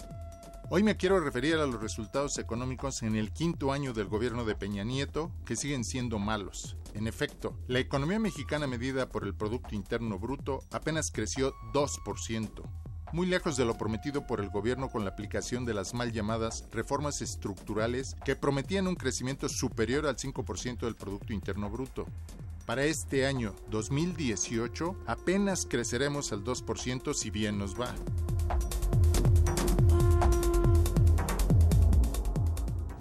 Hoy 0.71 0.83
me 0.83 0.97
quiero 0.97 1.19
referir 1.19 1.55
a 1.55 1.65
los 1.65 1.81
resultados 1.81 2.37
económicos 2.37 3.01
en 3.01 3.15
el 3.15 3.31
quinto 3.33 3.71
año 3.71 3.91
del 3.91 4.07
gobierno 4.07 4.45
de 4.45 4.53
Peña 4.53 4.83
Nieto, 4.83 5.31
que 5.43 5.55
siguen 5.55 5.83
siendo 5.83 6.19
malos. 6.19 6.77
En 6.93 7.07
efecto, 7.07 7.57
la 7.67 7.79
economía 7.79 8.19
mexicana 8.19 8.67
medida 8.67 9.09
por 9.09 9.23
el 9.23 9.33
Producto 9.33 9.73
Interno 9.73 10.19
Bruto 10.19 10.59
apenas 10.69 11.09
creció 11.11 11.55
2%, 11.73 12.61
muy 13.13 13.25
lejos 13.25 13.57
de 13.57 13.65
lo 13.65 13.79
prometido 13.79 14.27
por 14.27 14.41
el 14.41 14.51
gobierno 14.51 14.89
con 14.89 15.05
la 15.05 15.09
aplicación 15.09 15.65
de 15.65 15.73
las 15.73 15.95
mal 15.95 16.11
llamadas 16.11 16.67
reformas 16.71 17.23
estructurales 17.23 18.15
que 18.23 18.35
prometían 18.35 18.85
un 18.85 18.95
crecimiento 18.95 19.49
superior 19.49 20.05
al 20.05 20.17
5% 20.17 20.81
del 20.81 20.95
Producto 20.95 21.33
Interno 21.33 21.71
Bruto. 21.71 22.05
Para 22.67 22.83
este 22.83 23.25
año 23.25 23.55
2018 23.71 24.95
apenas 25.07 25.65
creceremos 25.65 26.31
al 26.31 26.43
2% 26.43 27.15
si 27.15 27.31
bien 27.31 27.57
nos 27.57 27.73
va. 27.73 27.95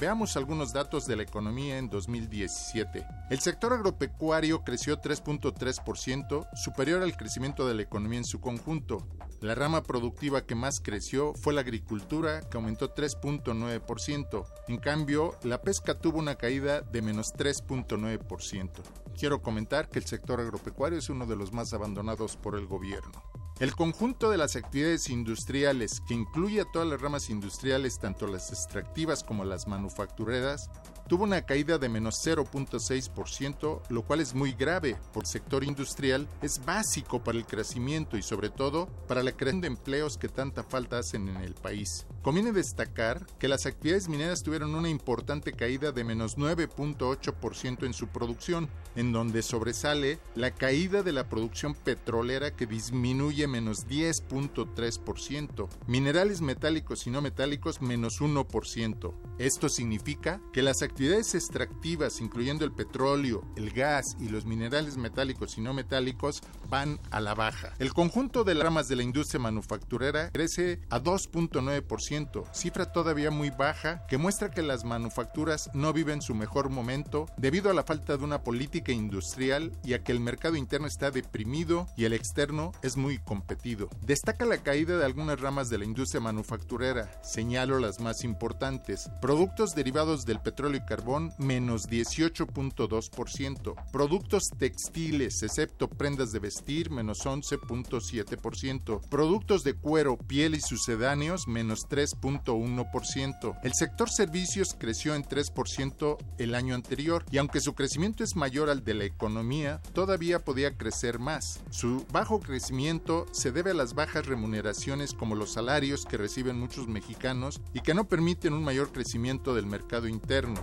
Veamos 0.00 0.36
algunos 0.36 0.72
datos 0.72 1.08
de 1.08 1.16
la 1.16 1.24
economía 1.24 1.76
en 1.76 1.90
2017. 1.90 3.04
El 3.30 3.40
sector 3.40 3.72
agropecuario 3.72 4.62
creció 4.62 5.00
3.3%, 5.00 6.48
superior 6.54 7.02
al 7.02 7.16
crecimiento 7.16 7.66
de 7.66 7.74
la 7.74 7.82
economía 7.82 8.18
en 8.18 8.24
su 8.24 8.40
conjunto. 8.40 9.08
La 9.40 9.56
rama 9.56 9.82
productiva 9.82 10.46
que 10.46 10.54
más 10.54 10.80
creció 10.80 11.34
fue 11.34 11.52
la 11.52 11.62
agricultura, 11.62 12.48
que 12.48 12.56
aumentó 12.56 12.94
3.9%. 12.94 14.46
En 14.68 14.78
cambio, 14.78 15.34
la 15.42 15.62
pesca 15.62 15.98
tuvo 15.98 16.20
una 16.20 16.36
caída 16.36 16.80
de 16.80 17.02
menos 17.02 17.34
3.9%. 17.34 18.70
Quiero 19.18 19.42
comentar 19.42 19.88
que 19.88 19.98
el 19.98 20.04
sector 20.04 20.38
agropecuario 20.40 21.00
es 21.00 21.10
uno 21.10 21.26
de 21.26 21.34
los 21.34 21.52
más 21.52 21.72
abandonados 21.72 22.36
por 22.36 22.54
el 22.54 22.66
gobierno. 22.66 23.20
El 23.60 23.74
conjunto 23.74 24.30
de 24.30 24.38
las 24.38 24.54
actividades 24.54 25.10
industriales, 25.10 26.00
que 26.06 26.14
incluye 26.14 26.60
a 26.60 26.64
todas 26.64 26.86
las 26.86 27.00
ramas 27.00 27.28
industriales, 27.28 27.98
tanto 27.98 28.28
las 28.28 28.52
extractivas 28.52 29.24
como 29.24 29.44
las 29.44 29.66
manufactureras, 29.66 30.70
tuvo 31.08 31.24
una 31.24 31.42
caída 31.42 31.78
de 31.78 31.88
menos 31.88 32.16
0.6%, 32.24 33.82
lo 33.88 34.02
cual 34.02 34.20
es 34.20 34.34
muy 34.34 34.52
grave, 34.52 34.96
porque 35.12 35.26
el 35.26 35.32
sector 35.32 35.64
industrial 35.64 36.28
es 36.42 36.64
básico 36.64 37.24
para 37.24 37.38
el 37.38 37.46
crecimiento 37.46 38.16
y 38.16 38.22
sobre 38.22 38.50
todo 38.50 38.86
para 39.08 39.22
la 39.22 39.32
creación 39.32 39.60
de 39.60 39.68
empleos 39.68 40.18
que 40.18 40.28
tanta 40.28 40.62
falta 40.62 40.98
hacen 40.98 41.28
en 41.28 41.36
el 41.36 41.54
país. 41.54 42.06
Conviene 42.22 42.52
destacar 42.52 43.24
que 43.38 43.48
las 43.48 43.64
actividades 43.64 44.08
mineras 44.08 44.42
tuvieron 44.42 44.74
una 44.74 44.90
importante 44.90 45.52
caída 45.52 45.92
de 45.92 46.04
menos 46.04 46.36
9.8% 46.36 47.86
en 47.86 47.94
su 47.94 48.08
producción, 48.08 48.68
en 48.96 49.12
donde 49.12 49.42
sobresale 49.42 50.18
la 50.34 50.50
caída 50.50 51.02
de 51.02 51.12
la 51.12 51.28
producción 51.28 51.74
petrolera 51.74 52.54
que 52.54 52.66
disminuye 52.66 53.46
menos 53.46 53.86
10.3%, 53.86 55.68
minerales 55.86 56.42
metálicos 56.42 57.06
y 57.06 57.10
no 57.10 57.22
metálicos 57.22 57.80
menos 57.80 58.20
1%. 58.20 59.14
Esto 59.38 59.68
significa 59.70 60.42
que 60.52 60.62
las 60.62 60.82
actividades 60.82 60.97
extractivas, 61.00 62.20
incluyendo 62.20 62.64
el 62.64 62.72
petróleo, 62.72 63.44
el 63.56 63.70
gas 63.70 64.16
y 64.18 64.28
los 64.28 64.44
minerales 64.44 64.96
metálicos 64.96 65.56
y 65.56 65.60
no 65.60 65.72
metálicos, 65.72 66.42
van 66.68 66.98
a 67.10 67.20
la 67.20 67.34
baja. 67.34 67.72
El 67.78 67.92
conjunto 67.94 68.44
de 68.44 68.54
las 68.54 68.64
ramas 68.64 68.88
de 68.88 68.96
la 68.96 69.04
industria 69.04 69.40
manufacturera 69.40 70.30
crece 70.30 70.80
a 70.90 71.00
2.9%, 71.00 72.44
cifra 72.52 72.92
todavía 72.92 73.30
muy 73.30 73.50
baja 73.50 74.04
que 74.08 74.18
muestra 74.18 74.50
que 74.50 74.62
las 74.62 74.84
manufacturas 74.84 75.70
no 75.72 75.92
viven 75.92 76.20
su 76.20 76.34
mejor 76.34 76.68
momento 76.68 77.26
debido 77.36 77.70
a 77.70 77.74
la 77.74 77.84
falta 77.84 78.16
de 78.16 78.24
una 78.24 78.42
política 78.42 78.92
industrial 78.92 79.72
y 79.84 79.94
a 79.94 80.02
que 80.02 80.12
el 80.12 80.20
mercado 80.20 80.56
interno 80.56 80.86
está 80.86 81.10
deprimido 81.10 81.86
y 81.96 82.04
el 82.04 82.12
externo 82.12 82.72
es 82.82 82.96
muy 82.96 83.18
competido. 83.18 83.88
Destaca 84.02 84.44
la 84.44 84.58
caída 84.58 84.96
de 84.96 85.04
algunas 85.04 85.40
ramas 85.40 85.70
de 85.70 85.78
la 85.78 85.84
industria 85.84 86.20
manufacturera, 86.20 87.20
señalo 87.22 87.78
las 87.78 88.00
más 88.00 88.24
importantes. 88.24 89.08
Productos 89.20 89.74
derivados 89.74 90.26
del 90.26 90.40
petróleo 90.40 90.82
carbón 90.88 91.32
menos 91.36 91.90
18.2%, 91.90 93.74
productos 93.92 94.44
textiles 94.58 95.42
excepto 95.42 95.90
prendas 95.90 96.32
de 96.32 96.38
vestir 96.38 96.90
menos 96.90 97.26
11.7%, 97.26 99.00
productos 99.10 99.64
de 99.64 99.74
cuero, 99.74 100.16
piel 100.16 100.54
y 100.54 100.60
sucedáneos 100.60 101.46
menos 101.46 101.86
3.1%. 101.90 103.58
El 103.62 103.74
sector 103.74 104.08
servicios 104.08 104.74
creció 104.78 105.14
en 105.14 105.24
3% 105.24 106.16
el 106.38 106.54
año 106.54 106.74
anterior 106.74 107.26
y 107.30 107.36
aunque 107.36 107.60
su 107.60 107.74
crecimiento 107.74 108.24
es 108.24 108.34
mayor 108.34 108.70
al 108.70 108.82
de 108.82 108.94
la 108.94 109.04
economía, 109.04 109.82
todavía 109.92 110.38
podía 110.38 110.78
crecer 110.78 111.18
más. 111.18 111.60
Su 111.68 112.06
bajo 112.10 112.40
crecimiento 112.40 113.26
se 113.32 113.52
debe 113.52 113.72
a 113.72 113.74
las 113.74 113.92
bajas 113.92 114.24
remuneraciones 114.24 115.12
como 115.12 115.34
los 115.34 115.52
salarios 115.52 116.06
que 116.06 116.16
reciben 116.16 116.58
muchos 116.58 116.88
mexicanos 116.88 117.60
y 117.74 117.80
que 117.80 117.92
no 117.92 118.08
permiten 118.08 118.54
un 118.54 118.64
mayor 118.64 118.90
crecimiento 118.90 119.54
del 119.54 119.66
mercado 119.66 120.08
interno. 120.08 120.62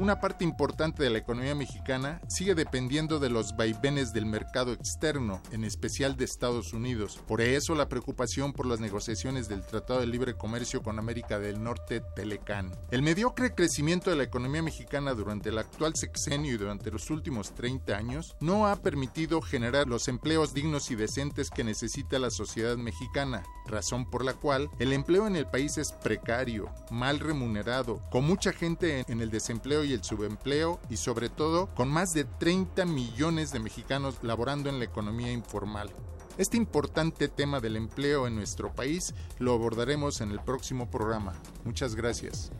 Una 0.00 0.20
parte 0.20 0.44
importante 0.44 1.02
de 1.02 1.10
la 1.10 1.18
economía 1.18 1.56
mexicana 1.56 2.20
sigue 2.28 2.54
dependiendo 2.54 3.18
de 3.18 3.30
los 3.30 3.56
vaivenes 3.56 4.12
del 4.12 4.26
mercado 4.26 4.72
externo, 4.72 5.42
en 5.50 5.64
especial 5.64 6.16
de 6.16 6.24
Estados 6.24 6.72
Unidos. 6.72 7.20
Por 7.26 7.40
eso 7.40 7.74
la 7.74 7.88
preocupación 7.88 8.52
por 8.52 8.66
las 8.66 8.78
negociaciones 8.78 9.48
del 9.48 9.66
Tratado 9.66 9.98
de 9.98 10.06
Libre 10.06 10.34
Comercio 10.34 10.84
con 10.84 11.00
América 11.00 11.40
del 11.40 11.64
Norte, 11.64 12.00
Telecán. 12.14 12.70
El 12.92 13.02
mediocre 13.02 13.56
crecimiento 13.56 14.10
de 14.10 14.14
la 14.14 14.22
economía 14.22 14.62
mexicana 14.62 15.14
durante 15.14 15.48
el 15.48 15.58
actual 15.58 15.96
sexenio 15.96 16.54
y 16.54 16.58
durante 16.58 16.92
los 16.92 17.10
últimos 17.10 17.52
30 17.56 17.96
años 17.96 18.36
no 18.40 18.68
ha 18.68 18.76
permitido 18.76 19.42
generar 19.42 19.88
los 19.88 20.06
empleos 20.06 20.54
dignos 20.54 20.92
y 20.92 20.94
decentes 20.94 21.50
que 21.50 21.64
necesita 21.64 22.20
la 22.20 22.30
sociedad 22.30 22.76
mexicana, 22.76 23.42
razón 23.66 24.08
por 24.08 24.24
la 24.24 24.34
cual 24.34 24.70
el 24.78 24.92
empleo 24.92 25.26
en 25.26 25.34
el 25.34 25.48
país 25.48 25.76
es 25.76 25.90
precario, 25.90 26.70
mal 26.92 27.18
remunerado, 27.18 28.00
con 28.12 28.24
mucha 28.24 28.52
gente 28.52 29.04
en 29.08 29.20
el 29.20 29.30
desempleo 29.30 29.87
y 29.87 29.87
el 29.92 30.04
subempleo 30.04 30.80
y 30.90 30.96
sobre 30.96 31.28
todo 31.28 31.68
con 31.74 31.88
más 31.88 32.10
de 32.10 32.24
30 32.24 32.84
millones 32.84 33.52
de 33.52 33.60
mexicanos 33.60 34.18
laborando 34.22 34.68
en 34.68 34.78
la 34.78 34.84
economía 34.84 35.32
informal. 35.32 35.90
Este 36.38 36.56
importante 36.56 37.28
tema 37.28 37.58
del 37.60 37.76
empleo 37.76 38.26
en 38.26 38.36
nuestro 38.36 38.72
país 38.72 39.12
lo 39.38 39.52
abordaremos 39.52 40.20
en 40.20 40.30
el 40.30 40.40
próximo 40.40 40.88
programa. 40.88 41.34
Muchas 41.64 41.96
gracias. 41.96 42.52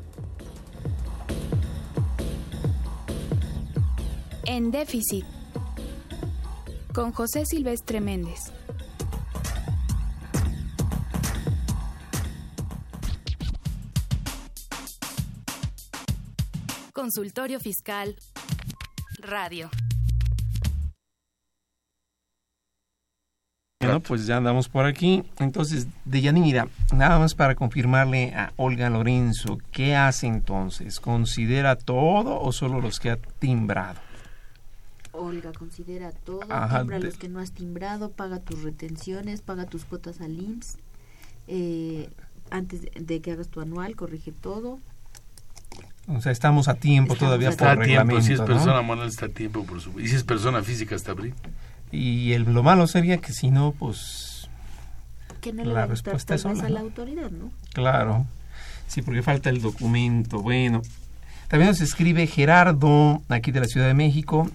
En 4.44 4.70
déficit. 4.70 5.24
Con 6.92 7.12
José 7.12 7.44
Silvestre 7.46 8.00
Méndez. 8.00 8.50
Consultorio 17.02 17.60
Fiscal 17.60 18.16
Radio. 19.20 19.70
Bueno, 23.80 24.00
pues 24.00 24.26
ya 24.26 24.38
andamos 24.38 24.68
por 24.68 24.84
aquí. 24.84 25.22
Entonces, 25.38 25.86
Deyanira, 26.04 26.66
nada 26.92 27.20
más 27.20 27.36
para 27.36 27.54
confirmarle 27.54 28.34
a 28.34 28.52
Olga 28.56 28.90
Lorenzo, 28.90 29.58
¿qué 29.70 29.94
hace 29.94 30.26
entonces? 30.26 30.98
¿Considera 30.98 31.76
todo 31.76 32.40
o 32.40 32.50
solo 32.50 32.80
los 32.80 32.98
que 32.98 33.10
ha 33.10 33.16
timbrado? 33.16 34.00
Olga, 35.12 35.52
considera 35.52 36.10
todo, 36.10 36.52
Ajá, 36.52 36.80
timbra 36.80 36.98
de- 36.98 37.04
los 37.04 37.16
que 37.16 37.28
no 37.28 37.38
has 37.38 37.52
timbrado, 37.52 38.10
paga 38.10 38.40
tus 38.40 38.64
retenciones, 38.64 39.40
paga 39.40 39.66
tus 39.66 39.84
cuotas 39.84 40.20
al 40.20 40.36
IMSS, 40.36 40.78
eh, 41.46 42.10
antes 42.50 42.82
de, 42.82 42.90
de 42.90 43.20
que 43.20 43.30
hagas 43.30 43.46
tu 43.50 43.60
anual, 43.60 43.94
corrige 43.94 44.32
todo. 44.32 44.80
O 46.08 46.20
sea, 46.22 46.32
estamos 46.32 46.68
a 46.68 46.74
tiempo 46.74 47.12
Estamos 47.14 47.28
todavía 47.30 47.48
a 47.48 47.50
por 47.50 47.66
Está 47.68 47.70
a 47.72 47.74
tiempo, 47.74 47.84
reglamento, 47.84 48.22
si 48.22 48.32
es 48.32 48.40
¿no? 48.40 48.46
persona 48.46 48.82
moral 48.82 49.08
está 49.08 49.26
a 49.26 49.28
tiempo, 49.28 49.64
por 49.64 49.80
supuesto. 49.80 50.06
Y 50.06 50.08
si 50.08 50.16
es 50.16 50.24
persona 50.24 50.62
física 50.62 50.94
hasta 50.94 51.12
abril. 51.12 51.34
Y 51.92 52.32
el, 52.32 52.44
lo 52.44 52.62
malo 52.62 52.86
sería 52.86 53.18
que 53.18 53.32
si 53.32 53.50
no, 53.50 53.72
pues 53.78 54.48
Que 55.40 55.52
no 55.52 55.64
La 55.64 55.86
respuesta 55.86 56.34
es 56.34 56.42
sola, 56.42 56.64
a 56.64 56.68
la 56.68 56.80
¿no? 56.80 56.86
autoridad, 56.86 57.30
¿no? 57.30 57.50
Claro, 57.74 58.26
sí, 58.86 59.02
porque 59.02 59.22
falta 59.22 59.50
el 59.50 59.60
documento. 59.60 60.40
Bueno, 60.40 60.82
también 61.48 61.70
nos 61.70 61.80
escribe 61.80 62.26
Gerardo, 62.26 63.22
aquí 63.28 63.52
de 63.52 63.60
la 63.60 63.66
Ciudad 63.66 63.86
de 63.86 63.94
México, 63.94 64.50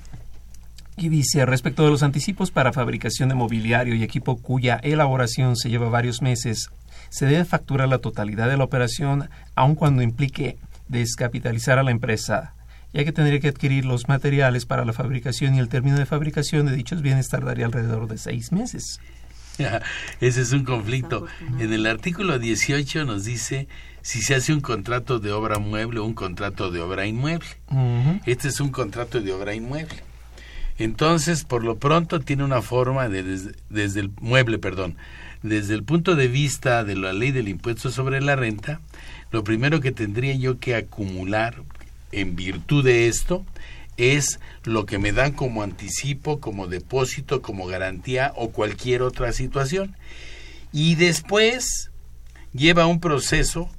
y 0.95 1.09
dice, 1.09 1.45
respecto 1.45 1.83
de 1.83 1.89
los 1.89 2.03
anticipos 2.03 2.51
para 2.51 2.73
fabricación 2.73 3.29
de 3.29 3.35
mobiliario 3.35 3.95
y 3.95 4.03
equipo 4.03 4.37
cuya 4.37 4.79
elaboración 4.83 5.55
se 5.55 5.69
lleva 5.69 5.89
varios 5.89 6.21
meses, 6.21 6.69
se 7.09 7.25
debe 7.25 7.45
facturar 7.45 7.89
la 7.89 7.97
totalidad 7.97 8.47
de 8.47 8.57
la 8.57 8.63
operación, 8.63 9.29
aun 9.55 9.73
cuando 9.75 10.01
implique 10.03 10.57
descapitalizar 10.99 11.79
a 11.79 11.83
la 11.83 11.91
empresa, 11.91 12.55
ya 12.93 13.03
que 13.03 13.11
tendría 13.11 13.39
que 13.39 13.49
adquirir 13.49 13.85
los 13.85 14.07
materiales 14.07 14.65
para 14.65 14.85
la 14.85 14.93
fabricación 14.93 15.55
y 15.55 15.59
el 15.59 15.69
término 15.69 15.97
de 15.97 16.05
fabricación 16.05 16.65
de 16.65 16.75
dichos 16.75 17.01
bienes 17.01 17.29
tardaría 17.29 17.65
alrededor 17.65 18.07
de 18.07 18.17
seis 18.17 18.51
meses. 18.51 18.99
Ese 20.21 20.41
es 20.41 20.51
un 20.51 20.63
conflicto. 20.63 21.25
En 21.59 21.73
el 21.73 21.85
artículo 21.85 22.39
18 22.39 23.05
nos 23.05 23.25
dice 23.25 23.67
si 24.01 24.21
se 24.21 24.35
hace 24.35 24.53
un 24.53 24.61
contrato 24.61 25.19
de 25.19 25.31
obra 25.31 25.59
mueble 25.59 25.99
o 25.99 26.05
un 26.05 26.13
contrato 26.13 26.71
de 26.71 26.81
obra 26.81 27.05
inmueble. 27.05 27.47
Este 28.25 28.49
es 28.49 28.59
un 28.59 28.69
contrato 28.69 29.21
de 29.21 29.31
obra 29.31 29.53
inmueble. 29.53 30.03
Entonces, 30.77 31.43
por 31.43 31.63
lo 31.63 31.77
pronto 31.77 32.19
tiene 32.19 32.43
una 32.43 32.61
forma 32.61 33.07
de 33.07 33.23
desde, 33.23 33.51
desde 33.69 33.99
el 34.01 34.11
mueble, 34.19 34.57
perdón, 34.57 34.97
desde 35.43 35.75
el 35.75 35.83
punto 35.83 36.15
de 36.15 36.27
vista 36.27 36.83
de 36.83 36.95
la 36.95 37.13
ley 37.13 37.31
del 37.31 37.47
impuesto 37.47 37.91
sobre 37.91 38.21
la 38.21 38.35
renta, 38.35 38.81
lo 39.33 39.43
primero 39.43 39.81
que 39.81 39.91
tendría 39.91 40.35
yo 40.35 40.59
que 40.59 40.75
acumular 40.75 41.63
en 42.11 42.35
virtud 42.35 42.85
de 42.85 43.07
esto 43.07 43.43
es 43.97 44.39
lo 44.63 44.85
que 44.85 44.99
me 44.99 45.11
dan 45.11 45.31
como 45.31 45.63
anticipo, 45.63 46.39
como 46.39 46.67
depósito, 46.67 47.41
como 47.41 47.65
garantía 47.65 48.31
o 48.35 48.51
cualquier 48.51 49.01
otra 49.01 49.33
situación. 49.33 49.95
Y 50.71 50.93
después 50.95 51.89
lleva 52.53 52.85
un 52.85 52.99
proceso 52.99 53.71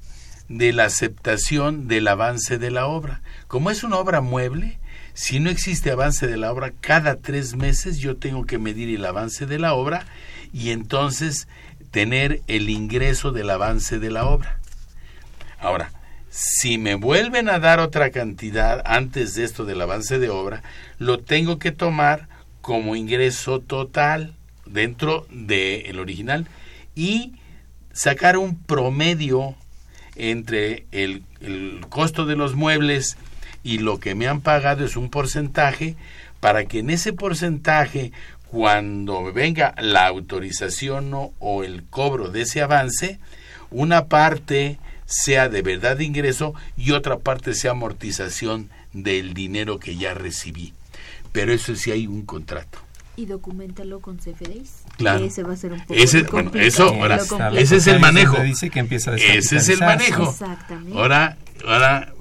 de 0.48 0.72
la 0.72 0.86
aceptación 0.86 1.86
del 1.86 2.08
avance 2.08 2.58
de 2.58 2.72
la 2.72 2.86
obra. 2.86 3.22
Como 3.46 3.70
es 3.70 3.84
una 3.84 3.98
obra 3.98 4.20
mueble, 4.20 4.80
si 5.12 5.38
no 5.38 5.50
existe 5.50 5.92
avance 5.92 6.26
de 6.26 6.36
la 6.36 6.50
obra, 6.50 6.72
cada 6.80 7.14
tres 7.14 7.54
meses 7.54 7.98
yo 7.98 8.16
tengo 8.16 8.44
que 8.44 8.58
medir 8.58 8.92
el 8.92 9.04
avance 9.04 9.46
de 9.46 9.60
la 9.60 9.74
obra 9.74 10.04
y 10.52 10.70
entonces 10.70 11.46
tener 11.92 12.42
el 12.48 12.70
ingreso 12.70 13.30
del 13.30 13.50
avance 13.50 14.00
de 14.00 14.10
la 14.10 14.26
obra. 14.26 14.58
Ahora, 15.64 15.92
si 16.28 16.76
me 16.76 16.94
vuelven 16.94 17.48
a 17.48 17.58
dar 17.58 17.80
otra 17.80 18.10
cantidad 18.10 18.82
antes 18.84 19.34
de 19.34 19.44
esto 19.44 19.64
del 19.64 19.80
avance 19.80 20.18
de 20.18 20.28
obra, 20.28 20.62
lo 20.98 21.20
tengo 21.20 21.58
que 21.58 21.72
tomar 21.72 22.28
como 22.60 22.96
ingreso 22.96 23.60
total 23.60 24.34
dentro 24.66 25.26
del 25.30 25.98
original 25.98 26.48
y 26.94 27.36
sacar 27.94 28.36
un 28.36 28.62
promedio 28.62 29.54
entre 30.16 30.84
el, 30.92 31.22
costo 31.88 32.26
de 32.26 32.36
los 32.36 32.54
muebles 32.54 33.16
y 33.62 33.78
lo 33.78 34.00
que 34.00 34.14
me 34.14 34.28
han 34.28 34.42
pagado 34.42 34.84
es 34.84 34.96
un 34.96 35.08
porcentaje 35.08 35.96
para 36.40 36.66
que 36.66 36.80
en 36.80 36.90
ese 36.90 37.14
porcentaje 37.14 38.12
cuando 38.50 39.32
venga 39.32 39.74
la 39.80 40.08
autorización 40.08 41.10
o 41.38 41.64
el 41.64 41.84
cobro 41.84 42.28
de 42.28 42.42
ese 42.42 42.60
avance 42.60 43.18
una 43.70 44.08
parte 44.08 44.78
sea 45.06 45.48
de 45.48 45.62
verdad 45.62 45.96
de 45.96 46.04
ingreso 46.04 46.54
y 46.76 46.92
otra 46.92 47.18
parte 47.18 47.54
sea 47.54 47.72
amortización 47.72 48.70
del 48.92 49.34
dinero 49.34 49.78
que 49.78 49.96
ya 49.96 50.14
recibí. 50.14 50.72
Pero 51.32 51.52
eso 51.52 51.74
sí 51.74 51.90
hay 51.90 52.06
un 52.06 52.24
contrato. 52.24 52.78
Y 53.16 53.26
documentalo 53.26 54.00
con 54.00 54.16
CFDIs. 54.16 54.82
Claro. 54.96 55.24
Ese 55.24 55.42
va 55.42 55.52
a 55.52 55.56
ser 55.56 55.72
un 55.72 55.80
poco 55.80 55.94
ese, 55.94 56.22
bueno, 56.22 56.50
eso, 56.54 56.88
ahora, 56.88 57.20
ese 57.56 57.76
es 57.76 57.86
el 57.86 58.00
manejo. 58.00 58.40
Dice 58.42 58.70
que 58.70 58.80
empieza 58.80 59.12
a 59.12 59.16
ese 59.16 59.56
es 59.56 59.68
el 59.68 59.78
manejo. 59.78 60.30
Exactamente. 60.30 60.98
Ahora, 60.98 61.36
ahora 61.66 62.12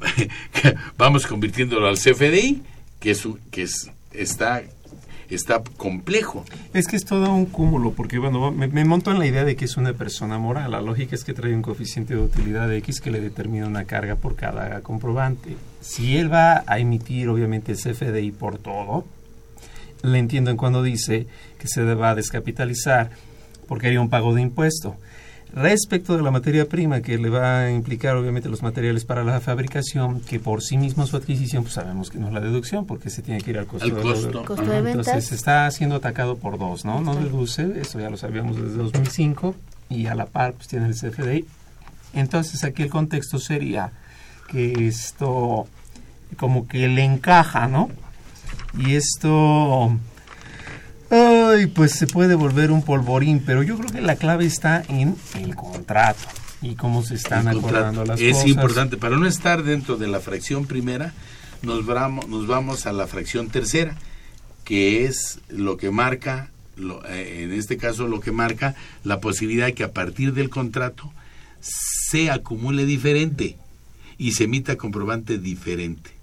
vamos 0.98 1.26
convirtiéndolo 1.26 1.88
al 1.88 1.98
CFDI, 1.98 2.62
que 3.00 3.12
es, 3.12 3.28
que 3.50 3.64
es, 3.64 3.90
está 4.12 4.64
está 5.36 5.64
complejo. 5.78 6.46
Es 6.74 6.88
que 6.88 6.96
es 6.96 7.06
todo 7.06 7.34
un 7.34 7.46
cúmulo, 7.46 7.92
porque 7.92 8.18
bueno, 8.18 8.52
me, 8.52 8.86
monto 8.86 9.12
en 9.12 9.20
la 9.20 9.26
idea 9.26 9.44
de 9.44 9.56
que 9.56 9.66
es 9.66 9.78
una 9.78 9.94
persona 9.94 10.38
moral. 10.38 10.72
La 10.72 10.82
lógica 10.82 11.16
es 11.16 11.24
que 11.24 11.34
trae 11.34 11.56
un 11.56 11.62
coeficiente 11.62 12.16
de 12.16 12.22
utilidad 12.22 12.68
de 12.68 12.78
X 12.78 13.02
que 13.02 13.12
le 13.12 13.22
determina 13.22 13.68
una 13.68 13.86
carga 13.86 14.16
por 14.16 14.36
cada 14.36 14.82
comprobante. 14.82 15.56
Si 15.82 16.18
él 16.18 16.32
va 16.32 16.64
a 16.68 16.80
emitir, 16.80 17.30
obviamente, 17.30 17.74
el 17.74 17.78
CFDI 17.78 18.32
por 18.32 18.58
todo, 18.58 19.06
le 20.04 20.18
entiendo 20.18 20.52
en 20.52 20.58
cuando 20.58 20.84
dice 20.84 21.28
que 21.60 21.68
se 21.68 21.84
va 21.84 22.12
a 22.12 22.16
descapitalizar 22.16 23.12
porque 23.68 23.88
haría 23.88 24.02
un 24.02 24.10
pago 24.10 24.34
de 24.34 24.42
impuesto. 24.42 24.96
Respecto 25.56 26.18
de 26.18 26.24
la 26.24 26.32
materia 26.32 26.68
prima 26.68 27.02
que 27.02 27.16
le 27.20 27.30
va 27.30 27.60
a 27.60 27.72
implicar 27.72 28.16
obviamente 28.16 28.50
los 28.50 28.64
materiales 28.64 29.06
para 29.06 29.24
la 29.24 29.40
fabricación, 29.40 30.20
que 30.22 30.40
por 30.40 30.64
sí 30.64 30.80
mismo 30.80 31.06
su 31.06 31.16
adquisición, 31.16 31.62
pues 31.62 31.76
sabemos 31.76 32.10
que 32.10 32.18
no 32.18 32.28
es 32.28 32.34
la 32.34 32.40
deducción 32.40 32.88
porque 32.88 33.12
se 33.12 33.22
tiene 33.22 33.40
que 33.40 33.52
ir 33.52 33.60
al 33.60 33.68
costo, 33.68 33.86
al 33.86 34.02
costo. 34.02 34.40
De, 34.40 34.46
costo 34.46 34.66
de 34.66 34.82
ventas. 34.82 35.08
Entonces 35.08 35.32
está 35.32 35.70
siendo 35.70 35.98
atacado 35.98 36.38
por 36.38 36.58
dos, 36.58 36.86
¿no? 36.86 37.02
No 37.02 37.16
deduce, 37.16 37.80
eso 37.80 38.00
ya 38.00 38.10
lo 38.10 38.18
sabíamos 38.18 38.56
desde 38.56 38.78
2005 38.78 39.54
y 39.90 40.08
a 40.08 40.16
la 40.16 40.26
par 40.26 40.54
pues 40.54 40.68
tiene 40.70 40.88
el 40.88 40.96
CFDI. 40.96 41.46
Entonces 42.14 42.64
aquí 42.64 42.82
el 42.82 42.90
contexto 42.90 43.38
sería 43.38 43.92
que 44.48 44.88
esto 44.88 45.68
como 46.38 46.68
que 46.68 46.88
le 46.88 47.04
encaja, 47.04 47.68
¿no? 47.68 47.92
Y 48.76 48.96
esto 48.96 49.96
Ay, 51.10 51.68
pues 51.68 51.92
se 51.94 52.08
puede 52.08 52.36
volver 52.36 52.72
un 52.72 52.84
polvorín, 52.84 53.44
pero 53.46 53.64
yo 53.64 53.78
creo 53.78 53.92
que 53.92 54.02
la 54.02 54.16
clave 54.16 54.46
está 54.46 54.84
en 54.88 55.16
el 55.36 55.56
contrato 55.56 56.28
y 56.62 56.76
cómo 56.76 57.04
se 57.04 57.16
están 57.16 57.48
acordando 57.48 58.06
las 58.06 58.20
es 58.20 58.34
cosas. 58.34 58.46
Es 58.46 58.52
importante, 58.52 58.98
para 58.98 59.18
no 59.18 59.28
estar 59.28 59.64
dentro 59.64 59.98
de 59.98 60.08
la 60.08 60.20
fracción 60.20 60.66
primera, 60.66 61.14
nos 61.62 61.86
vamos, 61.86 62.28
nos 62.28 62.48
vamos 62.48 62.86
a 62.86 62.94
la 62.94 63.08
fracción 63.08 63.50
tercera, 63.50 63.96
que 64.64 65.06
es 65.06 65.40
lo 65.50 65.78
que 65.78 65.92
marca, 65.92 66.50
lo, 66.78 67.06
eh, 67.06 67.44
en 67.44 67.54
este 67.54 67.78
caso 67.78 68.08
lo 68.08 68.20
que 68.20 68.32
marca 68.32 68.76
la 69.04 69.20
posibilidad 69.20 69.68
de 69.68 69.74
que 69.74 69.84
a 69.84 69.92
partir 69.92 70.34
del 70.34 70.50
contrato 70.50 71.12
se 71.60 72.32
acumule 72.32 72.86
diferente 72.86 73.58
y 74.18 74.34
se 74.34 74.46
emita 74.46 74.78
comprobante 74.78 75.38
diferente 75.38 76.23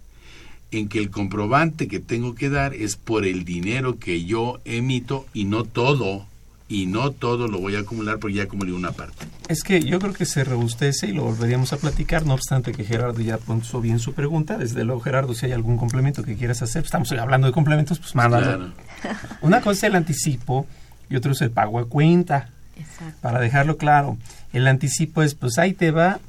en 0.71 0.89
que 0.89 0.99
el 0.99 1.11
comprobante 1.11 1.89
que 1.89 2.01
tengo 2.01 2.35
que 2.35 2.51
dar 2.51 2.75
es 2.75 2.97
por 2.97 3.25
el 3.25 3.45
dinero 3.45 3.99
que 3.99 4.25
yo 4.25 4.61
emito 4.64 5.27
y 5.35 5.45
no 5.45 5.64
todo 5.64 6.27
y 6.71 6.87
no 6.87 7.11
todo 7.11 7.49
lo 7.49 7.59
voy 7.59 7.75
a 7.75 7.81
acumular 7.81 8.21
porque 8.21 8.37
ya 8.37 8.45
acumulé 8.45 8.73
una 8.73 8.93
parte. 8.93 9.27
Es 9.49 9.64
que 9.64 9.83
yo 9.83 9.99
creo 9.99 10.14
que 10.14 10.25
se 10.25 10.45
rebustece 10.45 11.09
y 11.09 11.12
lo 11.12 11.25
volveríamos 11.25 11.73
a 11.73 11.79
platicar, 11.79 12.25
no 12.25 12.35
obstante 12.35 12.71
que 12.71 12.85
Gerardo 12.85 13.21
ya 13.21 13.39
puso 13.39 13.81
bien 13.81 13.99
su 13.99 14.14
pregunta. 14.14 14.57
Desde 14.57 14.85
luego, 14.85 15.01
Gerardo, 15.01 15.35
si 15.35 15.47
hay 15.47 15.53
algún 15.53 15.77
complemento 15.77 16.23
que 16.23 16.37
quieras 16.37 16.62
hacer, 16.62 16.85
estamos 16.85 17.11
hablando 17.11 17.49
de 17.49 17.53
complementos, 17.53 17.99
pues 17.99 18.14
mándalo. 18.14 18.47
Claro. 18.47 18.73
Una 19.43 19.61
cosa 19.61 19.73
es 19.73 19.83
el 19.83 19.97
anticipo 19.97 20.64
y 21.09 21.16
otro 21.16 21.33
es 21.33 21.41
el 21.41 21.51
pago 21.51 21.81
a 21.81 21.89
cuenta. 21.89 22.51
Exacto. 22.77 23.18
Para 23.21 23.41
dejarlo 23.41 23.77
claro, 23.77 24.16
el 24.53 24.68
anticipo 24.68 25.25
es, 25.25 25.35
pues 25.35 25.59
ahí 25.59 25.73
te 25.73 25.91
va 25.91 26.21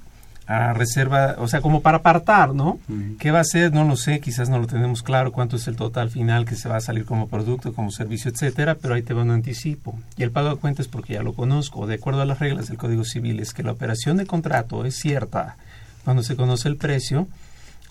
a 0.51 0.73
reserva, 0.73 1.35
o 1.37 1.47
sea, 1.47 1.61
como 1.61 1.81
para 1.81 1.97
apartar, 1.97 2.53
¿no? 2.53 2.79
Uh 2.89 2.93
-huh. 2.93 3.17
¿Qué 3.17 3.31
va 3.31 3.39
a 3.39 3.43
ser? 3.43 3.73
No 3.73 3.85
lo 3.85 3.95
sé, 3.95 4.19
quizás 4.19 4.49
no 4.49 4.59
lo 4.59 4.67
tenemos 4.67 5.01
claro 5.01 5.31
cuánto 5.31 5.55
es 5.55 5.67
el 5.67 5.75
total 5.75 6.09
final 6.09 6.45
que 6.45 6.55
se 6.55 6.67
va 6.67 6.77
a 6.77 6.81
salir 6.81 7.05
como 7.05 7.27
producto, 7.27 7.73
como 7.73 7.91
servicio, 7.91 8.29
etcétera, 8.31 8.75
pero 8.75 8.95
ahí 8.95 9.01
te 9.01 9.13
va 9.13 9.21
un 9.21 9.31
anticipo. 9.31 9.97
Y 10.17 10.23
el 10.23 10.31
pago 10.31 10.49
de 10.49 10.55
cuentas 10.57 10.87
porque 10.87 11.13
ya 11.13 11.23
lo 11.23 11.33
conozco, 11.33 11.87
de 11.87 11.95
acuerdo 11.95 12.21
a 12.21 12.25
las 12.25 12.39
reglas 12.39 12.67
del 12.67 12.77
Código 12.77 13.03
Civil, 13.05 13.39
es 13.39 13.53
que 13.53 13.63
la 13.63 13.71
operación 13.71 14.17
de 14.17 14.25
contrato 14.25 14.85
es 14.85 14.95
cierta 14.95 15.55
cuando 16.03 16.23
se 16.23 16.35
conoce 16.35 16.67
el 16.67 16.77
precio 16.77 17.27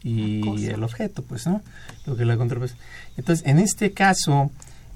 y 0.02 0.66
el 0.66 0.82
objeto, 0.82 1.22
pues, 1.22 1.46
¿no? 1.46 1.62
Lo 2.06 2.16
que 2.16 2.24
la 2.24 2.36
contrapesa. 2.36 2.74
Entonces, 3.16 3.46
en 3.46 3.58
este 3.58 3.92
caso, 3.92 4.50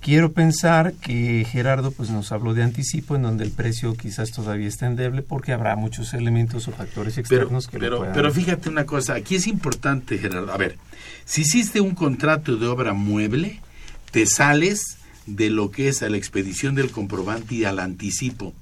quiero 0.04 0.32
pensar 0.32 0.92
que 0.92 1.46
Gerardo 1.50 1.90
pues 1.90 2.10
nos 2.10 2.30
habló 2.30 2.52
de 2.52 2.62
anticipo 2.62 3.16
en 3.16 3.22
donde 3.22 3.42
el 3.42 3.50
precio 3.50 3.94
quizás 3.94 4.32
todavía 4.32 4.68
está 4.68 4.86
endeble 4.86 5.22
porque 5.22 5.54
habrá 5.54 5.76
muchos 5.76 6.12
elementos 6.12 6.68
o 6.68 6.72
factores 6.72 7.16
externos 7.16 7.68
pero, 7.68 7.72
que 7.72 7.78
pero, 7.78 7.90
lo 7.90 7.98
puedan... 8.00 8.14
pero 8.14 8.30
fíjate 8.30 8.68
una 8.68 8.84
cosa, 8.84 9.14
aquí 9.14 9.36
es 9.36 9.46
importante 9.46 10.18
Gerardo, 10.18 10.52
a 10.52 10.58
ver, 10.58 10.76
si 11.24 11.40
hiciste 11.40 11.80
un 11.80 11.94
contrato 11.94 12.56
de 12.58 12.66
obra 12.66 12.92
mueble, 12.92 13.62
te 14.10 14.26
sales 14.26 14.98
de 15.24 15.48
lo 15.48 15.70
que 15.70 15.88
es 15.88 16.02
a 16.02 16.10
la 16.10 16.18
expedición 16.18 16.74
del 16.74 16.90
comprobante 16.90 17.54
y 17.54 17.64
al 17.64 17.78
anticipo. 17.78 18.52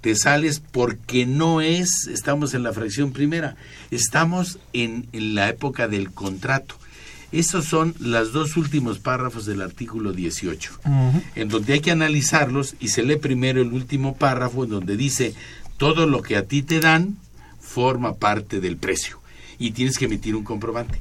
Te 0.00 0.14
sales 0.16 0.58
porque 0.58 1.26
no 1.26 1.60
es, 1.60 2.06
estamos 2.06 2.54
en 2.54 2.62
la 2.62 2.72
fracción 2.72 3.12
primera, 3.12 3.56
estamos 3.90 4.58
en, 4.72 5.06
en 5.12 5.34
la 5.34 5.50
época 5.50 5.86
del 5.86 6.12
contrato. 6.12 6.76
Esos 7.30 7.66
son 7.66 7.94
los 7.98 8.32
dos 8.32 8.56
últimos 8.56 8.98
párrafos 8.98 9.44
del 9.44 9.60
artículo 9.60 10.12
18, 10.12 10.72
uh 10.72 10.88
-huh. 10.88 11.22
en 11.34 11.48
donde 11.48 11.74
hay 11.74 11.80
que 11.80 11.90
analizarlos 11.90 12.74
y 12.80 12.88
se 12.88 13.02
lee 13.02 13.16
primero 13.16 13.60
el 13.60 13.72
último 13.72 14.16
párrafo 14.16 14.64
en 14.64 14.70
donde 14.70 14.96
dice 14.96 15.34
todo 15.76 16.06
lo 16.06 16.22
que 16.22 16.36
a 16.36 16.44
ti 16.44 16.62
te 16.62 16.80
dan 16.80 17.18
forma 17.60 18.14
parte 18.14 18.60
del 18.60 18.78
precio 18.78 19.20
y 19.58 19.72
tienes 19.72 19.98
que 19.98 20.06
emitir 20.06 20.36
un 20.36 20.44
comprobante. 20.44 21.00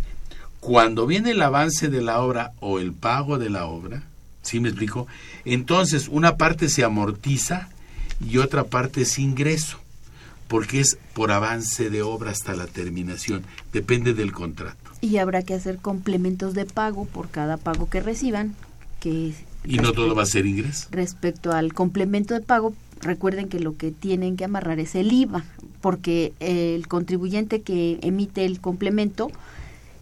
Cuando 0.60 1.08
viene 1.08 1.32
el 1.32 1.42
avance 1.42 1.88
de 1.88 2.02
la 2.02 2.20
obra 2.20 2.52
o 2.60 2.80
el 2.80 2.92
pago 2.92 3.38
de 3.38 3.50
la 3.50 3.66
obra, 3.66 4.04
¿sí 4.42 4.60
me 4.60 4.68
explico? 4.68 5.08
Entonces 5.46 6.10
una 6.10 6.36
parte 6.36 6.68
se 6.68 6.84
amortiza 6.84 7.70
y 8.20 8.40
otra 8.40 8.66
parte 8.66 9.04
es 9.04 9.18
ingreso, 9.18 9.80
porque 10.50 10.82
es 10.82 10.98
por 11.14 11.32
avance 11.32 11.90
de 11.90 12.02
obra 12.02 12.32
hasta 12.32 12.54
la 12.54 12.68
terminación, 12.68 13.44
depende 13.72 14.14
del 14.14 14.34
contrato 14.34 14.87
y 15.02 15.18
habrá 15.18 15.44
que 15.44 15.54
hacer 15.54 15.78
complementos 15.78 16.54
de 16.54 16.66
pago 16.66 17.06
por 17.06 17.30
cada 17.30 17.58
pago 17.58 17.90
que 17.90 18.02
reciban 18.02 18.56
que 19.00 19.34
y 19.64 19.78
no 19.78 19.92
todo 19.92 20.16
va 20.16 20.24
a 20.24 20.28
ser 20.28 20.46
ingreso. 20.46 20.88
respecto 20.92 21.52
al 21.52 21.74
complemento 21.74 22.34
de 22.34 22.42
pago 22.42 22.74
recuerden 23.02 23.50
que 23.50 23.60
lo 23.60 23.78
que 23.78 23.92
tienen 23.92 24.38
que 24.38 24.46
amarrar 24.46 24.80
es 24.80 24.96
el 24.96 25.12
IVA 25.12 25.44
porque 25.82 26.34
el 26.40 26.88
contribuyente 26.88 27.62
que 27.62 28.00
emite 28.02 28.46
el 28.46 28.60
complemento 28.60 29.30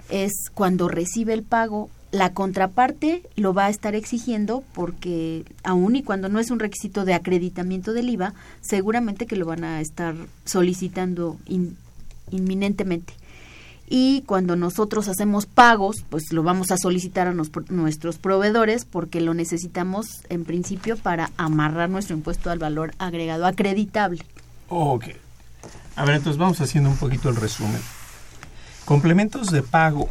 es 0.10 0.32
cuando 0.54 0.88
recibe 0.88 1.34
el 1.34 1.44
pago 1.44 1.90
la 2.12 2.34
contraparte 2.34 3.24
lo 3.36 3.54
va 3.54 3.66
a 3.66 3.70
estar 3.70 3.96
exigiendo 3.96 4.64
porque 4.74 5.44
aun 5.64 5.98
y 5.98 6.04
cuando 6.04 6.30
no 6.30 6.40
es 6.40 6.52
un 6.52 6.60
requisito 6.60 7.04
de 7.04 7.14
acreditamiento 7.14 7.92
del 7.92 8.10
IVA 8.10 8.34
seguramente 8.62 9.26
que 9.26 9.36
lo 9.36 9.46
van 9.46 9.66
a 9.66 9.82
estar 9.82 10.16
solicitando 10.46 11.38
in, 11.48 11.76
inminentemente 12.32 13.14
y 13.88 14.24
cuando 14.26 14.56
nosotros 14.56 15.08
hacemos 15.08 15.46
pagos, 15.46 16.04
pues 16.10 16.32
lo 16.32 16.42
vamos 16.44 16.72
a 16.72 16.78
solicitar 16.78 17.28
a 17.28 17.34
nuestros 17.34 18.18
proveedores 18.18 18.86
porque 18.86 19.22
lo 19.22 19.34
necesitamos 19.34 20.08
en 20.30 20.44
principio 20.44 20.98
para 20.98 21.32
amarrar 21.38 21.90
nuestro 21.90 22.16
impuesto 22.16 22.50
al 22.50 22.60
valor 22.60 22.94
agregado 22.98 23.46
acreditable. 23.46 24.24
Ok. 24.70 25.06
A 25.96 26.06
ver, 26.06 26.16
entonces 26.16 26.38
vamos 26.38 26.60
haciendo 26.62 26.90
un 26.90 26.98
poquito 26.98 27.30
el 27.30 27.36
resumen. 27.36 27.82
Complementos 28.86 29.52
de 29.52 29.62
pago 29.62 30.10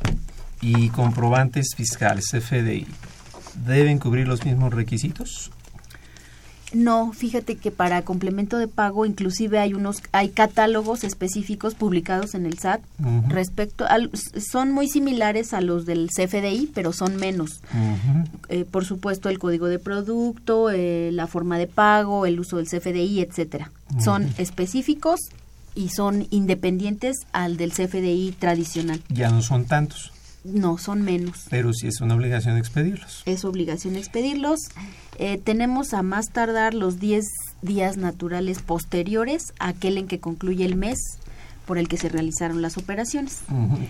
y 0.60 0.88
comprobantes 0.90 1.74
fiscales, 1.76 2.30
CFDI, 2.30 2.86
¿deben 3.66 3.98
cubrir 3.98 4.26
los 4.26 4.44
mismos 4.44 4.72
requisitos? 4.72 5.50
No, 6.74 7.12
fíjate 7.12 7.56
que 7.56 7.70
para 7.70 8.02
complemento 8.02 8.58
de 8.58 8.68
pago 8.68 9.06
inclusive 9.06 9.58
hay 9.58 9.74
unos 9.74 10.02
hay 10.12 10.30
catálogos 10.30 11.04
específicos 11.04 11.74
publicados 11.74 12.34
en 12.34 12.46
el 12.46 12.58
SAT 12.58 12.80
respecto 13.28 13.86
al 13.86 14.10
son 14.50 14.72
muy 14.72 14.88
similares 14.88 15.54
a 15.54 15.60
los 15.60 15.86
del 15.86 16.08
CFDI, 16.08 16.70
pero 16.74 16.92
son 16.92 17.16
menos. 17.16 17.60
Eh, 18.48 18.64
por 18.64 18.84
supuesto 18.84 19.28
el 19.28 19.38
código 19.38 19.66
de 19.66 19.78
producto, 19.78 20.70
eh, 20.70 21.10
la 21.12 21.26
forma 21.26 21.58
de 21.58 21.66
pago, 21.66 22.26
el 22.26 22.40
uso 22.40 22.56
del 22.56 22.66
CFDI, 22.66 23.20
etcétera. 23.20 23.70
Son 24.02 24.28
específicos 24.38 25.20
y 25.74 25.88
son 25.90 26.26
independientes 26.30 27.16
al 27.32 27.56
del 27.56 27.72
CFDI 27.72 28.34
tradicional. 28.38 29.00
Ya 29.08 29.30
no 29.30 29.42
son 29.42 29.64
tantos. 29.66 30.13
No, 30.44 30.76
son 30.76 31.02
menos. 31.02 31.46
Pero 31.48 31.72
sí 31.72 31.88
es 31.88 32.00
una 32.00 32.14
obligación 32.14 32.58
expedirlos. 32.58 33.22
Es 33.24 33.44
obligación 33.44 33.96
expedirlos. 33.96 34.60
Eh, 35.18 35.38
tenemos 35.42 35.94
a 35.94 36.02
más 36.02 36.30
tardar 36.30 36.74
los 36.74 37.00
10 37.00 37.24
días 37.62 37.96
naturales 37.96 38.60
posteriores 38.60 39.54
a 39.58 39.68
aquel 39.68 39.96
en 39.96 40.06
que 40.06 40.20
concluye 40.20 40.66
el 40.66 40.76
mes 40.76 40.98
por 41.66 41.78
el 41.78 41.88
que 41.88 41.96
se 41.96 42.08
realizaron 42.08 42.62
las 42.62 42.76
operaciones. 42.76 43.40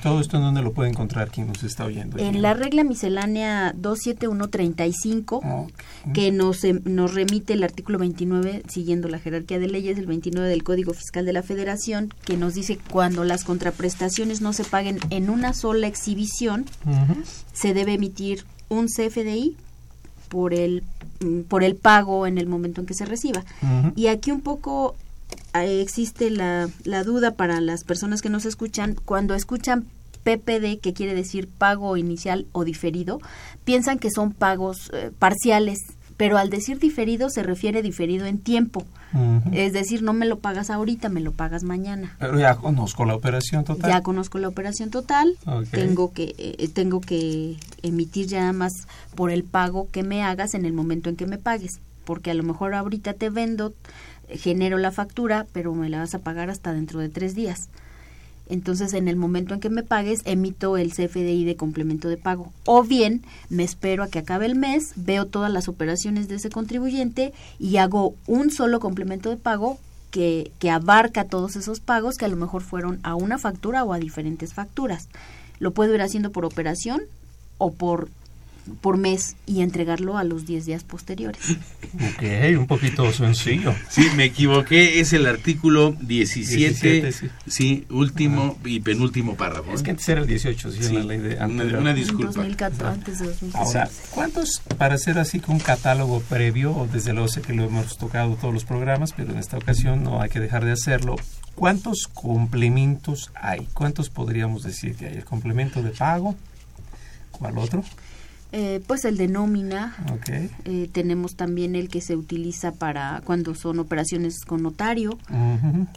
Todo 0.03 0.21
esto 0.21 0.37
en 0.37 0.45
dónde 0.45 0.63
lo 0.63 0.73
puede 0.73 0.91
encontrar 0.91 1.31
quien 1.31 1.49
nos 1.49 1.63
está 1.65 1.85
oyendo. 1.85 2.19
En 2.19 2.41
la 2.43 2.55
regla 2.55 2.85
miscelánea 2.85 3.73
27135, 3.77 5.69
que 6.13 6.31
nos, 6.31 6.63
em, 6.65 6.81
nos 6.85 7.15
remite 7.15 7.55
el 7.55 7.65
artículo 7.65 7.99
29, 7.99 8.63
siguiendo 8.69 9.09
la 9.09 9.19
jerarquía 9.19 9.59
de 9.59 9.69
leyes, 9.69 9.99
el 9.99 10.07
29 10.07 10.49
del 10.49 10.63
Código 10.63 10.95
Fiscal 10.95 11.27
de 11.27 11.33
la 11.33 11.43
Federación, 11.43 12.13
que 12.25 12.37
nos 12.37 12.55
dice 12.55 12.79
cuando 12.91 13.25
las 13.25 13.45
contraprestaciones 13.45 14.41
no 14.41 14.53
se 14.53 14.65
paguen 14.65 14.99
en 15.11 15.31
una 15.31 15.53
sola 15.53 15.87
exhibición, 15.87 16.67
se 17.53 17.75
debe 17.75 17.95
emitir 17.95 18.45
un 18.69 18.87
CFDI 18.87 19.57
por 20.29 20.55
el 20.55 20.83
mm, 21.21 21.43
por 21.43 21.63
el 21.63 21.77
pago 21.77 22.27
en 22.27 22.39
el 22.39 22.47
momento 22.47 22.81
en 22.81 22.87
que 22.87 22.95
se 22.95 23.05
reciba. 23.05 23.45
Y 23.95 24.07
aquí 24.09 24.31
un 24.31 24.41
poco 24.41 24.97
existe 25.63 26.31
la, 26.31 26.69
la 26.85 27.05
duda 27.05 27.33
para 27.33 27.61
las 27.61 27.85
personas 27.85 28.23
que 28.23 28.31
nos 28.31 28.45
escuchan, 28.45 28.97
cuando 29.05 29.35
escuchan 29.35 29.87
PPD, 30.25 30.81
que 30.81 30.95
quiere 30.95 31.15
decir 31.15 31.49
pago 31.49 31.97
inicial 31.97 32.47
o 32.53 32.65
diferido, 32.65 33.21
piensan 33.65 33.99
que 33.99 34.11
son 34.11 34.33
pagos 34.33 34.91
eh, 34.93 35.13
parciales, 35.17 35.79
pero 36.17 36.39
al 36.39 36.51
decir 36.51 36.79
diferido 36.79 37.29
se 37.29 37.43
refiere 37.43 37.83
diferido 37.83 38.27
en 38.27 38.39
tiempo. 38.39 38.85
Es 39.53 39.73
decir, 39.73 40.03
no 40.03 40.13
me 40.13 40.27
lo 40.27 40.41
pagas 40.41 40.71
ahorita, 40.71 41.09
me 41.09 41.21
lo 41.21 41.31
pagas 41.31 41.63
mañana. 41.63 42.17
Pero 42.19 42.37
ya 42.37 42.57
conozco 42.57 43.05
la 43.05 43.15
operación 43.15 43.63
total. 43.63 43.89
Ya 43.89 44.01
conozco 44.01 44.39
la 44.39 44.49
operación 44.49 44.91
total. 44.91 45.37
Tengo 45.71 46.13
que 46.13 46.35
eh, 46.37 46.69
tengo 46.75 47.01
que 47.01 47.57
emitir 47.83 48.27
ya 48.27 48.53
más 48.53 48.73
por 49.15 49.31
el 49.31 49.45
pago 49.45 49.89
que 49.93 50.03
me 50.03 50.25
hagas 50.25 50.55
en 50.55 50.65
el 50.65 50.73
momento 50.73 51.11
en 51.11 51.17
que 51.17 51.27
me 51.27 51.39
pagues, 51.39 51.79
porque 52.05 52.33
a 52.33 52.35
lo 52.35 52.43
mejor 52.43 52.75
ahorita 52.75 53.13
te 53.13 53.31
vendo 53.31 53.73
genero 54.29 54.79
la 54.79 54.93
factura, 54.93 55.47
pero 55.53 55.75
me 55.75 55.89
la 55.89 55.99
vas 55.99 56.15
a 56.15 56.21
pagar 56.21 56.51
hasta 56.51 56.73
dentro 56.73 57.01
de 57.01 57.09
tres 57.09 57.35
días. 57.35 57.69
Entonces, 58.49 58.93
en 58.93 59.09
el 59.09 59.17
momento 59.17 59.55
en 59.55 59.61
que 59.61 59.71
me 59.71 59.83
pagues, 59.83 60.21
emito 60.25 60.77
el 60.77 60.93
CFDI 60.93 61.45
de 61.45 61.57
complemento 61.57 62.09
de 62.09 62.19
pago. 62.19 62.53
O 62.67 62.83
bien, 62.83 63.23
me 63.49 63.65
espero 63.65 64.03
a 64.03 64.09
que 64.09 64.19
acabe 64.19 64.47
el 64.47 64.55
mes, 64.55 64.93
veo 64.97 65.27
todas 65.27 65.51
las 65.51 65.69
operaciones 65.69 66.29
de 66.29 66.37
ese 66.37 66.51
contribuyente 66.51 67.33
y 67.59 67.79
hago 67.79 68.15
un 68.27 68.51
solo 68.51 68.81
complemento 68.81 69.31
de 69.31 69.37
pago 69.37 69.79
que, 70.11 70.53
que 70.59 70.71
abarca 70.71 71.25
todos 71.25 71.57
esos 71.57 71.81
pagos 71.81 72.19
que 72.19 72.27
a 72.27 72.29
lo 72.29 72.37
mejor 72.37 72.63
fueron 72.63 73.01
a 73.03 73.15
una 73.15 73.39
factura 73.39 73.83
o 73.83 73.93
a 73.93 73.99
diferentes 73.99 74.53
facturas. 74.53 75.09
Lo 75.59 75.73
puedo 75.73 75.95
ir 75.95 76.03
haciendo 76.03 76.31
por 76.31 76.45
operación 76.45 77.01
o 77.57 77.73
por 77.73 78.11
por 78.81 78.97
mes 78.97 79.37
y 79.47 79.61
entregarlo 79.61 80.17
a 80.17 80.25
los 80.25 80.47
10 80.47 80.67
días 80.67 80.85
posteriores. 80.85 81.57
Ok, 81.95 82.59
un 82.59 82.67
poquito 82.67 83.11
sencillo. 83.13 83.75
Sí, 83.89 84.09
me 84.17 84.25
equivoqué, 84.25 85.01
es 85.01 85.13
el 85.13 85.27
artículo 85.27 85.95
17, 86.01 87.13
sí. 87.47 87.87
último 87.91 88.59
y 88.65 88.81
penúltimo 88.81 89.37
párrafo. 89.37 89.73
Es 89.73 89.83
que 89.83 89.91
antes 89.91 90.09
era 90.09 90.21
el 90.21 90.27
18, 90.27 90.73
sí, 90.73 90.93
la 90.95 91.05
ley 91.05 91.19
de 91.19 91.37
una, 91.45 91.95
disculpa. 91.95 92.43
antes 92.43 93.19
de 93.19 93.27
2014. 93.27 93.57
Ahora, 93.57 93.91
¿cuántos, 94.11 94.63
para 94.79 94.95
hacer 94.95 95.19
así 95.19 95.41
con 95.41 95.57
un 95.57 95.61
catálogo 95.61 96.21
previo, 96.21 96.89
desde 96.93 97.13
luego 97.13 97.29
sé 97.29 97.43
que 97.43 97.53
lo 97.53 97.65
hemos 97.65 97.99
tocado 97.99 98.35
todos 98.37 98.53
los 98.53 98.65
programas, 98.65 99.13
pero 99.13 99.33
en 99.33 99.39
esta 99.39 99.57
ocasión 99.59 100.03
no 100.03 100.21
hay 100.21 100.31
que 100.31 100.41
dejar 100.41 100.65
de 100.65 100.73
hacerlo, 100.73 101.17
¿cuántos 101.55 102.09
complementos 102.09 103.31
hay? 103.35 103.69
¿Cuántos 103.75 104.11
podríamos 104.11 104.63
decir 104.63 104.97
que 104.97 105.07
hay? 105.07 105.15
¿El 105.15 105.25
complemento 105.25 105.83
de 105.83 105.91
pago? 105.91 106.35
¿Cuál 107.31 107.59
otro? 107.59 107.85
Eh, 108.57 108.81
pues 108.87 109.05
el 109.05 109.17
de 109.17 109.27
nómina. 109.27 109.97
Eh, 110.65 110.89
tenemos 110.93 111.35
también 111.35 111.75
el 111.75 111.89
que 111.89 112.01
se 112.01 112.15
utiliza 112.15 112.71
para 112.71 113.21
cuando 113.25 113.57
son 113.57 113.81
operaciones 113.81 114.45
con 114.45 114.63
notario. 114.63 115.19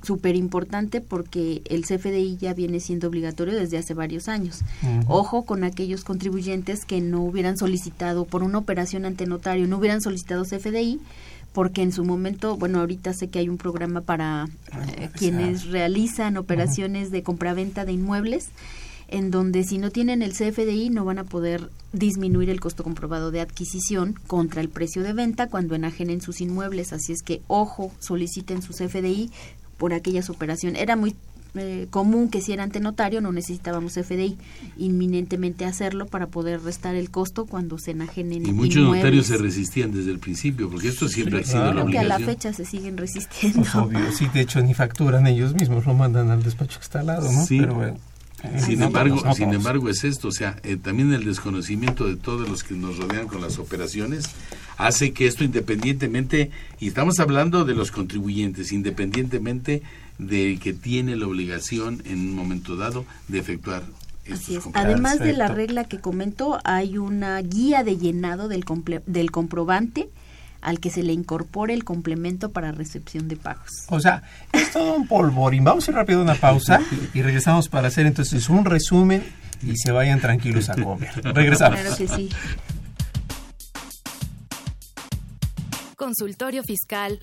Súper 0.02 0.36
importante 0.36 1.00
porque 1.00 1.62
el 1.66 1.84
CFDI 1.86 2.38
ya 2.38 2.56
viene 2.56 2.80
siendo 2.80 3.10
obligatorio 3.10 3.54
desde 3.54 3.78
hace 3.78 3.94
varios 3.94 4.28
años. 4.28 4.62
Ojo 5.08 5.46
con 5.46 5.64
aquellos 5.64 6.04
contribuyentes 6.04 6.84
que 6.86 7.00
no 7.00 7.22
hubieran 7.22 7.58
solicitado 7.58 8.26
por 8.26 8.42
una 8.42 8.58
operación 8.58 9.06
ante 9.06 9.28
notario, 9.28 9.68
no 9.68 9.78
hubieran 9.78 10.02
solicitado 10.02 10.44
CFDI 10.44 11.00
porque 11.54 11.84
en 11.84 11.92
su 11.92 12.04
momento, 12.04 12.58
bueno, 12.58 12.80
ahorita 12.80 13.14
sé 13.14 13.30
que 13.30 13.38
hay 13.38 13.50
un 13.50 13.58
programa 13.58 14.02
para 14.02 14.48
eh, 14.98 15.10
quienes 15.14 15.66
realizan 15.66 16.38
operaciones 16.38 17.12
de 17.12 17.22
compraventa 17.22 17.86
de 17.86 17.94
inmuebles 17.94 18.50
en 19.08 19.32
donde 19.32 19.64
si 19.64 19.78
no 19.78 19.92
tienen 19.92 20.22
el 20.22 20.34
CFDI 20.34 20.90
no 20.90 21.06
van 21.06 21.20
a 21.20 21.24
poder 21.24 21.70
disminuir 21.94 22.50
el 22.50 22.60
costo 22.60 22.84
comprobado 22.84 23.32
de 23.32 23.42
adquisición 23.42 24.16
contra 24.28 24.62
el 24.62 24.70
precio 24.70 25.04
de 25.04 25.14
venta 25.14 25.48
cuando 25.48 25.76
enajenen 25.76 26.22
sus 26.22 26.42
inmuebles. 26.42 26.94
Así 26.94 27.14
es 27.14 27.22
que, 27.24 27.42
ojo, 27.48 27.92
soliciten 28.00 28.62
su 28.62 28.74
CFDI 28.74 29.32
por 29.78 29.94
aquellas 29.94 30.30
operaciones. 30.30 30.82
Era 30.82 30.96
muy 30.96 31.16
eh, 31.56 31.88
común 31.90 32.30
que 32.30 32.42
si 32.42 32.52
era 32.52 32.64
ante 32.64 32.80
notario 32.80 33.22
no 33.22 33.32
necesitábamos 33.32 33.94
CFDI, 33.94 34.38
inminentemente 34.78 35.66
hacerlo 35.66 36.06
para 36.06 36.28
poder 36.28 36.62
restar 36.62 36.96
el 36.96 37.10
costo 37.10 37.46
cuando 37.46 37.78
se 37.78 37.92
enajenen 37.92 38.46
Y 38.46 38.52
muchos 38.52 38.84
notarios 38.84 39.28
se 39.28 39.38
resistían 39.38 39.92
desde 39.92 40.12
el 40.12 40.20
principio, 40.20 40.70
porque 40.70 40.90
esto 40.90 41.08
siempre 41.08 41.40
ha 41.40 41.44
sido 41.44 41.74
la 41.74 41.86
que 41.86 42.00
a 42.00 42.04
la 42.04 42.20
fecha 42.20 42.54
se 42.54 42.66
siguen 42.66 42.98
resistiendo. 42.98 43.62
Pues 43.62 43.76
obvio, 43.76 44.12
sí, 44.12 44.28
de 44.34 44.42
hecho 44.42 44.62
ni 44.62 44.74
facturan 44.74 45.26
ellos 45.26 45.54
mismos, 45.54 45.86
lo 45.86 45.94
mandan 45.94 46.30
al 46.30 46.44
despacho 46.44 46.80
que 46.80 46.84
está 46.84 47.00
al 47.00 47.08
lado, 47.08 47.32
¿no? 47.32 47.46
Sí. 47.46 47.60
Pero 47.60 47.76
bueno. 47.76 47.98
Sin 48.58 48.84
embargo, 48.84 49.34
sin 49.34 49.52
embargo 49.52 49.90
es 49.90 50.04
esto, 50.04 50.28
o 50.28 50.32
sea, 50.32 50.58
eh, 50.64 50.78
también 50.78 51.12
el 51.12 51.26
desconocimiento 51.26 52.08
de 52.08 52.16
todos 52.16 52.48
los 52.48 52.64
que 52.64 52.76
nos 52.76 52.98
rodean 52.98 53.28
con 53.28 53.42
las 53.42 53.58
operaciones 53.58 54.26
hace 54.78 55.12
que 55.12 55.26
esto 55.26 55.44
independientemente, 55.44 56.52
y 56.80 56.88
estamos 56.88 57.20
hablando 57.20 57.66
de 57.66 57.74
los 57.74 57.92
contribuyentes, 57.92 58.72
independientemente 58.72 59.82
del 60.20 60.60
que 60.60 60.74
tiene 60.74 61.16
la 61.16 61.26
obligación 61.26 62.04
en 62.06 62.20
un 62.20 62.36
momento 62.36 62.76
dado 62.76 63.06
de 63.28 63.40
efectuar 63.40 63.84
Así 64.32 64.58
es. 64.58 64.64
Además 64.74 65.20
de 65.20 65.34
la 65.34 65.48
regla 65.48 65.86
que 65.86 66.00
comentó, 66.00 66.60
hay 66.64 66.98
una 66.98 67.42
guía 67.42 67.84
de 67.84 67.98
llenado 67.98 68.48
del, 68.48 68.66
del 69.06 69.32
comprobante 69.32 70.10
al 70.62 70.80
que 70.80 70.90
se 70.90 71.04
le 71.04 71.14
incorpore 71.14 71.74
el 71.74 71.84
complemento 71.84 72.52
para 72.52 72.72
recepción 72.72 73.28
de 73.28 73.38
pagos. 73.38 73.86
O 73.90 74.00
sea, 74.00 74.24
es 74.52 74.72
todo 74.72 74.96
un 74.96 75.08
polvorín. 75.08 75.64
Vamos 75.64 75.88
a 75.88 75.92
ir 75.92 75.98
rápido 75.98 76.20
a 76.20 76.24
una 76.24 76.36
pausa 76.36 76.82
y 77.14 77.22
regresamos 77.22 77.70
para 77.70 77.88
hacer 77.88 78.06
entonces 78.06 78.50
un 78.50 78.66
resumen 78.66 79.24
y 79.62 79.76
se 79.78 79.92
vayan 79.92 80.20
tranquilos 80.20 80.70
a 80.70 80.76
comer. 80.76 81.12
Regresamos. 81.24 81.80
Claro 81.80 81.96
que 81.96 82.08
sí. 82.08 82.30
Consultorio 85.96 86.64
Fiscal 86.64 87.20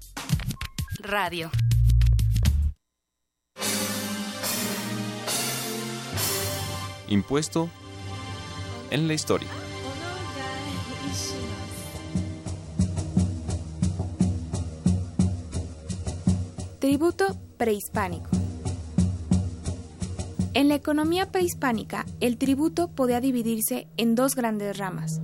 Radio. 0.98 1.50
Impuesto 7.08 7.70
en 8.90 9.06
la 9.06 9.14
historia. 9.14 9.48
Tributo 16.84 17.24
prehispánico. 17.56 18.28
En 20.52 20.68
la 20.68 20.74
economía 20.74 21.32
prehispánica, 21.32 22.04
el 22.20 22.36
tributo 22.36 22.88
podía 22.88 23.22
dividirse 23.22 23.88
en 23.96 24.14
dos 24.14 24.34
grandes 24.34 24.76
ramas. 24.76 25.18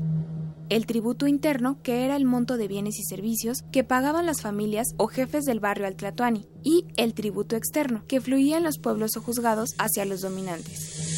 El 0.70 0.86
tributo 0.86 1.26
interno, 1.26 1.76
que 1.82 2.06
era 2.06 2.16
el 2.16 2.24
monto 2.24 2.56
de 2.56 2.66
bienes 2.66 2.98
y 2.98 3.04
servicios 3.04 3.58
que 3.72 3.84
pagaban 3.84 4.24
las 4.24 4.40
familias 4.40 4.86
o 4.96 5.06
jefes 5.06 5.44
del 5.44 5.60
barrio 5.60 5.86
Altlatuani, 5.86 6.46
y 6.62 6.86
el 6.96 7.12
tributo 7.12 7.56
externo, 7.56 8.04
que 8.08 8.22
fluía 8.22 8.56
en 8.56 8.64
los 8.64 8.78
pueblos 8.78 9.18
o 9.18 9.20
juzgados 9.20 9.74
hacia 9.76 10.06
los 10.06 10.22
dominantes. 10.22 11.10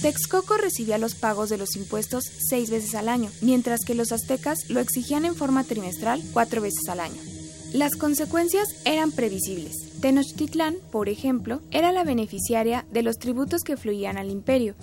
Texcoco 0.00 0.58
recibía 0.58 0.96
los 0.96 1.16
pagos 1.16 1.50
de 1.50 1.58
los 1.58 1.74
impuestos 1.74 2.22
seis 2.48 2.70
veces 2.70 2.94
al 2.94 3.08
año, 3.08 3.32
mientras 3.40 3.80
que 3.84 3.96
los 3.96 4.12
aztecas 4.12 4.70
lo 4.70 4.78
exigían 4.78 5.24
en 5.24 5.34
forma 5.34 5.64
trimestral 5.64 6.22
cuatro 6.32 6.62
veces 6.62 6.88
al 6.88 7.00
año. 7.00 7.29
Las 7.72 7.94
consecuencias 7.94 8.82
eran 8.84 9.12
previsibles. 9.12 10.00
Tenochtitlán, 10.00 10.74
por 10.90 11.08
ejemplo, 11.08 11.60
era 11.70 11.92
la 11.92 12.02
beneficiaria 12.02 12.84
de 12.90 13.04
los 13.04 13.18
tributos 13.18 13.62
que 13.62 13.76
fluían 13.76 14.18
al 14.18 14.28
imperio, 14.28 14.74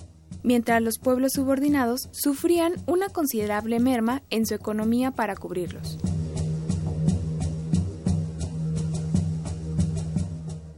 mientras 0.42 0.80
los 0.80 0.98
pueblos 0.98 1.32
subordinados 1.34 2.08
sufrían 2.12 2.76
una 2.86 3.10
considerable 3.10 3.78
merma 3.78 4.22
en 4.30 4.46
su 4.46 4.54
economía 4.54 5.10
para 5.10 5.36
cubrirlos. 5.36 5.98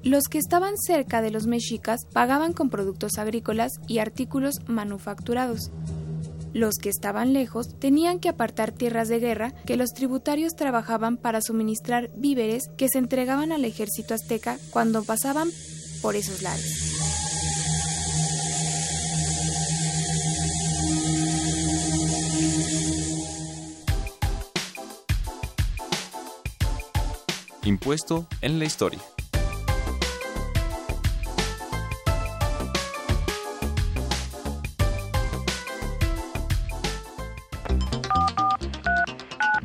Los 0.02 0.24
que 0.24 0.38
estaban 0.38 0.76
cerca 0.78 1.22
de 1.22 1.30
los 1.30 1.46
mexicas 1.46 2.06
pagaban 2.12 2.54
con 2.54 2.70
productos 2.70 3.18
agrícolas 3.18 3.74
y 3.86 3.98
artículos 3.98 4.56
manufacturados. 4.66 5.70
Los 6.52 6.78
que 6.78 6.88
estaban 6.88 7.32
lejos 7.32 7.78
tenían 7.78 8.18
que 8.18 8.28
apartar 8.28 8.72
tierras 8.72 9.08
de 9.08 9.20
guerra 9.20 9.52
que 9.66 9.76
los 9.76 9.90
tributarios 9.90 10.54
trabajaban 10.54 11.16
para 11.16 11.40
suministrar 11.40 12.10
víveres 12.16 12.64
que 12.76 12.88
se 12.88 12.98
entregaban 12.98 13.52
al 13.52 13.64
ejército 13.64 14.14
azteca 14.14 14.58
cuando 14.70 15.04
pasaban 15.04 15.48
por 16.02 16.16
esos 16.16 16.42
lares. 16.42 16.90
Impuesto 27.64 28.26
en 28.40 28.58
la 28.58 28.64
historia. 28.64 29.00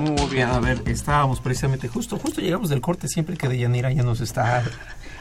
Muy 0.00 0.30
bien, 0.30 0.48
a 0.48 0.60
ver, 0.60 0.82
estábamos 0.86 1.40
precisamente 1.40 1.88
justo, 1.88 2.18
justo 2.18 2.40
llegamos 2.40 2.68
del 2.68 2.80
corte 2.80 3.08
siempre 3.08 3.36
que 3.36 3.48
Deyanira 3.48 3.92
ya 3.92 4.02
nos 4.02 4.20
está 4.20 4.62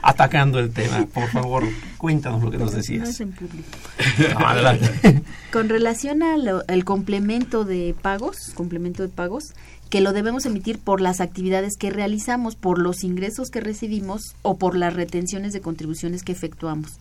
atacando 0.01 0.59
el 0.59 0.71
tema. 0.71 1.05
Por 1.13 1.30
favor, 1.30 1.63
cuéntanos 1.97 2.43
lo 2.43 2.51
que 2.51 2.57
nos 2.57 2.73
decías. 2.73 3.19
adelante. 4.38 5.23
Con 5.51 5.69
relación 5.69 6.21
al 6.23 6.86
complemento 6.86 7.65
de 7.65 7.95
pagos, 8.01 8.51
complemento 8.53 9.03
de 9.03 9.09
pagos, 9.09 9.53
que 9.89 10.01
lo 10.01 10.13
debemos 10.13 10.45
emitir 10.45 10.80
por 10.80 11.01
las 11.01 11.21
actividades 11.21 11.78
que 11.78 11.89
realizamos, 11.89 12.55
por 12.55 12.80
los 12.80 13.03
ingresos 13.03 13.49
que 13.49 13.61
recibimos 13.61 14.36
o 14.41 14.57
por 14.57 14.75
las 14.75 14.93
retenciones 14.93 15.53
de 15.53 15.61
contribuciones 15.61 16.23
que 16.23 16.34
efectuamos. 16.34 16.93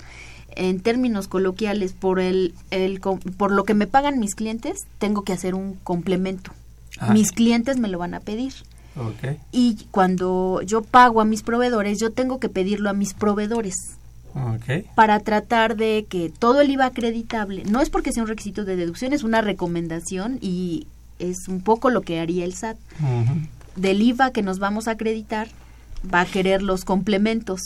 En 0.55 0.81
términos 0.81 1.29
coloquiales, 1.29 1.93
por, 1.93 2.21
el, 2.21 2.55
el 2.71 3.01
por 3.01 3.51
lo 3.51 3.65
que 3.65 3.75
me 3.75 3.87
pagan 3.87 4.19
mis 4.19 4.35
clientes, 4.35 4.87
tengo 4.99 5.23
que 5.23 5.33
hacer 5.33 5.55
un 5.55 5.75
complemento. 5.75 6.53
Mis 7.13 7.33
clientes 7.33 7.79
me 7.79 7.89
lo 7.89 7.99
van 7.99 8.15
a 8.15 8.21
pedir. 8.21 8.53
Y 9.53 9.87
cuando 9.91 10.63
yo 10.63 10.83
pago 10.83 11.21
a 11.21 11.25
mis 11.25 11.43
proveedores, 11.43 11.99
yo 12.01 12.13
tengo 12.13 12.41
que 12.41 12.49
pedirlo 12.49 12.89
a 12.89 12.95
mis 12.95 13.15
proveedores. 13.15 13.75
Para 14.95 15.21
tratar 15.21 15.77
de 15.77 16.07
que 16.09 16.31
todo 16.31 16.61
el 16.61 16.71
IVA 16.71 16.87
acreditable, 16.87 17.65
no 17.65 17.81
es 17.81 17.89
porque 17.89 18.13
sea 18.13 18.23
un 18.23 18.29
requisito 18.29 18.65
de 18.65 18.77
deducción, 18.77 19.13
es 19.13 19.25
una 19.25 19.41
recomendación 19.41 20.39
y 20.43 20.87
es 21.19 21.49
un 21.49 21.63
poco 21.63 21.89
lo 21.89 22.03
que 22.03 22.21
haría 22.21 22.45
el 22.45 22.55
SAT. 22.55 22.77
Del 23.77 24.03
IVA 24.03 24.33
que 24.33 24.43
nos 24.43 24.59
vamos 24.59 24.89
a 24.89 24.93
acreditar, 24.93 25.49
va 26.13 26.21
a 26.21 26.27
querer 26.27 26.63
los 26.63 26.85
complementos 26.85 27.61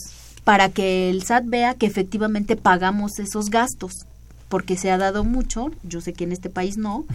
para 0.44 0.68
que 0.68 1.10
el 1.10 1.22
SAT 1.22 1.44
vea 1.46 1.74
que 1.74 1.86
efectivamente 1.86 2.56
pagamos 2.56 3.18
esos 3.18 3.50
gastos, 3.50 3.92
porque 4.50 4.76
se 4.76 4.90
ha 4.90 4.98
dado 4.98 5.22
mucho, 5.22 5.70
yo 5.84 6.00
sé 6.00 6.12
que 6.12 6.24
en 6.24 6.32
este 6.32 6.50
país 6.50 6.76
no, 6.76 7.06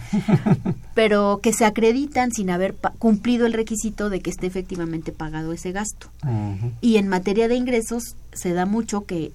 pero 0.94 1.40
que 1.42 1.52
se 1.52 1.66
acreditan 1.66 2.32
sin 2.32 2.48
haber 2.48 2.74
cumplido 2.98 3.44
el 3.44 3.52
requisito 3.52 4.08
de 4.08 4.20
que 4.20 4.30
esté 4.30 4.46
efectivamente 4.46 5.12
pagado 5.12 5.52
ese 5.52 5.70
gasto. 5.70 6.08
Y 6.80 6.96
en 6.96 7.08
materia 7.08 7.46
de 7.46 7.54
ingresos 7.54 8.16
se 8.32 8.54
da 8.54 8.64
mucho 8.64 9.04
que 9.04 9.32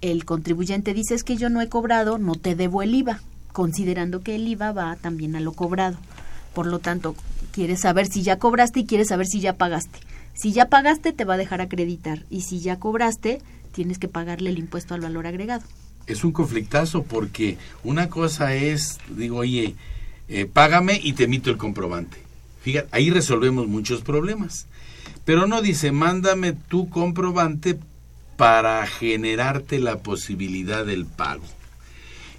el 0.00 0.24
contribuyente 0.24 0.94
dice 0.94 1.14
es 1.14 1.22
que 1.22 1.36
yo 1.36 1.50
no 1.50 1.60
he 1.60 1.68
cobrado, 1.68 2.16
no 2.16 2.34
te 2.34 2.54
debo 2.54 2.82
el 2.82 2.94
IVA, 2.94 3.20
considerando 3.52 4.22
que 4.22 4.36
el 4.36 4.48
IVA 4.48 4.72
va 4.72 4.96
también 4.96 5.36
a 5.36 5.40
lo 5.40 5.52
cobrado. 5.52 5.98
Por 6.54 6.66
lo 6.66 6.78
tanto, 6.78 7.14
quieres 7.52 7.82
saber 7.82 8.06
si 8.06 8.22
ya 8.22 8.38
cobraste 8.38 8.80
y 8.80 8.86
quieres 8.86 9.08
saber 9.08 9.26
si 9.26 9.40
ya 9.40 9.52
pagaste. 9.52 9.98
Si 10.32 10.52
ya 10.52 10.70
pagaste, 10.70 11.12
te 11.12 11.26
va 11.26 11.34
a 11.34 11.38
dejar 11.38 11.60
acreditar. 11.60 12.24
Y 12.30 12.40
si 12.40 12.60
ya 12.60 12.78
cobraste, 12.78 13.42
tienes 13.72 13.98
que 13.98 14.08
pagarle 14.08 14.48
el 14.48 14.58
impuesto 14.58 14.94
al 14.94 15.02
valor 15.02 15.26
agregado. 15.26 15.64
Es 16.06 16.24
un 16.24 16.32
conflictazo 16.32 17.02
porque 17.02 17.56
una 17.82 18.08
cosa 18.08 18.54
es, 18.54 18.98
digo, 19.08 19.38
oye, 19.38 19.74
eh, 20.28 20.46
págame 20.46 21.00
y 21.02 21.14
te 21.14 21.24
emito 21.24 21.50
el 21.50 21.56
comprobante. 21.56 22.18
Fíjate, 22.62 22.88
ahí 22.92 23.10
resolvemos 23.10 23.66
muchos 23.66 24.02
problemas. 24.02 24.66
Pero 25.24 25.46
no 25.46 25.62
dice, 25.62 25.92
mándame 25.92 26.52
tu 26.52 26.88
comprobante 26.88 27.78
para 28.36 28.86
generarte 28.86 29.78
la 29.78 29.98
posibilidad 29.98 30.84
del 30.84 31.06
pago 31.06 31.44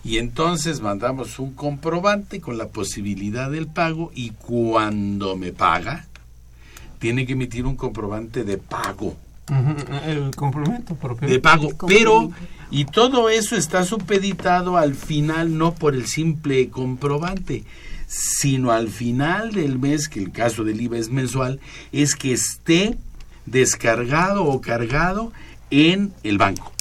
y 0.05 0.19
entonces 0.19 0.81
mandamos 0.81 1.39
un 1.39 1.55
comprobante 1.55 2.39
con 2.39 2.59
la 2.59 2.67
posibilidad 2.67 3.49
del 3.49 3.65
pago 3.65 4.11
y 4.13 4.29
cuando 4.29 5.35
me 5.35 5.51
paga, 5.51 6.05
tiene 6.99 7.25
que 7.25 7.33
emitir 7.33 7.65
un 7.65 7.75
comprobante 7.75 8.43
de 8.43 8.59
pago. 8.59 9.17
El 10.05 10.29
complemento. 10.35 10.95
De 11.21 11.39
pago, 11.39 11.69
pero 11.87 12.29
y 12.71 12.85
todo 12.85 13.29
eso 13.29 13.55
está 13.55 13.83
supeditado 13.83 14.77
al 14.77 14.95
final 14.95 15.57
no 15.57 15.73
por 15.73 15.95
el 15.95 16.07
simple 16.07 16.69
comprobante, 16.69 17.63
sino 18.07 18.71
al 18.71 18.89
final 18.89 19.51
del 19.51 19.79
mes, 19.79 20.09
que 20.09 20.19
el 20.19 20.31
caso 20.31 20.63
del 20.63 20.81
IVA 20.81 20.97
es 20.97 21.09
mensual, 21.09 21.59
es 21.91 22.15
que 22.15 22.33
esté 22.33 22.97
descargado 23.45 24.45
o 24.45 24.61
cargado 24.61 25.31
en 25.69 26.13
el 26.23 26.37
banco 26.37 26.75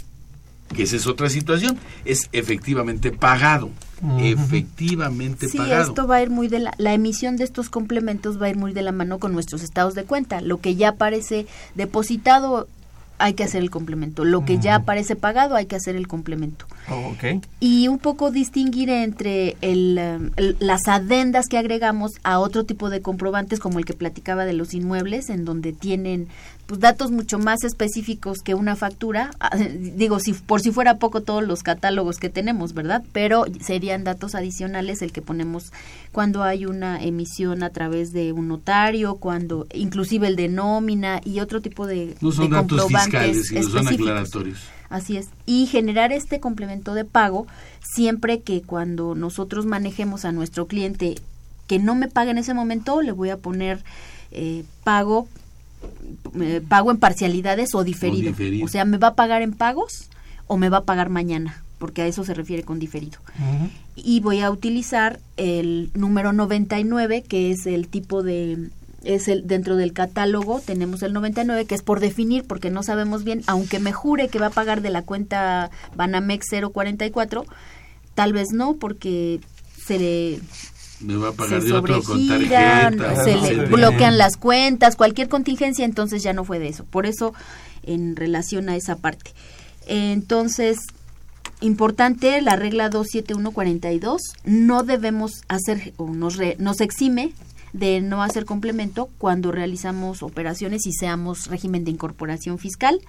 que 0.74 0.82
esa 0.82 0.96
es 0.96 1.06
otra 1.06 1.30
situación, 1.30 1.78
es 2.04 2.28
efectivamente 2.32 3.10
pagado. 3.12 3.70
Efectivamente 4.18 5.48
sí, 5.48 5.56
pagado. 5.56 5.88
esto 5.88 6.06
va 6.06 6.16
a 6.16 6.22
ir 6.22 6.28
muy 6.28 6.48
de 6.48 6.58
la, 6.58 6.74
la 6.76 6.92
emisión 6.92 7.36
de 7.36 7.44
estos 7.44 7.70
complementos 7.70 8.42
va 8.42 8.46
a 8.46 8.50
ir 8.50 8.56
muy 8.56 8.74
de 8.74 8.82
la 8.82 8.92
mano 8.92 9.18
con 9.18 9.32
nuestros 9.32 9.62
estados 9.62 9.94
de 9.94 10.04
cuenta. 10.04 10.42
Lo 10.42 10.60
que 10.60 10.74
ya 10.74 10.90
aparece 10.90 11.46
depositado 11.74 12.68
hay 13.18 13.34
que 13.34 13.44
hacer 13.44 13.62
el 13.62 13.70
complemento. 13.70 14.24
Lo 14.24 14.44
que 14.44 14.58
ya 14.58 14.76
aparece 14.76 15.16
pagado 15.16 15.56
hay 15.56 15.66
que 15.66 15.76
hacer 15.76 15.96
el 15.96 16.08
complemento. 16.08 16.66
Oh, 16.90 17.14
y 17.60 17.88
un 17.88 17.98
poco 17.98 18.30
distinguir 18.30 18.90
entre 18.90 19.56
el, 19.62 19.94
las 20.58 20.86
adendas 20.86 21.46
que 21.46 21.56
agregamos 21.56 22.12
a 22.22 22.38
otro 22.38 22.64
tipo 22.64 22.90
de 22.90 23.00
comprobantes 23.00 23.60
como 23.60 23.78
el 23.78 23.84
que 23.84 23.94
platicaba 23.94 24.44
de 24.44 24.52
los 24.52 24.74
inmuebles, 24.74 25.30
en 25.30 25.44
donde 25.44 25.72
tienen 25.72 26.28
pues 26.66 26.80
datos 26.80 27.10
mucho 27.10 27.38
más 27.38 27.62
específicos 27.64 28.40
que 28.42 28.54
una 28.54 28.76
factura. 28.76 29.30
Ah, 29.40 29.56
digo, 29.56 30.18
si 30.18 30.32
por 30.32 30.60
si 30.60 30.72
fuera 30.72 30.98
poco 30.98 31.20
todos 31.20 31.44
los 31.44 31.62
catálogos 31.62 32.18
que 32.18 32.30
tenemos, 32.30 32.72
¿verdad? 32.72 33.02
Pero 33.12 33.44
serían 33.60 34.04
datos 34.04 34.34
adicionales 34.34 35.02
el 35.02 35.12
que 35.12 35.22
ponemos 35.22 35.72
cuando 36.12 36.42
hay 36.42 36.66
una 36.66 37.02
emisión 37.02 37.62
a 37.62 37.70
través 37.70 38.12
de 38.12 38.32
un 38.32 38.48
notario, 38.48 39.16
cuando 39.16 39.66
inclusive 39.74 40.26
el 40.26 40.36
de 40.36 40.48
nómina 40.48 41.20
y 41.24 41.40
otro 41.40 41.60
tipo 41.60 41.86
de, 41.86 42.16
no 42.20 42.32
son 42.32 42.50
datos 42.50 42.86
fiscales, 42.88 43.48
sino 43.48 43.62
son 43.68 43.88
aclaratorios. 43.88 44.60
Así 44.88 45.16
es. 45.16 45.28
Y 45.44 45.66
generar 45.66 46.12
este 46.12 46.40
complemento 46.40 46.94
de 46.94 47.04
pago 47.04 47.46
siempre 47.80 48.40
que 48.40 48.62
cuando 48.62 49.14
nosotros 49.14 49.66
manejemos 49.66 50.24
a 50.24 50.32
nuestro 50.32 50.66
cliente 50.66 51.16
que 51.66 51.78
no 51.78 51.94
me 51.94 52.08
pague 52.08 52.30
en 52.30 52.38
ese 52.38 52.54
momento, 52.54 53.02
le 53.02 53.12
voy 53.12 53.30
a 53.30 53.38
poner 53.38 53.82
eh, 54.30 54.64
pago 54.84 55.28
eh, 56.40 56.60
pago 56.66 56.90
en 56.90 56.98
parcialidades 56.98 57.74
o 57.74 57.84
diferido. 57.84 58.34
o 58.64 58.68
sea, 58.68 58.84
¿me 58.84 58.98
va 58.98 59.08
a 59.08 59.14
pagar 59.14 59.42
en 59.42 59.52
pagos 59.52 60.10
o 60.46 60.56
me 60.56 60.68
va 60.68 60.78
a 60.78 60.84
pagar 60.84 61.10
mañana? 61.10 61.62
Porque 61.78 62.02
a 62.02 62.06
eso 62.06 62.24
se 62.24 62.34
refiere 62.34 62.62
con 62.62 62.78
diferido. 62.78 63.18
Y 63.94 64.20
voy 64.20 64.40
a 64.40 64.50
utilizar 64.50 65.20
el 65.36 65.90
número 65.94 66.32
99, 66.32 67.22
que 67.22 67.50
es 67.50 67.66
el 67.66 67.88
tipo 67.88 68.22
de 68.22 68.70
es 69.04 69.28
el 69.28 69.46
dentro 69.46 69.76
del 69.76 69.92
catálogo 69.92 70.62
tenemos 70.64 71.02
el 71.02 71.12
99 71.12 71.66
que 71.66 71.74
es 71.74 71.82
por 71.82 72.00
definir 72.00 72.44
porque 72.44 72.70
no 72.70 72.82
sabemos 72.82 73.22
bien 73.22 73.42
aunque 73.46 73.78
me 73.78 73.92
jure 73.92 74.28
que 74.28 74.38
va 74.38 74.46
a 74.46 74.50
pagar 74.50 74.80
de 74.80 74.88
la 74.88 75.02
cuenta 75.02 75.70
Banamex 75.94 76.46
044 76.72 77.44
tal 78.14 78.32
vez 78.32 78.52
no 78.52 78.76
porque 78.76 79.40
se 79.76 79.98
le 79.98 80.40
me 81.00 81.16
va 81.16 81.30
a 81.30 81.32
pagar 81.32 81.62
de 81.62 81.72
otro 81.72 82.02
con 82.02 82.26
tarjeta. 82.28 83.24
Se 83.24 83.36
le 83.36 83.66
bloquean 83.66 84.18
las 84.18 84.36
cuentas, 84.36 84.96
cualquier 84.96 85.28
contingencia, 85.28 85.84
entonces 85.84 86.22
ya 86.22 86.32
no 86.32 86.44
fue 86.44 86.58
de 86.58 86.68
eso. 86.68 86.84
Por 86.84 87.06
eso, 87.06 87.34
en 87.82 88.16
relación 88.16 88.68
a 88.68 88.76
esa 88.76 88.96
parte. 88.96 89.32
Entonces, 89.86 90.78
importante 91.60 92.40
la 92.40 92.56
regla 92.56 92.88
27142, 92.88 94.20
no 94.44 94.82
debemos 94.82 95.42
hacer 95.48 95.92
o 95.96 96.08
nos, 96.08 96.38
nos 96.58 96.80
exime 96.80 97.32
de 97.74 98.00
no 98.00 98.22
hacer 98.22 98.44
complemento 98.44 99.10
cuando 99.18 99.50
realizamos 99.50 100.22
operaciones 100.22 100.86
y 100.86 100.92
seamos 100.92 101.48
régimen 101.48 101.84
de 101.84 101.90
incorporación 101.90 102.58
fiscal 102.58 103.00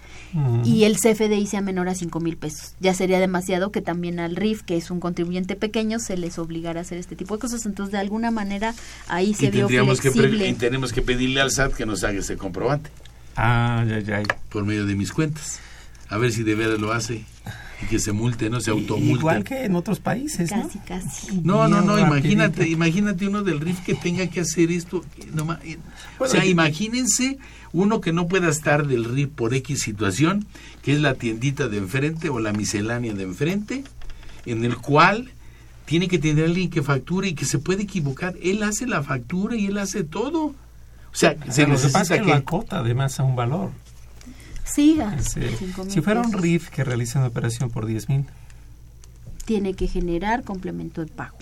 y 0.64 0.84
el 0.84 0.98
CFDI 0.98 1.46
sea 1.46 1.62
menor 1.62 1.88
a 1.88 1.96
5 1.96 2.20
mil 2.20 2.36
pesos. 2.36 2.74
Ya 2.80 2.94
sería 2.96 3.20
demasiado 3.20 3.72
que 3.72 3.82
también 3.82 4.20
al 4.20 4.36
RIF, 4.36 4.64
que 4.64 4.76
es 4.76 4.90
un 4.90 5.00
contribuyente 5.00 5.56
pequeño, 5.56 6.00
se 6.00 6.18
les 6.18 6.40
obligara 6.40 6.80
a 6.80 6.82
hacer 6.82 6.98
este 6.98 7.16
tipo 7.16 7.36
de 7.36 7.42
cosas. 7.42 7.66
Entonces, 7.68 7.94
de 7.94 8.00
alguna 8.00 8.32
manera, 8.32 8.74
ahí 9.08 9.36
se 9.36 9.52
vio 9.52 9.68
flexible. 9.68 10.40
Que 10.40 10.50
y 10.50 10.54
tenemos 10.54 10.92
que 10.92 11.02
pedirle 11.04 11.42
al 11.42 11.52
SAT 11.52 11.74
que 11.74 11.86
nos 11.86 12.04
haga 12.04 12.20
ese 12.20 12.36
comprobante. 12.36 12.90
Ah, 13.36 13.86
ya, 13.88 14.00
ya. 14.00 14.24
Por 14.50 14.66
medio 14.66 14.88
de 14.88 14.96
mis 14.96 15.12
cuentas. 15.12 15.60
A 16.10 16.18
ver 16.18 16.32
si 16.32 16.44
de 16.44 16.56
veras 16.56 16.80
lo 16.80 16.92
hace 16.92 17.26
y 17.82 17.86
que 17.88 18.00
se 18.00 18.12
multe, 18.12 18.50
no 18.50 18.62
se 18.62 18.72
automulte. 18.72 19.20
Igual 19.20 19.44
que 19.44 19.66
en 19.66 19.76
otros 19.76 20.00
países, 20.00 20.50
casi, 20.50 20.80
Casi, 20.80 21.42
No, 21.44 21.68
no, 21.68 21.82
no, 21.82 22.00
imagínate, 22.00 22.68
imagínate 22.70 23.28
uno 23.28 23.44
del 23.44 23.60
RIF 23.60 23.82
que 23.82 23.96
tenga 23.96 24.28
que 24.28 24.42
hacer 24.42 24.72
esto. 24.72 25.04
o 26.20 26.28
sea, 26.28 26.46
imagínense 26.46 27.38
uno 27.74 28.00
que 28.00 28.14
no 28.14 28.28
pueda 28.28 28.50
estar 28.50 28.88
del 28.88 29.06
RIF 29.06 29.30
por 29.30 29.54
X 29.54 29.82
situación, 29.82 30.46
que 30.82 30.94
es 30.94 31.02
la 31.02 31.16
tiendita 31.16 31.68
de 31.68 31.78
enfrente 31.78 32.30
o 32.30 32.40
la 32.40 32.54
miscelánea 32.54 33.14
de 33.14 33.24
enfrente, 33.24 33.84
en 34.46 34.64
el 34.64 34.78
cual 34.78 35.32
tiene 35.86 36.08
que 36.08 36.18
tener 36.18 36.46
alguien 36.46 36.70
que 36.70 36.82
facture 36.82 37.28
y 37.28 37.34
que 37.34 37.46
se 37.46 37.60
puede 37.60 37.84
equivocar. 37.84 38.36
Él 38.42 38.64
hace 38.64 38.88
la 38.88 39.04
factura 39.04 39.56
y 39.56 39.68
él 39.68 39.78
hace 39.78 40.04
todo. 40.04 40.46
O 40.46 41.18
sea, 41.18 41.36
se 41.50 41.68
necesita 41.68 42.20
que... 42.20 42.26
la 42.26 42.42
cota 42.42 42.80
además 42.80 43.20
a 43.20 43.24
un 43.24 43.36
valor. 43.36 43.72
Sí, 44.66 45.00
si 45.88 46.02
fuera 46.02 46.22
un 46.22 46.34
RIF 46.34 46.70
que 46.70 46.84
realiza 46.84 47.20
una 47.20 47.28
operación 47.28 47.70
por 47.70 47.86
10 47.86 48.10
mil. 48.10 48.26
Tiene 49.46 49.76
que 49.76 49.88
generar 49.88 50.44
complemento 50.44 51.06
de 51.06 51.12
pago. 51.12 51.38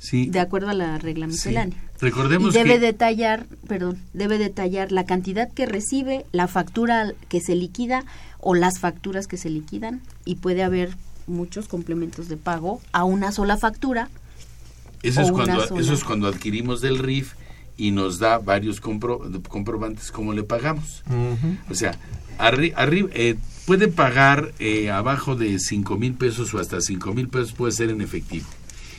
Sí. 0.00 0.26
De 0.26 0.40
acuerdo 0.40 0.68
a 0.68 0.74
la 0.74 0.98
regla 0.98 1.26
miscelánea. 1.26 1.78
Recordemos 2.00 2.54
y 2.54 2.58
debe 2.58 2.74
que... 2.74 2.80
detallar, 2.80 3.46
perdón, 3.66 3.98
debe 4.12 4.38
detallar 4.38 4.92
la 4.92 5.04
cantidad 5.06 5.50
que 5.50 5.66
recibe, 5.66 6.24
la 6.32 6.46
factura 6.46 7.12
que 7.28 7.40
se 7.40 7.54
liquida 7.54 8.04
o 8.40 8.54
las 8.54 8.78
facturas 8.78 9.26
que 9.26 9.36
se 9.36 9.50
liquidan 9.50 10.00
y 10.24 10.36
puede 10.36 10.62
haber 10.62 10.96
muchos 11.26 11.68
complementos 11.68 12.28
de 12.28 12.36
pago 12.36 12.80
a 12.92 13.04
una 13.04 13.32
sola 13.32 13.56
factura. 13.56 14.08
Eso, 15.02 15.22
es 15.22 15.30
cuando, 15.30 15.78
eso 15.78 15.94
es 15.94 16.04
cuando 16.04 16.26
adquirimos 16.26 16.80
del 16.80 16.98
RIF 16.98 17.34
y 17.78 17.92
nos 17.92 18.18
da 18.18 18.38
varios 18.38 18.80
comprobantes 18.80 20.10
como 20.10 20.34
le 20.34 20.42
pagamos. 20.42 21.04
O 21.70 21.74
sea, 21.74 21.96
arriba, 22.36 22.76
eh, 23.14 23.36
puede 23.64 23.88
pagar 23.88 24.52
eh, 24.58 24.90
abajo 24.90 25.36
de 25.36 25.58
5 25.58 25.96
mil 25.96 26.14
pesos 26.14 26.52
o 26.52 26.58
hasta 26.58 26.80
5 26.80 27.14
mil 27.14 27.28
pesos 27.28 27.52
puede 27.52 27.72
ser 27.72 27.88
en 27.90 28.02
efectivo. 28.02 28.46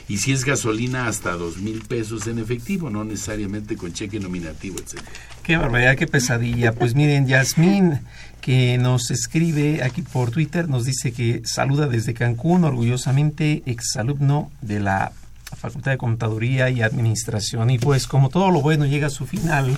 Y 0.07 0.17
si 0.17 0.31
es 0.31 0.43
gasolina, 0.43 1.07
hasta 1.07 1.33
2 1.33 1.57
mil 1.57 1.81
pesos 1.81 2.25
en 2.25 2.39
efectivo, 2.39 2.89
no 2.89 3.03
necesariamente 3.03 3.75
con 3.75 3.93
cheque 3.93 4.19
nominativo, 4.19 4.79
etc. 4.79 5.01
Qué 5.43 5.55
barbaridad, 5.55 5.95
qué 5.97 6.07
pesadilla. 6.07 6.73
Pues 6.73 6.95
miren, 6.95 7.27
Yasmín, 7.27 7.99
que 8.41 8.79
nos 8.79 9.11
escribe 9.11 9.83
aquí 9.83 10.01
por 10.01 10.31
Twitter, 10.31 10.67
nos 10.67 10.85
dice 10.85 11.11
que 11.11 11.43
saluda 11.45 11.87
desde 11.87 12.15
Cancún, 12.15 12.63
orgullosamente 12.63 13.61
exalumno 13.67 14.51
de 14.61 14.79
la 14.79 15.11
Facultad 15.55 15.91
de 15.91 15.97
Contaduría 15.97 16.69
y 16.69 16.81
Administración. 16.81 17.69
Y 17.69 17.79
pues 17.79 18.07
como 18.07 18.29
todo 18.29 18.51
lo 18.51 18.61
bueno 18.61 18.85
llega 18.85 19.07
a 19.07 19.11
su 19.11 19.25
final, 19.25 19.77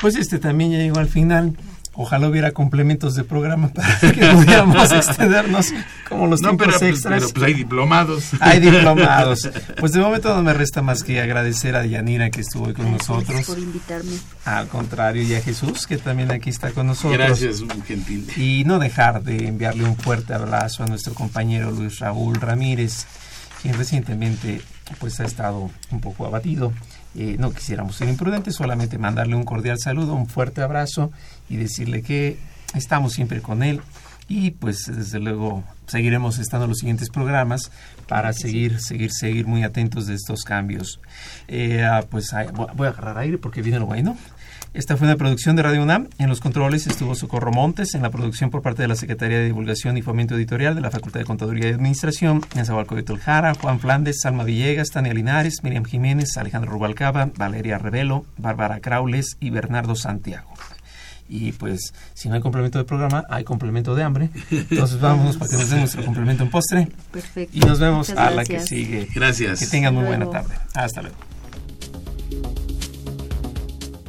pues 0.00 0.16
este 0.16 0.38
también 0.38 0.72
ya 0.72 0.78
llegó 0.78 0.98
al 0.98 1.08
final. 1.08 1.56
Ojalá 1.94 2.26
hubiera 2.28 2.52
complementos 2.52 3.14
de 3.14 3.22
programa 3.22 3.68
para 3.68 3.98
que 4.00 4.26
pudiéramos 4.26 4.90
extendernos 4.92 5.74
como 6.08 6.26
los 6.26 6.40
tiempos 6.40 6.66
pero, 6.66 6.78
pues, 6.78 6.90
extras. 6.90 7.20
Pero 7.20 7.34
pues 7.34 7.44
hay 7.44 7.54
diplomados. 7.54 8.30
Hay 8.40 8.60
diplomados. 8.70 9.50
Pues 9.78 9.92
de 9.92 10.00
momento 10.00 10.34
no 10.34 10.42
me 10.42 10.54
resta 10.54 10.80
más 10.80 11.02
que 11.02 11.20
agradecer 11.20 11.76
a 11.76 11.84
Yanira 11.84 12.30
que 12.30 12.40
estuvo 12.40 12.64
hoy 12.64 12.72
con 12.72 12.90
nosotros. 12.90 13.44
por 13.44 13.58
invitarme. 13.58 14.12
Al 14.46 14.68
contrario, 14.68 15.22
y 15.22 15.34
a 15.34 15.42
Jesús 15.42 15.86
que 15.86 15.98
también 15.98 16.30
aquí 16.30 16.48
está 16.48 16.70
con 16.70 16.86
nosotros. 16.86 17.18
Gracias, 17.18 17.60
un 17.60 17.82
gentil. 17.82 18.26
Y 18.38 18.64
no 18.64 18.78
dejar 18.78 19.22
de 19.22 19.48
enviarle 19.48 19.84
un 19.84 19.96
fuerte 19.96 20.32
abrazo 20.32 20.84
a 20.84 20.86
nuestro 20.86 21.12
compañero 21.12 21.70
Luis 21.70 21.98
Raúl 21.98 22.36
Ramírez, 22.36 23.04
quien 23.60 23.76
recientemente 23.76 24.62
pues 24.98 25.20
ha 25.20 25.24
estado 25.24 25.70
un 25.90 26.00
poco 26.00 26.26
abatido 26.26 26.72
eh, 27.14 27.36
no 27.38 27.52
quisiéramos 27.52 27.96
ser 27.96 28.08
imprudentes, 28.08 28.54
solamente 28.54 28.96
mandarle 28.96 29.36
un 29.36 29.44
cordial 29.44 29.78
saludo, 29.78 30.14
un 30.14 30.28
fuerte 30.28 30.62
abrazo 30.62 31.12
y 31.50 31.56
decirle 31.56 32.02
que 32.02 32.38
estamos 32.74 33.12
siempre 33.12 33.42
con 33.42 33.62
él 33.62 33.82
y 34.28 34.52
pues 34.52 34.86
desde 34.86 35.18
luego 35.18 35.62
seguiremos 35.86 36.38
estando 36.38 36.64
en 36.64 36.70
los 36.70 36.78
siguientes 36.78 37.10
programas 37.10 37.70
para 38.08 38.32
seguir, 38.32 38.80
seguir, 38.80 39.10
seguir 39.12 39.46
muy 39.46 39.62
atentos 39.62 40.06
de 40.06 40.14
estos 40.14 40.42
cambios. 40.44 41.00
Eh, 41.48 41.84
ah, 41.84 42.02
pues 42.08 42.30
voy 42.74 42.86
a 42.86 42.90
agarrar 42.90 43.18
aire 43.18 43.36
porque 43.36 43.60
viene 43.60 43.78
lo 43.78 43.86
bueno. 43.86 44.16
Esta 44.74 44.96
fue 44.96 45.06
una 45.06 45.16
producción 45.16 45.54
de 45.54 45.62
Radio 45.62 45.82
UNAM. 45.82 46.08
En 46.16 46.30
los 46.30 46.40
controles 46.40 46.86
estuvo 46.86 47.14
Socorro 47.14 47.52
Montes, 47.52 47.94
en 47.94 48.00
la 48.00 48.08
producción 48.08 48.48
por 48.48 48.62
parte 48.62 48.80
de 48.80 48.88
la 48.88 48.96
Secretaría 48.96 49.36
de 49.36 49.44
Divulgación 49.44 49.98
y 49.98 50.02
Fomento 50.02 50.34
Editorial 50.34 50.74
de 50.74 50.80
la 50.80 50.90
Facultad 50.90 51.20
de 51.20 51.26
Contaduría 51.26 51.68
y 51.68 51.72
Administración, 51.72 52.40
Nezahualcóyotl 52.54 53.18
Jara, 53.18 53.52
Juan 53.54 53.80
Flandes, 53.80 54.20
Salma 54.22 54.44
Villegas, 54.44 54.88
Tania 54.88 55.12
Linares, 55.12 55.62
Miriam 55.62 55.84
Jiménez, 55.84 56.38
Alejandro 56.38 56.70
Rubalcaba, 56.70 57.30
Valeria 57.36 57.76
Revelo, 57.76 58.24
Bárbara 58.38 58.80
Craules 58.80 59.36
y 59.40 59.50
Bernardo 59.50 59.94
Santiago. 59.94 60.50
Y 61.28 61.52
pues, 61.52 61.92
si 62.14 62.30
no 62.30 62.36
hay 62.36 62.40
complemento 62.40 62.78
de 62.78 62.84
programa, 62.84 63.24
hay 63.28 63.44
complemento 63.44 63.94
de 63.94 64.04
hambre. 64.04 64.30
Entonces 64.50 64.98
vámonos 64.98 65.36
para 65.36 65.50
que 65.50 65.58
nos 65.58 65.68
den 65.68 65.80
nuestro 65.80 66.02
complemento 66.06 66.44
en 66.44 66.50
postre. 66.50 66.88
Perfecto. 67.10 67.54
Y 67.54 67.60
nos 67.60 67.78
vemos 67.78 68.08
a 68.08 68.30
la 68.30 68.42
que 68.42 68.58
sigue. 68.60 69.06
Gracias. 69.14 69.60
Que 69.60 69.66
tengan 69.66 69.94
muy 69.94 70.04
buena 70.04 70.30
tarde. 70.30 70.54
Hasta 70.74 71.02
luego. 71.02 71.16